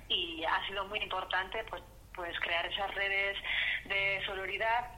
y 0.09 0.45
ha 0.45 0.67
sido 0.67 0.85
muy 0.87 1.01
importante 1.01 1.65
pues, 1.69 1.83
pues 2.15 2.39
crear 2.41 2.65
esas 2.67 2.95
redes 2.95 3.37
de 3.87 4.23
solidaridad, 4.27 4.91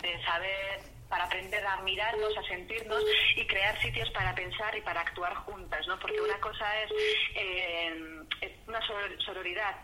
de 0.00 0.22
saber 0.24 0.80
para 1.08 1.24
aprender 1.24 1.64
a 1.66 1.76
mirarnos, 1.82 2.36
a 2.38 2.42
sentirnos 2.44 3.02
y 3.36 3.46
crear 3.46 3.78
sitios 3.80 4.10
para 4.10 4.34
pensar 4.34 4.76
y 4.76 4.80
para 4.80 5.02
actuar 5.02 5.34
juntas, 5.34 5.86
¿no? 5.86 5.98
Porque 5.98 6.20
una 6.20 6.40
cosa 6.40 6.80
es, 6.80 6.90
eh, 7.34 8.56
una 8.66 8.80
sororidad 9.18 9.76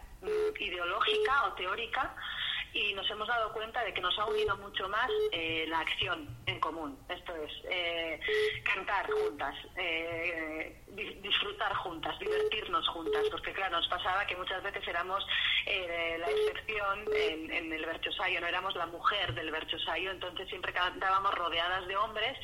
ideológica 0.59 1.45
o 1.47 1.53
teórica 1.55 2.15
y 2.73 2.95
nos 2.95 3.09
hemos 3.11 3.27
dado 3.27 3.53
cuenta 3.53 3.83
de 3.85 3.93
que 3.93 4.01
nos 4.01 4.17
ha 4.19 4.27
unido 4.27 4.57
mucho 4.59 4.89
más 4.89 5.11
eh, 5.33 5.65
la 5.69 5.81
acción 5.81 6.29
en 6.47 6.61
común. 6.61 6.97
Esto 7.09 7.35
es, 7.35 7.53
eh, 7.69 8.21
cantar 8.63 9.11
juntas, 9.11 9.55
eh, 9.77 10.83
disfrutar 11.23 11.75
juntas, 11.75 12.19
divertirnos 12.19 12.87
juntas, 12.89 13.25
porque 13.31 13.53
claro, 13.53 13.77
nos 13.77 13.89
pasaba 13.89 14.27
que 14.27 14.37
muchas 14.37 14.63
veces 14.63 14.87
éramos 14.87 15.27
la 15.67 16.31
excepción 16.31 17.05
en, 17.15 17.51
en 17.51 17.73
el 17.73 17.87
Berchosayo, 17.87 18.41
no 18.41 18.47
éramos 18.47 18.75
la 18.75 18.87
mujer 18.87 19.35
del 19.35 19.51
Berchosayo, 19.51 20.11
entonces 20.11 20.49
siempre 20.49 20.73
cantábamos 20.73 21.33
rodeadas 21.35 21.87
de 21.87 21.97
hombres 21.97 22.39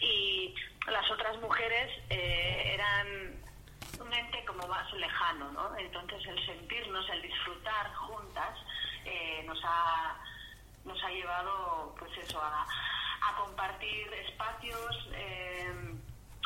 y 0.00 0.54
las 0.86 1.10
otras 1.10 1.38
mujeres 1.40 1.90
eran 2.10 3.40
un 4.00 4.12
ente 4.12 4.44
como 4.44 4.66
más 4.68 4.92
lejano, 4.92 5.50
¿no? 5.52 5.76
Entonces 5.76 6.24
el 6.26 6.46
sentirnos, 6.46 7.08
el 7.10 7.22
disfrutar 7.22 7.94
juntas, 7.94 8.58
eh, 9.04 9.42
nos 9.46 9.58
ha 9.64 10.16
nos 10.84 11.02
ha 11.02 11.10
llevado 11.10 11.94
pues 11.98 12.10
eso 12.18 12.40
a, 12.40 12.66
compartir 13.36 14.12
espacios 14.28 15.08
eh, 15.12 15.94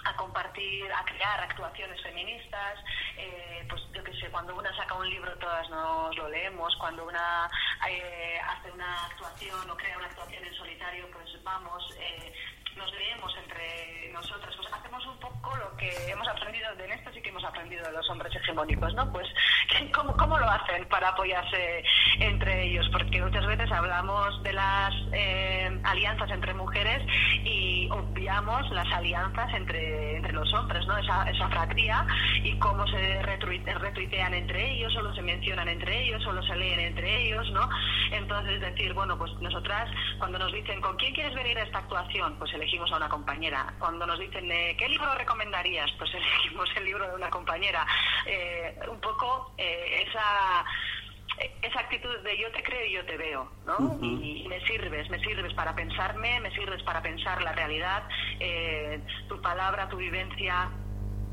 a 0.07 0.17
compartir, 0.17 0.91
a 0.91 1.05
crear 1.05 1.41
actuaciones 1.41 2.03
feministas, 2.03 2.79
eh, 3.19 3.67
pues 3.69 3.83
yo 3.93 4.03
qué 4.03 4.15
sé, 4.15 4.31
cuando 4.31 4.57
una 4.57 4.75
saca 4.75 4.95
un 4.95 5.09
libro 5.09 5.37
todas 5.37 5.69
nos 5.69 6.17
lo 6.17 6.29
leemos, 6.29 6.75
cuando 6.77 7.05
una 7.07 7.45
hace 7.45 8.73
una 8.73 9.05
actuación 9.07 9.71
o 9.71 9.77
crea 9.77 9.99
una 9.99 10.07
actuación 10.07 10.45
en 10.45 10.55
solitario, 10.55 11.11
pues 11.13 11.43
vamos, 11.45 11.95
nos 12.81 12.93
leemos 12.93 13.33
entre 13.37 14.11
nosotras, 14.13 14.55
pues 14.57 14.73
hacemos 14.73 15.07
un 15.07 15.19
poco 15.19 15.55
lo 15.57 15.77
que 15.77 15.91
hemos 16.11 16.27
aprendido 16.29 16.75
de 16.77 16.87
esto, 16.95 17.11
sí 17.13 17.21
que 17.21 17.29
hemos 17.29 17.45
aprendido 17.45 17.85
de 17.85 17.93
los 17.93 18.09
hombres 18.09 18.35
hegemónicos, 18.35 18.95
¿no? 18.95 19.13
Pues, 19.13 19.29
¿cómo, 19.95 20.17
cómo 20.17 20.39
lo 20.39 20.49
hacen 20.49 20.87
para 20.89 21.11
apoyarse 21.11 21.85
entre 22.19 22.65
ellos, 22.65 22.89
porque 22.91 23.23
muchas 23.23 23.47
veces 23.47 23.71
hablamos 23.71 24.43
de 24.43 24.53
las 24.55 24.95
eh, 25.13 25.81
alianzas 25.85 26.31
entre 26.31 26.55
mujeres 26.55 27.03
y 27.45 27.89
obviamos 27.91 28.71
las 28.71 28.91
alianzas 28.93 29.53
entre, 29.55 30.17
entre 30.17 30.33
los 30.33 30.53
hombres, 30.55 30.87
¿no? 30.87 30.97
Esa, 30.97 31.29
esa 31.31 31.49
fratría 31.49 32.07
y 32.43 32.59
cómo 32.59 32.87
se 32.87 33.23
retuitean 33.23 34.35
entre 34.35 34.73
ellos, 34.73 34.93
solo 34.95 35.15
se 35.15 35.23
mencionan 35.23 35.69
entre 35.69 36.05
ellos, 36.05 36.23
solo 36.23 36.43
se 36.43 36.57
leen 36.57 36.81
entre 36.81 37.27
ellos, 37.27 37.51
¿no? 37.53 37.69
Entonces, 38.11 38.61
decir, 38.61 38.95
bueno, 38.95 39.19
pues 39.19 39.33
nosotras, 39.41 39.91
cuando 40.19 40.39
nos 40.39 40.53
dicen, 40.53 40.81
¿con 40.81 40.97
quién 40.97 41.15
quieres 41.15 41.35
venir 41.35 41.59
a 41.59 41.63
esta 41.63 41.79
actuación? 41.79 42.37
Pues 42.39 42.53
elegimos 42.55 42.70
a 42.79 42.97
una 42.97 43.09
compañera. 43.09 43.75
Cuando 43.79 44.07
nos 44.07 44.19
dicen, 44.19 44.49
¿qué 44.77 44.89
libro 44.89 45.13
recomendarías? 45.15 45.91
Pues 45.99 46.11
elegimos 46.15 46.69
el 46.77 46.85
libro 46.85 47.09
de 47.09 47.15
una 47.15 47.31
compañera. 47.31 47.87
Eh, 48.27 48.79
un 48.89 49.01
poco 49.01 49.53
eh, 49.59 50.07
esa 50.07 50.65
esa 51.63 51.81
actitud 51.81 52.19
de 52.19 52.39
yo 52.39 52.53
te 52.53 52.63
creo 52.63 52.85
y 52.85 52.93
yo 52.93 53.05
te 53.07 53.17
veo, 53.17 53.51
¿no? 53.65 53.99
y, 54.03 54.47
me 54.47 54.61
sirves, 54.67 55.09
me 55.09 55.19
sirves 55.21 55.55
para 55.55 55.75
pensarme, 55.75 56.39
me 56.41 56.51
sirves 56.51 56.83
para 56.83 57.01
pensar 57.01 57.41
la 57.41 57.53
realidad, 57.53 58.03
eh, 58.41 59.01
tu 59.27 59.41
palabra, 59.41 59.89
tu 59.89 59.97
vivencia, 59.97 60.69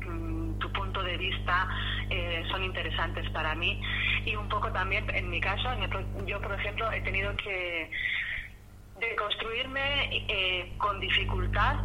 mm, 0.00 0.58
tu 0.60 0.72
punto 0.72 1.02
de 1.02 1.18
vista 1.18 1.68
son 2.50 2.64
interesantes 2.64 3.28
para 3.30 3.54
mí 3.54 3.82
y 4.24 4.34
un 4.34 4.48
poco 4.48 4.72
también 4.72 5.04
en 5.14 5.28
mi 5.28 5.42
caso, 5.42 5.68
yo 6.24 6.40
por 6.40 6.54
ejemplo 6.54 6.90
he 6.90 7.02
tenido 7.02 7.36
que 7.36 7.90
de 9.00 9.16
construirme 9.16 10.26
con 10.78 11.00
dificultad, 11.00 11.76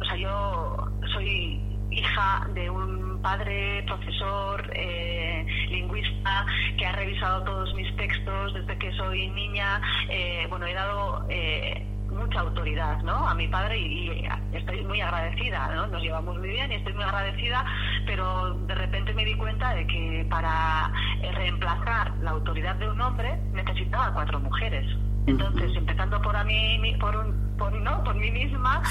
o 0.00 0.04
sea, 0.04 0.16
yo 0.16 0.76
soy 1.12 1.60
hija 1.90 2.46
de 2.54 2.68
un 2.70 3.20
padre 3.22 3.82
profesor 3.86 4.70
eh, 4.74 5.46
lingüista 5.68 6.46
que 6.78 6.86
ha 6.86 6.92
revisado 6.92 7.42
todos 7.44 7.74
mis 7.74 7.94
textos 7.96 8.54
desde 8.54 8.78
que 8.78 8.92
soy 8.92 9.28
niña. 9.30 9.80
Eh, 10.08 10.46
bueno, 10.48 10.66
he 10.66 10.74
dado 10.74 11.26
eh, 11.28 11.86
mucha 12.10 12.40
autoridad 12.40 13.02
¿no? 13.02 13.26
a 13.26 13.34
mi 13.34 13.48
padre 13.48 13.78
y, 13.78 14.26
estoy 14.52 14.84
muy 14.84 15.00
agradecida, 15.00 15.74
¿no? 15.74 15.86
nos 15.88 16.02
llevamos 16.02 16.38
muy 16.38 16.48
bien 16.48 16.70
y 16.72 16.76
estoy 16.76 16.94
muy 16.94 17.04
agradecida, 17.04 17.64
pero 18.06 18.54
de 18.54 18.74
repente 18.74 19.12
me 19.14 19.24
di 19.24 19.34
cuenta 19.34 19.74
de 19.74 19.86
que 19.86 20.26
para 20.30 20.90
reemplazar 21.34 22.14
la 22.22 22.30
autoridad 22.30 22.76
de 22.76 22.88
un 22.88 23.00
hombre 23.00 23.36
necesitaba 23.52 24.12
cuatro 24.14 24.40
mujeres. 24.40 24.86
Entonces, 25.26 25.76
empezando 25.76 26.20
por 26.22 26.36
a 26.36 26.44
mí, 26.44 26.96
por, 27.00 27.16
un, 27.16 27.56
por, 27.58 27.72
¿no? 27.72 28.04
por 28.04 28.14
mí 28.14 28.30
misma, 28.30 28.82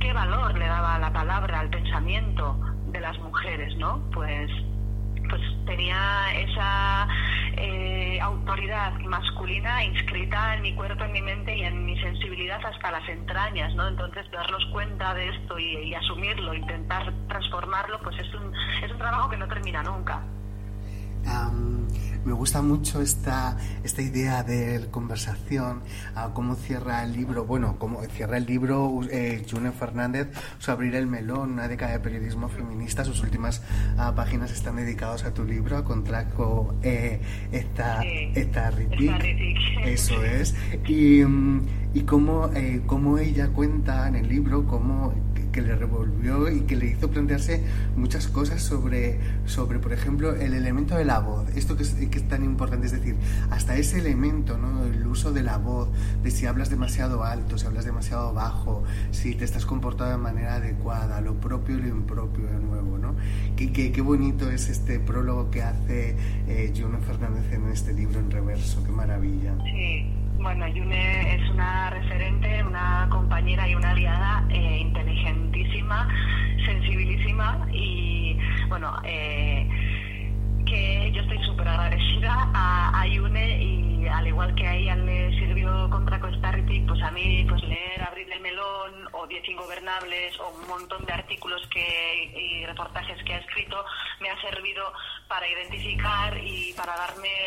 qué 0.00 0.12
valor 0.12 0.56
le 0.56 0.66
daba 0.66 0.98
la 0.98 1.12
palabra, 1.12 1.60
al 1.60 1.70
pensamiento 1.70 2.58
de 2.92 3.00
las 3.00 3.18
mujeres, 3.18 3.76
¿no? 3.76 4.00
Pues, 4.12 4.50
pues 5.28 5.40
tenía 5.66 6.34
esa 6.34 7.08
eh, 7.56 8.18
autoridad 8.20 8.98
masculina 9.00 9.84
inscrita 9.84 10.54
en 10.54 10.62
mi 10.62 10.74
cuerpo, 10.74 11.04
en 11.04 11.12
mi 11.12 11.22
mente 11.22 11.56
y 11.56 11.62
en 11.62 11.84
mi 11.84 11.98
sensibilidad 12.00 12.64
hasta 12.64 12.90
las 12.90 13.08
entrañas, 13.08 13.74
¿no? 13.74 13.88
Entonces 13.88 14.30
darnos 14.30 14.64
cuenta 14.72 15.14
de 15.14 15.28
esto 15.28 15.58
y, 15.58 15.94
asumirlo, 15.94 16.54
intentar 16.54 17.12
transformarlo, 17.28 18.00
pues 18.02 18.18
es 18.18 18.34
un, 18.34 18.52
es 18.82 18.90
un 18.90 18.98
trabajo 18.98 19.28
que 19.30 19.36
no 19.36 19.46
termina 19.46 19.82
nunca. 19.82 20.22
Me 22.24 22.32
gusta 22.32 22.60
mucho 22.60 23.00
esta, 23.00 23.56
esta 23.82 24.02
idea 24.02 24.42
de 24.42 24.88
conversación, 24.90 25.82
cómo 26.34 26.54
cierra 26.54 27.02
el 27.02 27.12
libro, 27.12 27.46
bueno, 27.46 27.76
cómo 27.78 28.02
cierra 28.02 28.36
el 28.36 28.44
libro 28.44 29.00
eh, 29.10 29.42
June 29.50 29.72
Fernández, 29.72 30.28
su 30.58 30.70
Abrir 30.70 30.94
el 30.96 31.06
Melón, 31.06 31.52
una 31.52 31.66
década 31.66 31.92
de 31.92 32.00
periodismo 32.00 32.48
feminista. 32.48 33.04
Sus 33.04 33.22
últimas 33.22 33.62
ah, 33.96 34.12
páginas 34.14 34.52
están 34.52 34.76
dedicadas 34.76 35.24
a 35.24 35.32
tu 35.32 35.44
libro, 35.44 35.78
a 35.78 35.84
Contraco 35.84 36.74
eh, 36.82 37.20
esta, 37.52 38.02
esta 38.02 38.70
Eso 39.84 40.22
es. 40.22 40.54
Y, 40.86 41.24
mm, 41.24 41.66
y 41.92 42.02
cómo, 42.02 42.50
eh, 42.54 42.82
cómo 42.86 43.18
ella 43.18 43.48
cuenta 43.48 44.08
en 44.08 44.16
el 44.16 44.28
libro 44.28 44.66
cómo 44.66 45.12
que 45.50 45.62
le 45.62 45.74
revolvió 45.74 46.50
y 46.50 46.60
que 46.60 46.76
le 46.76 46.86
hizo 46.86 47.10
plantearse 47.10 47.62
muchas 47.96 48.28
cosas 48.28 48.62
sobre, 48.62 49.18
sobre 49.46 49.78
por 49.78 49.92
ejemplo, 49.92 50.34
el 50.34 50.54
elemento 50.54 50.96
de 50.96 51.04
la 51.04 51.18
voz. 51.20 51.48
Esto 51.56 51.76
que 51.76 51.82
es, 51.82 51.94
que 51.94 52.18
es 52.18 52.28
tan 52.28 52.44
importante, 52.44 52.86
es 52.86 52.92
decir, 52.92 53.16
hasta 53.50 53.76
ese 53.76 53.98
elemento, 53.98 54.56
¿no? 54.58 54.84
el 54.84 55.06
uso 55.06 55.32
de 55.32 55.42
la 55.42 55.58
voz, 55.58 55.88
de 56.22 56.30
si 56.30 56.46
hablas 56.46 56.70
demasiado 56.70 57.24
alto, 57.24 57.58
si 57.58 57.66
hablas 57.66 57.84
demasiado 57.84 58.32
bajo, 58.32 58.84
si 59.10 59.34
te 59.34 59.44
estás 59.44 59.66
comportando 59.66 60.12
de 60.12 60.22
manera 60.22 60.54
adecuada, 60.54 61.20
lo 61.20 61.34
propio 61.34 61.78
y 61.78 61.82
lo 61.82 61.88
impropio 61.88 62.46
de 62.46 62.58
nuevo. 62.58 62.98
¿no? 62.98 63.14
Qué, 63.56 63.72
qué, 63.72 63.92
qué 63.92 64.00
bonito 64.00 64.50
es 64.50 64.68
este 64.68 65.00
prólogo 65.00 65.50
que 65.50 65.62
hace 65.62 66.16
eh, 66.48 66.72
Juno 66.76 66.98
Fernández 67.00 67.52
en 67.52 67.68
este 67.68 67.92
libro 67.92 68.20
en 68.20 68.30
reverso, 68.30 68.82
qué 68.84 68.92
maravilla. 68.92 69.56
Sí. 69.64 70.29
Bueno, 70.40 70.66
Yune 70.68 71.34
es 71.34 71.50
una 71.50 71.90
referente, 71.90 72.64
una 72.64 73.06
compañera 73.10 73.68
y 73.68 73.74
una 73.74 73.90
aliada 73.90 74.42
eh, 74.48 74.78
inteligentísima, 74.78 76.08
sensibilísima 76.64 77.68
y, 77.70 78.38
bueno, 78.68 78.90
eh, 79.04 79.68
que 80.64 81.12
yo 81.12 81.20
estoy 81.20 81.44
súper 81.44 81.68
agradecida 81.68 82.50
a, 82.54 83.02
a, 83.02 83.06
Yune 83.06 83.62
y 83.62 84.08
al 84.08 84.28
igual 84.28 84.54
que 84.54 84.66
a 84.66 84.76
ella 84.76 84.96
le 84.96 85.30
sirvió 85.38 85.90
contra 85.90 86.18
Costarritic, 86.18 86.86
pues 86.86 87.02
a 87.02 87.10
mí 87.10 87.44
pues 87.46 87.62
leer 87.64 88.02
Abrir 88.02 88.32
el 88.32 88.40
Melón 88.40 89.08
o 89.12 89.26
Diez 89.26 89.46
Ingobernables 89.46 90.40
o 90.40 90.58
un 90.58 90.68
montón 90.68 91.04
de 91.04 91.12
artículos 91.12 91.60
que, 91.68 92.32
y 92.34 92.64
reportajes 92.64 93.22
que 93.24 93.34
ha 93.34 93.38
escrito 93.38 93.84
me 94.20 94.30
ha 94.30 94.40
servido 94.40 94.90
para 95.28 95.46
identificar 95.46 96.36
y 96.42 96.72
para 96.72 96.96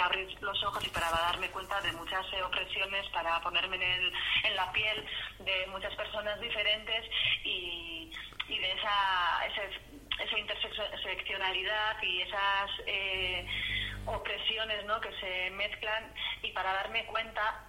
abrir 0.05 0.41
los 0.41 0.63
ojos 0.63 0.85
y 0.85 0.89
para 0.89 1.09
darme 1.09 1.49
cuenta 1.49 1.79
de 1.81 1.91
muchas 1.93 2.25
eh, 2.33 2.43
opresiones, 2.43 3.07
para 3.09 3.39
ponerme 3.41 3.75
en, 3.77 3.83
el, 3.83 4.13
en 4.43 4.55
la 4.55 4.71
piel 4.71 5.05
de 5.39 5.67
muchas 5.67 5.95
personas 5.95 6.39
diferentes 6.39 7.09
y, 7.43 8.11
de 8.47 8.71
esa, 8.71 9.45
esa 10.21 10.39
interseccionalidad 10.39 12.01
y 12.01 12.21
esas 12.21 12.71
eh, 12.85 13.45
opresiones 14.05 14.85
¿no? 14.85 15.01
que 15.01 15.11
se 15.19 15.49
mezclan 15.51 16.13
y 16.43 16.51
para 16.51 16.71
darme 16.73 17.05
cuenta 17.05 17.65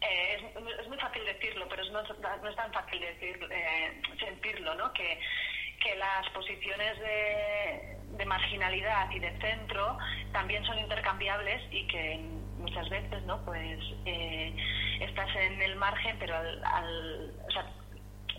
eh, 0.00 0.36
es, 0.80 0.88
muy 0.88 0.98
fácil 0.98 1.24
decirlo, 1.24 1.66
pero 1.68 1.84
no, 1.84 2.02
no 2.02 2.50
es 2.50 2.56
tan 2.56 2.72
fácil 2.72 3.00
decir, 3.00 3.38
sentirlo, 4.18 4.74
¿no? 4.74 4.92
Que, 4.92 5.18
que 5.82 5.94
las 5.96 6.28
posiciones 6.30 6.98
de, 6.98 7.96
de 8.16 8.26
marginalidad 8.26 9.10
y 9.10 9.18
de 9.18 9.30
centro 9.40 9.98
también 10.32 10.64
son 10.64 10.78
intercambiables 10.78 11.62
y 11.70 11.86
que 11.86 12.20
muchas 12.58 12.88
veces 12.88 13.22
no 13.24 13.44
pues 13.44 13.78
eh, 14.06 14.54
estás 15.00 15.28
en 15.36 15.60
el 15.62 15.76
margen 15.76 16.16
pero 16.18 16.36
al, 16.36 16.64
al 16.64 17.32
o 17.46 17.50
sea, 17.50 17.66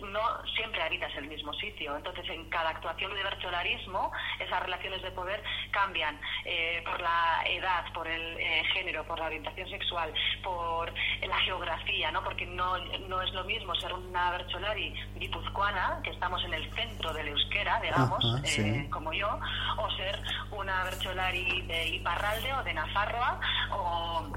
no 0.00 0.20
siempre 0.54 0.82
habitas 0.82 1.14
el 1.16 1.28
mismo 1.28 1.52
sitio. 1.54 1.96
Entonces, 1.96 2.28
en 2.28 2.48
cada 2.48 2.70
actuación 2.70 3.14
de 3.14 3.22
bercholarismo, 3.22 4.12
esas 4.38 4.62
relaciones 4.62 5.02
de 5.02 5.10
poder 5.10 5.42
cambian 5.70 6.18
eh, 6.44 6.82
por 6.84 7.00
la 7.00 7.42
edad, 7.46 7.84
por 7.92 8.06
el 8.06 8.38
eh, 8.38 8.62
género, 8.72 9.04
por 9.04 9.18
la 9.18 9.26
orientación 9.26 9.68
sexual, 9.68 10.12
por 10.42 10.92
la 11.26 11.38
geografía, 11.40 12.10
¿no? 12.10 12.22
Porque 12.22 12.46
no, 12.46 12.78
no 13.08 13.22
es 13.22 13.32
lo 13.32 13.44
mismo 13.44 13.74
ser 13.76 13.92
una 13.92 14.30
bercholari 14.30 14.94
guipuzcoana, 15.16 16.00
que 16.02 16.10
estamos 16.10 16.42
en 16.44 16.54
el 16.54 16.74
centro 16.74 17.12
del 17.12 17.28
euskera, 17.28 17.80
digamos, 17.80 18.24
eh, 18.44 18.88
como 18.90 19.12
yo, 19.12 19.38
o 19.78 19.90
ser 19.92 20.20
una 20.50 20.84
bercholari 20.84 21.62
de 21.62 21.88
Iparralde 21.88 22.52
o 22.54 22.62
de 22.62 22.74
Nafarroa 22.74 23.40
o, 23.70 24.32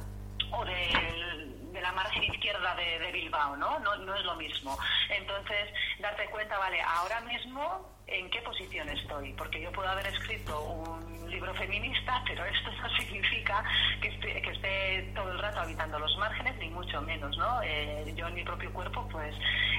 o 0.51 0.65
del 0.65 1.58
de 1.79 1.83
la 1.83 1.91
margen 1.93 2.23
izquierda 2.25 2.75
de, 2.75 3.11
Bilbao, 3.13 3.55
¿no? 3.55 3.79
¿no? 3.79 3.95
No 3.95 4.13
es 4.15 4.25
lo 4.25 4.35
mismo. 4.35 4.77
Entonces, 5.09 5.69
darte 5.99 6.25
cuenta, 6.25 6.57
vale, 6.57 6.81
ahora 6.81 7.21
mismo, 7.21 7.89
¿en 8.05 8.29
qué 8.29 8.41
posición 8.41 8.89
estoy? 8.89 9.31
Porque 9.33 9.61
yo 9.61 9.71
puedo 9.71 9.87
haber 9.87 10.07
escrito 10.07 10.61
un 10.61 11.29
libro 11.29 11.53
feminista, 11.55 12.21
pero 12.27 12.43
esto 12.45 12.71
no 12.73 12.89
significa 12.97 13.63
que 14.01 14.09
esté, 14.09 14.41
que 14.41 14.51
esté 14.51 15.11
todo 15.15 15.31
el 15.31 15.39
rato 15.39 15.61
habitando 15.61 15.99
los 15.99 16.15
márgenes, 16.17 16.57
ni 16.57 16.69
mucho 16.69 17.01
menos, 17.01 17.37
¿no? 17.37 17.61
Eh, 17.63 18.13
yo 18.15 18.27
en 18.27 18.35
mi 18.35 18.43
propio 18.43 18.71
cuerpo, 18.73 19.07
pues, 19.09 19.33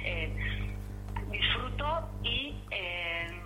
eh, 0.05 0.75
disfruto 1.31 2.09
y... 2.23 2.57
Eh, 2.71 3.40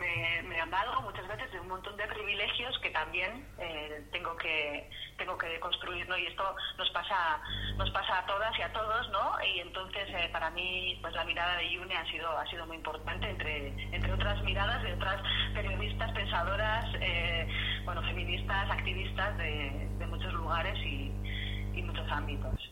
me, 0.00 0.42
me 0.48 0.60
muchas 1.02 1.28
veces 1.28 1.52
de 1.52 1.60
un 1.60 1.68
montón 1.68 1.96
de 1.96 2.06
privilegios 2.06 2.78
que 2.78 2.90
también 2.90 3.46
eh, 3.58 4.02
tengo 4.12 4.36
que 4.36 4.88
tengo 5.18 5.36
que 5.36 5.60
construir 5.60 6.08
no 6.08 6.16
y 6.16 6.26
esto 6.26 6.42
nos 6.78 6.88
pasa 6.90 7.40
nos 7.76 7.90
pasa 7.90 8.18
a 8.18 8.26
todas 8.26 8.58
y 8.58 8.62
a 8.62 8.72
todos 8.72 9.10
no 9.10 9.32
y 9.44 9.60
entonces 9.60 10.08
eh, 10.08 10.28
para 10.32 10.50
mí 10.50 10.98
pues 11.02 11.14
la 11.14 11.24
mirada 11.24 11.56
de 11.56 11.70
Yune 11.70 11.96
ha 11.96 12.10
sido 12.10 12.30
ha 12.30 12.46
sido 12.46 12.66
muy 12.66 12.76
importante 12.76 13.28
entre 13.28 13.68
entre 13.94 14.12
otras 14.12 14.42
miradas 14.42 14.82
de 14.82 14.94
otras 14.94 15.20
periodistas 15.54 16.10
pensadoras 16.12 16.86
eh, 17.00 17.46
bueno 17.84 18.02
feministas 18.02 18.70
activistas 18.70 19.36
de, 19.38 19.88
muchos 20.08 20.32
lugares 20.34 20.76
y 20.84 21.82
muchos 21.82 22.10
ámbitos 22.10 22.69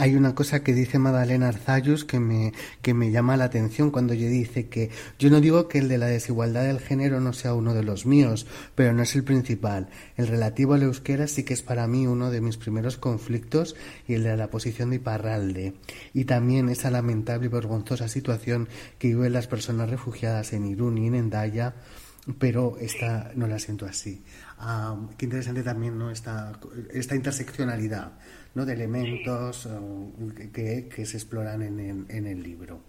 Hay 0.00 0.14
una 0.14 0.32
cosa 0.36 0.62
que 0.62 0.74
dice 0.74 1.00
Madalena 1.00 1.48
Arzayus 1.48 2.04
que 2.04 2.20
me, 2.20 2.52
que 2.82 2.94
me 2.94 3.10
llama 3.10 3.36
la 3.36 3.46
atención 3.46 3.90
cuando 3.90 4.12
ella 4.12 4.28
dice 4.28 4.68
que 4.68 4.90
yo 5.18 5.28
no 5.28 5.40
digo 5.40 5.66
que 5.66 5.78
el 5.78 5.88
de 5.88 5.98
la 5.98 6.06
desigualdad 6.06 6.62
del 6.62 6.78
género 6.78 7.18
no 7.18 7.32
sea 7.32 7.52
uno 7.52 7.74
de 7.74 7.82
los 7.82 8.06
míos, 8.06 8.46
pero 8.76 8.92
no 8.92 9.02
es 9.02 9.16
el 9.16 9.24
principal. 9.24 9.88
El 10.16 10.28
relativo 10.28 10.74
al 10.74 10.84
euskera 10.84 11.26
sí 11.26 11.42
que 11.42 11.52
es 11.52 11.62
para 11.62 11.88
mí 11.88 12.06
uno 12.06 12.30
de 12.30 12.40
mis 12.40 12.56
primeros 12.56 12.96
conflictos 12.96 13.74
y 14.06 14.14
el 14.14 14.22
de 14.22 14.36
la 14.36 14.50
posición 14.50 14.90
de 14.90 14.96
Iparralde. 14.96 15.74
Y 16.14 16.26
también 16.26 16.68
esa 16.68 16.92
lamentable 16.92 17.46
y 17.46 17.48
vergonzosa 17.48 18.06
situación 18.06 18.68
que 19.00 19.08
viven 19.08 19.32
las 19.32 19.48
personas 19.48 19.90
refugiadas 19.90 20.52
en 20.52 20.64
Irún 20.66 20.96
y 20.98 21.08
en 21.08 21.16
Endaya 21.16 21.74
pero 22.38 22.76
esta 22.78 23.32
no 23.34 23.46
la 23.46 23.58
siento 23.58 23.86
así. 23.86 24.22
Ah, 24.58 24.96
qué 25.16 25.24
interesante 25.24 25.62
también 25.62 25.98
¿no? 25.98 26.10
esta, 26.10 26.52
esta 26.92 27.16
interseccionalidad 27.16 28.12
¿no? 28.54 28.64
de 28.64 28.72
elementos 28.72 29.66
eh, 29.66 30.50
que, 30.52 30.88
que, 30.88 31.06
se 31.06 31.16
exploran 31.16 31.62
en, 31.62 32.06
en, 32.08 32.26
el 32.26 32.42
libro. 32.42 32.80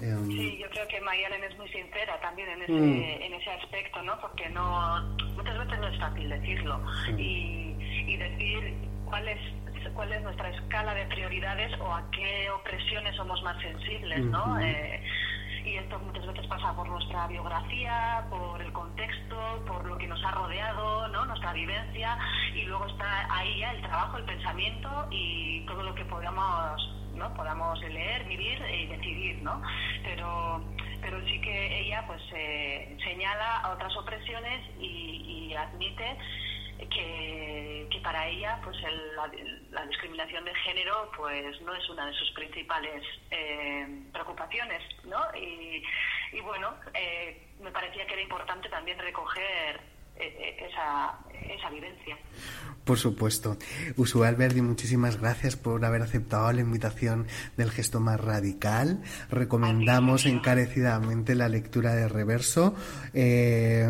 Em, 0.00 0.26
sí, 0.26 0.58
yo 0.58 0.68
creo 0.70 0.88
que 0.88 1.00
Mayalen 1.00 1.44
es 1.44 1.58
muy 1.58 1.68
sincera 1.68 2.20
también 2.20 2.48
en 2.48 2.62
ese, 2.62 2.72
mm. 2.72 3.22
en 3.22 3.34
ese 3.34 3.50
aspecto, 3.50 4.02
¿no? 4.02 4.20
porque 4.20 4.48
no, 4.48 5.02
muchas 5.36 5.58
veces 5.58 5.78
no 5.78 5.88
es 5.88 5.98
fácil 5.98 6.28
decirlo 6.28 6.80
y, 7.18 7.76
y 8.06 8.16
decir 8.16 8.74
cuál 9.04 9.28
es 9.28 9.40
cuál 9.94 10.12
es 10.12 10.22
nuestra 10.22 10.50
escala 10.50 10.94
de 10.94 11.06
prioridades 11.06 11.72
o 11.80 11.92
a 11.92 12.10
qué 12.10 12.50
opresiones 12.50 13.16
somos 13.16 13.42
más 13.42 13.60
sensibles, 13.60 14.20
¿no? 14.26 14.58
eh, 14.60 15.02
y 15.70 15.76
esto 15.76 15.98
muchas 16.00 16.26
veces 16.26 16.46
pasa 16.48 16.74
por 16.74 16.88
nuestra 16.88 17.28
biografía, 17.28 18.26
por 18.28 18.60
el 18.60 18.72
contexto, 18.72 19.64
por 19.66 19.84
lo 19.86 19.96
que 19.98 20.08
nos 20.08 20.22
ha 20.24 20.32
rodeado, 20.32 21.06
¿no? 21.08 21.24
nuestra 21.26 21.52
vivencia 21.52 22.18
y 22.54 22.62
luego 22.62 22.86
está 22.86 23.28
ahí 23.32 23.60
ya 23.60 23.70
el 23.70 23.80
trabajo, 23.82 24.16
el 24.16 24.24
pensamiento 24.24 25.06
y 25.10 25.64
todo 25.66 25.84
lo 25.84 25.94
que 25.94 26.04
podamos 26.06 26.96
¿no? 27.14 27.32
podamos 27.34 27.80
leer, 27.80 28.24
vivir 28.24 28.60
y 28.72 28.86
decidir, 28.86 29.42
¿no? 29.42 29.62
Pero 30.02 30.60
pero 31.00 31.18
sí 31.26 31.40
que 31.40 31.80
ella 31.80 32.04
pues 32.06 32.20
eh, 32.34 32.96
señala 33.02 33.70
otras 33.72 33.96
opresiones 33.96 34.60
y, 34.78 35.48
y 35.50 35.54
admite 35.54 36.18
que, 36.88 37.86
que 37.90 38.00
para 38.00 38.26
ella 38.28 38.58
pues 38.62 38.76
la, 39.70 39.86
discriminación 39.86 40.44
de 40.44 40.54
género 40.54 41.10
pues 41.16 41.60
no 41.62 41.74
es 41.74 41.88
una 41.90 42.06
de 42.06 42.12
sus 42.14 42.30
principales 42.32 43.02
eh, 43.30 43.86
preocupaciones 44.12 44.82
¿no? 45.04 45.20
y, 45.34 45.82
bueno 46.42 46.74
eh, 46.94 47.48
me 47.60 47.70
parecía 47.70 48.06
que 48.06 48.14
era 48.14 48.22
importante 48.22 48.68
también 48.68 48.98
recoger 48.98 49.80
esa, 50.20 51.18
esa 51.48 51.70
vivencia. 51.70 52.16
Por 52.84 52.98
supuesto. 52.98 53.56
Usual 53.96 54.36
Verdi, 54.36 54.62
muchísimas 54.62 55.20
gracias 55.20 55.54
por 55.54 55.84
haber 55.84 56.02
aceptado 56.02 56.50
la 56.52 56.60
invitación 56.60 57.26
del 57.56 57.70
gesto 57.70 58.00
más 58.00 58.18
radical. 58.20 59.02
Recomendamos 59.30 60.26
encarecidamente 60.26 61.34
la 61.34 61.48
lectura 61.48 61.94
de 61.94 62.08
Reverso, 62.08 62.74
eh, 63.12 63.88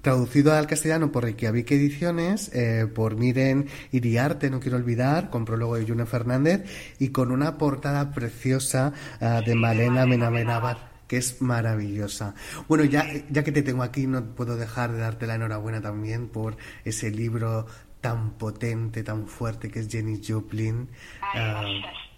traducido 0.00 0.54
al 0.54 0.66
castellano 0.66 1.12
por 1.12 1.24
Reykjavik 1.24 1.70
Ediciones, 1.70 2.50
eh, 2.54 2.86
por 2.92 3.16
Miren 3.16 3.68
Iriarte, 3.92 4.50
no 4.50 4.58
quiero 4.58 4.78
olvidar, 4.78 5.30
con 5.30 5.44
prólogo 5.44 5.76
de 5.76 5.86
June 5.86 6.06
Fernández 6.06 6.64
y 6.98 7.10
con 7.10 7.30
una 7.30 7.58
portada 7.58 8.12
preciosa 8.12 8.92
ah, 9.20 9.42
de 9.44 9.54
Malena 9.54 10.06
Menamenabar 10.06 10.93
que 11.14 11.18
es 11.18 11.40
maravillosa. 11.40 12.34
Bueno, 12.66 12.82
ya, 12.82 13.06
ya 13.30 13.44
que 13.44 13.52
te 13.52 13.62
tengo 13.62 13.84
aquí, 13.84 14.08
no 14.08 14.34
puedo 14.34 14.56
dejar 14.56 14.90
de 14.90 14.98
darte 14.98 15.28
la 15.28 15.36
enhorabuena 15.36 15.80
también 15.80 16.26
por 16.26 16.56
ese 16.84 17.12
libro 17.12 17.66
tan 18.00 18.32
potente, 18.32 19.04
tan 19.04 19.28
fuerte 19.28 19.70
que 19.70 19.78
es 19.78 19.88
Jenny 19.88 20.20
Joplin. 20.26 20.88
Ah, 21.22 21.62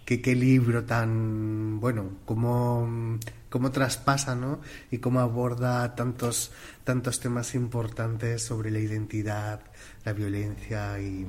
que, 0.03 0.19
qué 0.19 0.33
libro 0.33 0.83
tan, 0.85 1.79
bueno, 1.79 2.09
cómo, 2.25 3.19
cómo 3.57 3.71
traspasa, 3.71 4.35
¿no? 4.35 4.59
Y 4.91 4.99
cómo 4.99 5.19
aborda 5.19 5.95
tantos, 5.95 6.51
tantos 6.83 7.19
temas 7.19 7.55
importantes 7.55 8.45
sobre 8.45 8.69
la 8.69 8.77
identidad, 8.77 9.61
la 10.05 10.13
violencia 10.13 10.99
y, 10.99 11.25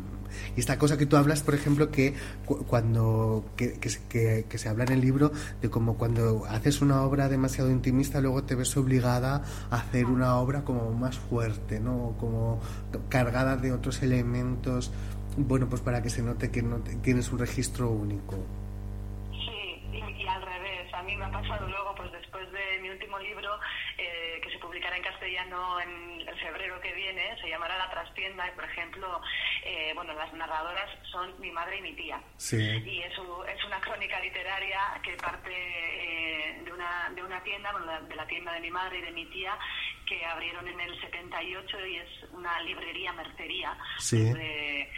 esta 0.55 0.79
cosa 0.79 0.99
que 0.99 1.07
tú 1.07 1.16
hablas, 1.16 1.43
por 1.43 1.55
ejemplo, 1.55 1.91
que 1.91 2.12
cuando 2.45 3.47
que, 3.57 3.79
que, 3.79 4.59
se 4.59 4.68
habla 4.68 4.85
en 4.85 4.93
el 4.93 5.01
libro 5.01 5.33
de 5.62 5.70
cómo 5.70 5.97
cuando 5.97 6.45
haces 6.45 6.83
una 6.83 7.01
obra 7.01 7.31
demasiado 7.31 7.70
intimista 7.70 8.20
luego 8.20 8.45
te 8.45 8.55
ves 8.55 8.76
obligada 8.76 9.43
a 9.70 9.76
hacer 9.76 10.05
una 10.05 10.37
obra 10.37 10.64
como 10.64 10.93
más 10.93 11.16
fuerte, 11.16 11.81
¿no? 11.81 12.14
Como 12.20 12.61
cargada 13.09 13.57
de 13.57 13.72
otros 13.72 14.03
elementos, 14.03 14.93
bueno, 15.39 15.66
pues 15.66 15.81
para 15.81 16.03
que 16.03 16.11
se 16.11 16.22
note 16.22 16.51
que 16.51 16.61
no 16.61 16.81
tienes 17.03 17.33
un 17.33 17.39
registro 17.39 17.91
único. 17.91 18.37
Sí, 19.31 19.83
y, 19.93 20.26
al 20.26 20.43
revés, 20.43 20.93
a 20.93 21.03
mí 21.03 21.16
me 21.16 21.24
ha 21.24 21.31
pasado 21.31 21.66
luego, 21.66 21.88
libro, 23.19 23.59
eh, 23.97 24.41
que 24.43 24.51
se 24.51 24.59
publicará 24.59 24.97
en 24.97 25.03
castellano 25.03 25.81
en 25.81 26.19
febrero 26.39 26.81
que 26.81 26.93
viene, 26.93 27.37
se 27.41 27.49
llamará 27.49 27.77
La 27.77 27.91
Trastienda 27.91 28.49
y, 28.49 28.53
por 28.53 28.64
ejemplo, 28.64 29.21
eh, 29.62 29.93
bueno, 29.95 30.12
las 30.14 30.33
narradoras 30.33 30.89
son 31.11 31.39
mi 31.41 31.51
madre 31.51 31.79
y 31.79 31.83
mi 31.83 31.93
tía. 31.95 32.21
Y 32.51 33.03
es, 33.03 33.12
es 33.12 33.64
una 33.64 33.81
crónica 33.81 34.21
literaria 34.21 35.01
que 35.03 35.14
parte 35.16 35.53
eh, 35.53 36.62
de, 36.64 36.73
una, 36.73 37.11
de 37.14 37.23
una 37.23 37.43
tienda, 37.43 37.73
de 38.09 38.14
la 38.14 38.27
tienda 38.27 38.53
de 38.53 38.61
mi 38.61 38.71
madre 38.71 38.99
y 38.99 39.03
de 39.03 39.12
mi 39.12 39.27
tía, 39.27 39.59
que 40.07 40.25
abrieron 40.25 40.66
en 40.69 40.81
el 40.81 41.01
78 41.01 41.87
y 41.87 41.97
es 41.97 42.09
una 42.33 42.61
librería, 42.62 43.12
mercería. 43.12 43.77
Desde, 43.99 44.91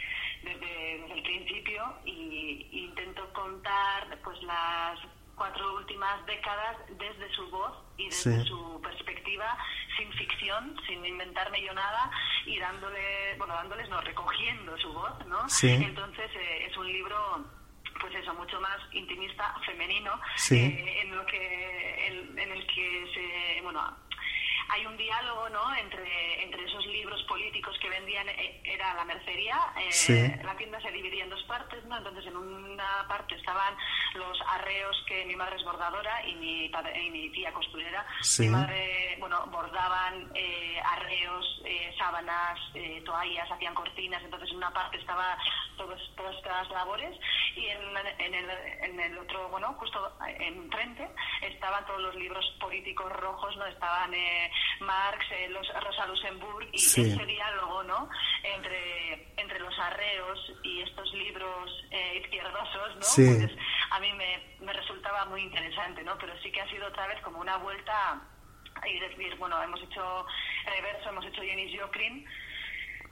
desde, 0.43 1.13
el 1.13 1.23
principio 1.23 1.97
y, 2.05 2.67
y 2.71 2.85
intento 2.85 3.31
contar 3.33 4.17
pues 4.23 4.41
las 4.43 4.99
cuatro 5.41 5.73
últimas 5.73 6.23
décadas 6.27 6.77
desde 6.99 7.27
su 7.33 7.49
voz 7.49 7.73
y 7.97 8.05
desde 8.05 8.45
su 8.45 8.79
perspectiva, 8.79 9.57
sin 9.97 10.13
ficción, 10.13 10.79
sin 10.85 11.03
inventarme 11.03 11.63
yo 11.63 11.73
nada 11.73 12.11
y 12.45 12.59
dándole, 12.59 13.33
bueno, 13.39 13.55
dándoles, 13.55 13.89
no, 13.89 13.99
recogiendo 14.01 14.77
su 14.77 14.93
voz, 14.93 15.25
¿no? 15.25 15.39
Entonces 15.63 16.29
eh, 16.35 16.67
es 16.69 16.77
un 16.77 16.85
libro 16.85 17.43
pues 17.99 18.13
eso, 18.13 18.35
mucho 18.35 18.61
más 18.61 18.77
intimista, 18.91 19.55
femenino, 19.65 20.13
eh, 20.51 21.01
en 21.01 21.15
lo 21.15 21.25
que 21.25 22.07
en, 22.07 22.37
en 22.37 22.51
el 22.51 22.67
que 22.67 23.11
se, 23.11 23.61
bueno, 23.63 23.97
hay 24.71 24.85
un 24.85 24.95
diálogo 24.95 25.49
¿no? 25.49 25.75
entre, 25.75 26.43
entre 26.43 26.63
esos 26.63 26.85
libros 26.87 27.21
políticos 27.23 27.77
que 27.81 27.89
vendían, 27.89 28.27
eh, 28.29 28.61
era 28.63 28.93
la 28.93 29.03
mercería, 29.03 29.59
eh, 29.77 30.39
la 30.43 30.55
tienda 30.55 30.79
se 30.81 30.91
dividía 30.91 31.25
en 31.25 31.29
dos 31.29 31.43
partes, 31.43 31.83
¿no? 31.85 31.97
entonces 31.97 32.25
en 32.27 32.37
una 32.37 33.05
parte 33.07 33.35
estaban 33.35 33.75
los 34.15 34.39
arreos 34.47 34.95
que 35.07 35.25
mi 35.25 35.35
madre 35.35 35.57
es 35.57 35.63
bordadora 35.65 36.25
y 36.25 36.35
mi, 36.35 36.69
padre, 36.69 37.03
y 37.03 37.09
mi 37.09 37.29
tía 37.31 37.51
costurera, 37.51 38.05
mi 38.39 38.47
madre, 38.47 39.17
bueno, 39.19 39.45
bordaban 39.47 40.31
eh, 40.35 40.81
arreos, 40.85 41.61
sábanas, 41.97 42.59
toallas, 43.05 43.51
hacían 43.51 43.75
cortinas, 43.75 44.23
entonces 44.23 44.49
en 44.49 44.57
una 44.57 44.73
parte 44.73 44.97
estaban 44.97 45.37
todas 45.77 46.01
estas 46.01 46.69
labores 46.71 47.15
y 47.55 47.67
en, 47.67 47.81
en, 48.19 48.33
el, 48.33 48.49
en 48.81 48.99
el 48.99 49.17
otro, 49.19 49.49
bueno, 49.49 49.73
justo 49.79 50.17
enfrente 50.39 51.07
estaban 51.41 51.85
todos 51.85 52.01
los 52.01 52.15
libros 52.15 52.43
políticos 52.59 53.11
rojos, 53.13 53.55
no 53.57 53.65
estaban 53.67 54.13
Marx, 54.79 55.25
eh, 55.31 55.49
los, 55.49 55.67
Rosa 55.83 56.07
Luxemburg 56.07 56.67
y 56.71 56.77
ese 56.77 57.25
diálogo 57.25 57.83
¿no? 57.83 58.09
entre, 58.43 59.33
entre 59.37 59.59
los 59.59 59.77
arreos 59.79 60.53
y 60.63 60.81
estos 60.81 61.13
libros 61.13 61.85
eh, 61.91 62.21
izquierdosos, 62.23 62.95
¿no? 62.95 63.01
Pues 63.15 63.51
a 63.91 63.99
mí 63.99 64.11
me, 64.13 64.57
me 64.59 64.73
resultaba 64.73 65.25
muy 65.25 65.41
interesante, 65.41 66.03
¿no? 66.03 66.17
pero 66.17 66.37
sí 66.41 66.51
que 66.51 66.61
ha 66.61 66.69
sido 66.69 66.87
otra 66.87 67.07
vez 67.07 67.21
como 67.21 67.39
una 67.39 67.57
vuelta 67.57 68.21
y 68.85 68.99
decir, 68.99 69.35
bueno, 69.37 69.61
hemos 69.61 69.81
hecho 69.81 70.25
reverso, 70.65 71.09
hemos 71.09 71.25
hecho 71.25 71.41
Jenny 71.41 71.77
Joplin 71.77 72.25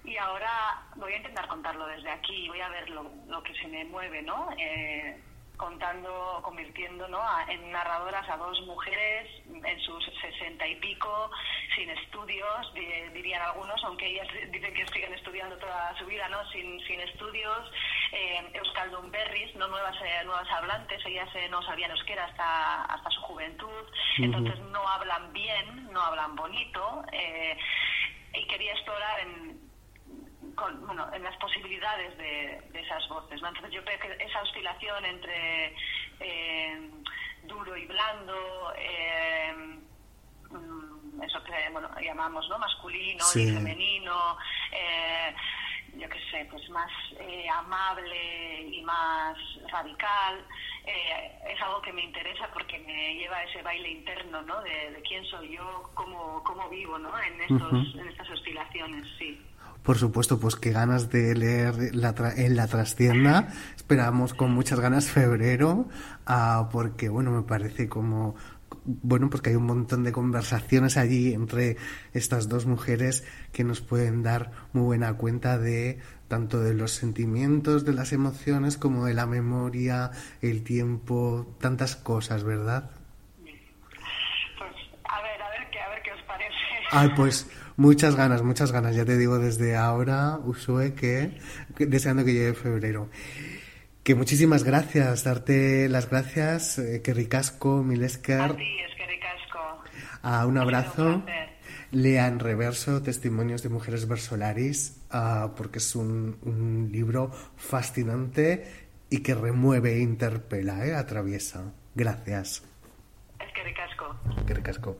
y 0.04 0.18
ahora 0.18 0.84
voy 0.96 1.14
a 1.14 1.18
intentar 1.18 1.48
contarlo 1.48 1.86
desde 1.88 2.10
aquí, 2.10 2.48
voy 2.48 2.62
a 2.62 2.70
ver 2.70 2.90
lo, 2.90 3.12
lo 3.28 3.44
que 3.44 3.54
se 3.56 3.68
me 3.68 3.86
mueve, 3.86 4.22
¿no? 4.22 4.50
Eh, 4.58 5.22
contando, 5.60 6.40
convirtiendo 6.42 7.08
¿no? 7.10 7.20
en 7.50 7.72
narradoras 7.72 8.28
a 8.30 8.38
dos 8.38 8.60
mujeres 8.62 9.28
en 9.46 9.80
sus 9.82 10.04
sesenta 10.22 10.66
y 10.66 10.76
pico, 10.78 11.30
sin 11.76 11.90
estudios, 11.90 12.74
dirían 13.14 13.42
algunos, 13.42 13.84
aunque 13.84 14.08
ellas 14.08 14.28
dicen 14.52 14.74
que 14.74 14.88
siguen 14.88 15.14
estudiando 15.14 15.58
toda 15.58 15.94
su 16.00 16.06
vida, 16.06 16.30
¿no? 16.30 16.50
sin, 16.50 16.80
sin 16.88 17.02
estudios, 17.02 17.72
eh, 18.14 18.50
Euskaldun 18.54 19.12
Berris, 19.12 19.54
no 19.56 19.68
nuevas, 19.68 19.96
eh, 20.02 20.24
nuevas 20.24 20.50
hablantes, 20.50 21.06
ellas 21.06 21.30
eh, 21.36 21.50
no 21.50 21.62
sabían 21.64 21.92
euskera 21.92 22.24
hasta, 22.24 22.86
hasta 22.86 23.10
su 23.12 23.22
juventud, 23.22 23.86
entonces 24.18 24.58
no 24.72 24.88
hablan 24.88 25.34
bien, 25.34 25.92
no 25.92 26.02
hablan 26.02 26.38
bonito, 26.38 27.04
eh, 27.12 27.58
y 28.34 28.48
quería 28.48 28.72
explorar 28.72 29.20
en 29.20 29.69
bueno, 30.82 31.08
en 31.14 31.24
las 31.24 31.36
posibilidades 31.38 32.18
de, 32.18 32.62
esas 32.74 33.08
voces. 33.10 33.42
Entonces 33.42 33.72
yo 33.72 33.84
creo 33.84 34.00
que 34.00 34.24
esa 34.24 34.42
oscilación 34.42 35.06
entre 35.06 35.76
eh, 36.20 36.90
duro 37.44 37.76
y 37.76 37.86
blando, 37.86 38.74
eh, 38.78 39.54
mm, 40.50 41.22
eso 41.24 41.44
que 41.44 41.54
bueno, 41.72 41.90
llamamos 42.02 42.48
¿no? 42.50 42.58
masculino 42.58 43.24
y 43.36 43.52
femenino, 43.52 44.38
eh, 44.72 45.36
yo 45.98 46.08
qué 46.08 46.20
sé, 46.32 46.48
pues 46.50 46.70
más 46.70 46.92
eh, 47.20 47.48
amable 47.50 48.62
y 48.62 48.82
más 48.84 49.38
radical, 49.72 50.46
es 50.86 51.62
algo 51.62 51.82
que 51.82 51.94
me 51.94 52.04
interesa 52.04 52.50
porque 52.52 52.80
me 52.80 53.16
lleva 53.16 53.38
a 53.38 53.44
ese 53.44 53.62
baile 53.62 53.90
interno, 53.90 54.42
¿no? 54.42 54.62
De, 54.62 55.02
quién 55.08 55.24
soy 55.26 55.56
yo, 55.56 55.92
cómo, 55.94 56.44
cómo 56.44 56.68
vivo, 56.70 56.98
¿no? 56.98 57.12
En, 57.20 57.42
estos, 57.42 57.96
en 57.96 58.08
estas 58.08 58.30
oscilaciones, 58.30 59.06
sí. 59.20 59.40
Por 59.84 59.98
supuesto, 59.98 60.40
pues 60.40 60.56
qué 60.56 60.72
ganas 60.72 61.10
de 61.10 61.36
leer 61.36 61.96
la 61.96 62.14
en 62.36 62.56
la 62.56 62.68
trastienda. 62.68 63.48
Esperamos 63.76 64.34
con 64.34 64.52
muchas 64.52 64.80
ganas 64.80 65.08
febrero, 65.08 65.88
uh, 66.28 66.70
porque 66.72 67.10
bueno, 67.10 67.32
me 67.32 67.44
parece 67.44 67.88
como 67.88 68.36
bueno, 68.86 69.30
porque 69.30 69.52
hay 69.52 69.56
un 69.56 69.66
montón 69.66 70.04
de 70.04 70.12
conversaciones 70.12 70.98
allí 70.98 71.34
entre 71.34 71.78
estas 72.14 72.50
dos 72.50 72.66
mujeres 72.66 73.24
que 73.52 73.64
nos 73.64 73.82
pueden 73.82 74.24
dar 74.24 74.52
muy 74.74 74.84
buena 74.84 75.14
cuenta 75.14 75.58
de 75.58 76.00
tanto 76.28 76.60
de 76.60 76.74
los 76.74 76.92
sentimientos, 76.92 77.86
de 77.86 77.94
las 77.94 78.14
emociones, 78.14 78.78
como 78.78 79.06
de 79.06 79.14
la 79.14 79.26
memoria, 79.26 80.12
el 80.42 80.64
tiempo, 80.64 81.56
tantas 81.60 81.96
cosas, 81.96 82.44
¿verdad? 82.44 82.92
Pues 83.44 84.72
a 85.04 85.22
ver, 85.22 85.42
a 85.42 85.50
ver 85.50 85.70
qué, 85.72 85.80
a 85.80 85.90
ver 85.90 86.02
qué 86.04 86.12
os 86.12 86.22
parece. 86.24 86.56
Ay, 86.92 87.10
pues 87.16 87.50
muchas 87.80 88.16
ganas, 88.16 88.44
muchas 88.44 88.72
ganas. 88.72 88.96
Ya 88.96 89.06
te 89.06 89.18
digo 89.18 89.40
desde 89.40 89.76
ahora, 89.76 90.38
Usue, 90.44 90.94
que, 90.94 91.40
deseando 91.80 92.26
que 92.26 92.34
llegue 92.34 92.54
febrero. 92.54 93.10
Que 94.04 94.16
muchísimas 94.16 94.64
gracias, 94.64 95.24
darte 95.24 95.88
las 95.90 96.10
gracias, 96.10 96.78
eh, 96.78 97.02
que 97.02 97.14
ricasco, 97.14 97.82
Milesker. 97.84 98.42
A 98.42 98.56
ti, 98.56 98.80
es 98.88 98.96
que 98.96 99.06
ricasco. 99.08 99.60
A 100.22 100.46
un 100.46 100.58
abrazo. 100.58 101.24
Lean 101.92 102.40
Reverso, 102.40 103.02
Testimonios 103.02 103.64
de 103.64 103.70
Mujeres 103.70 104.08
Versolaris, 104.08 105.02
uh, 105.12 105.56
porque 105.56 105.80
es 105.80 105.96
un, 105.96 106.38
un, 106.44 106.92
libro 106.92 107.32
fascinante 107.58 108.92
y 109.10 109.24
que 109.24 109.34
remueve 109.34 109.96
e 109.96 110.00
interpela, 110.02 110.86
¿eh? 110.86 110.94
atraviesa. 110.94 111.74
Gracias. 111.96 112.62
Es 113.40 113.54
que 113.54 113.64
ricasco. 113.64 114.20
Que 114.46 114.54
ricasco. 114.54 115.00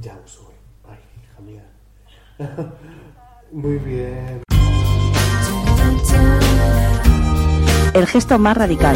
Ya 0.00 0.14
lo 0.14 0.26
sube. 0.26 0.54
Ay, 0.88 0.98
hija 1.22 1.40
mía. 1.42 1.64
Muy 3.52 3.78
bien. 3.78 4.42
El 7.94 8.06
gesto 8.06 8.38
más 8.38 8.56
radical 8.56 8.94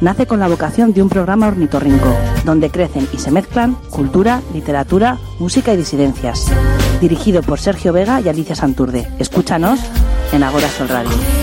nace 0.00 0.26
con 0.26 0.40
la 0.40 0.48
vocación 0.48 0.92
de 0.92 1.02
un 1.02 1.08
programa 1.08 1.48
ornitorrinco, 1.48 2.14
donde 2.44 2.70
crecen 2.70 3.08
y 3.12 3.18
se 3.18 3.30
mezclan 3.30 3.74
cultura, 3.90 4.42
literatura, 4.52 5.18
música 5.38 5.72
y 5.72 5.76
disidencias. 5.76 6.46
Dirigido 7.00 7.42
por 7.42 7.60
Sergio 7.60 7.92
Vega 7.92 8.20
y 8.20 8.28
Alicia 8.28 8.54
Santurde. 8.54 9.08
Escúchanos 9.18 9.80
en 10.32 10.42
Agora 10.42 10.68
Sol 10.68 10.88
Radio. 10.88 11.41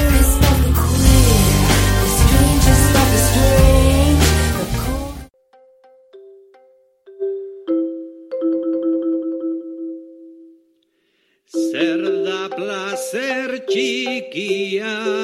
Yeah. 14.31 15.18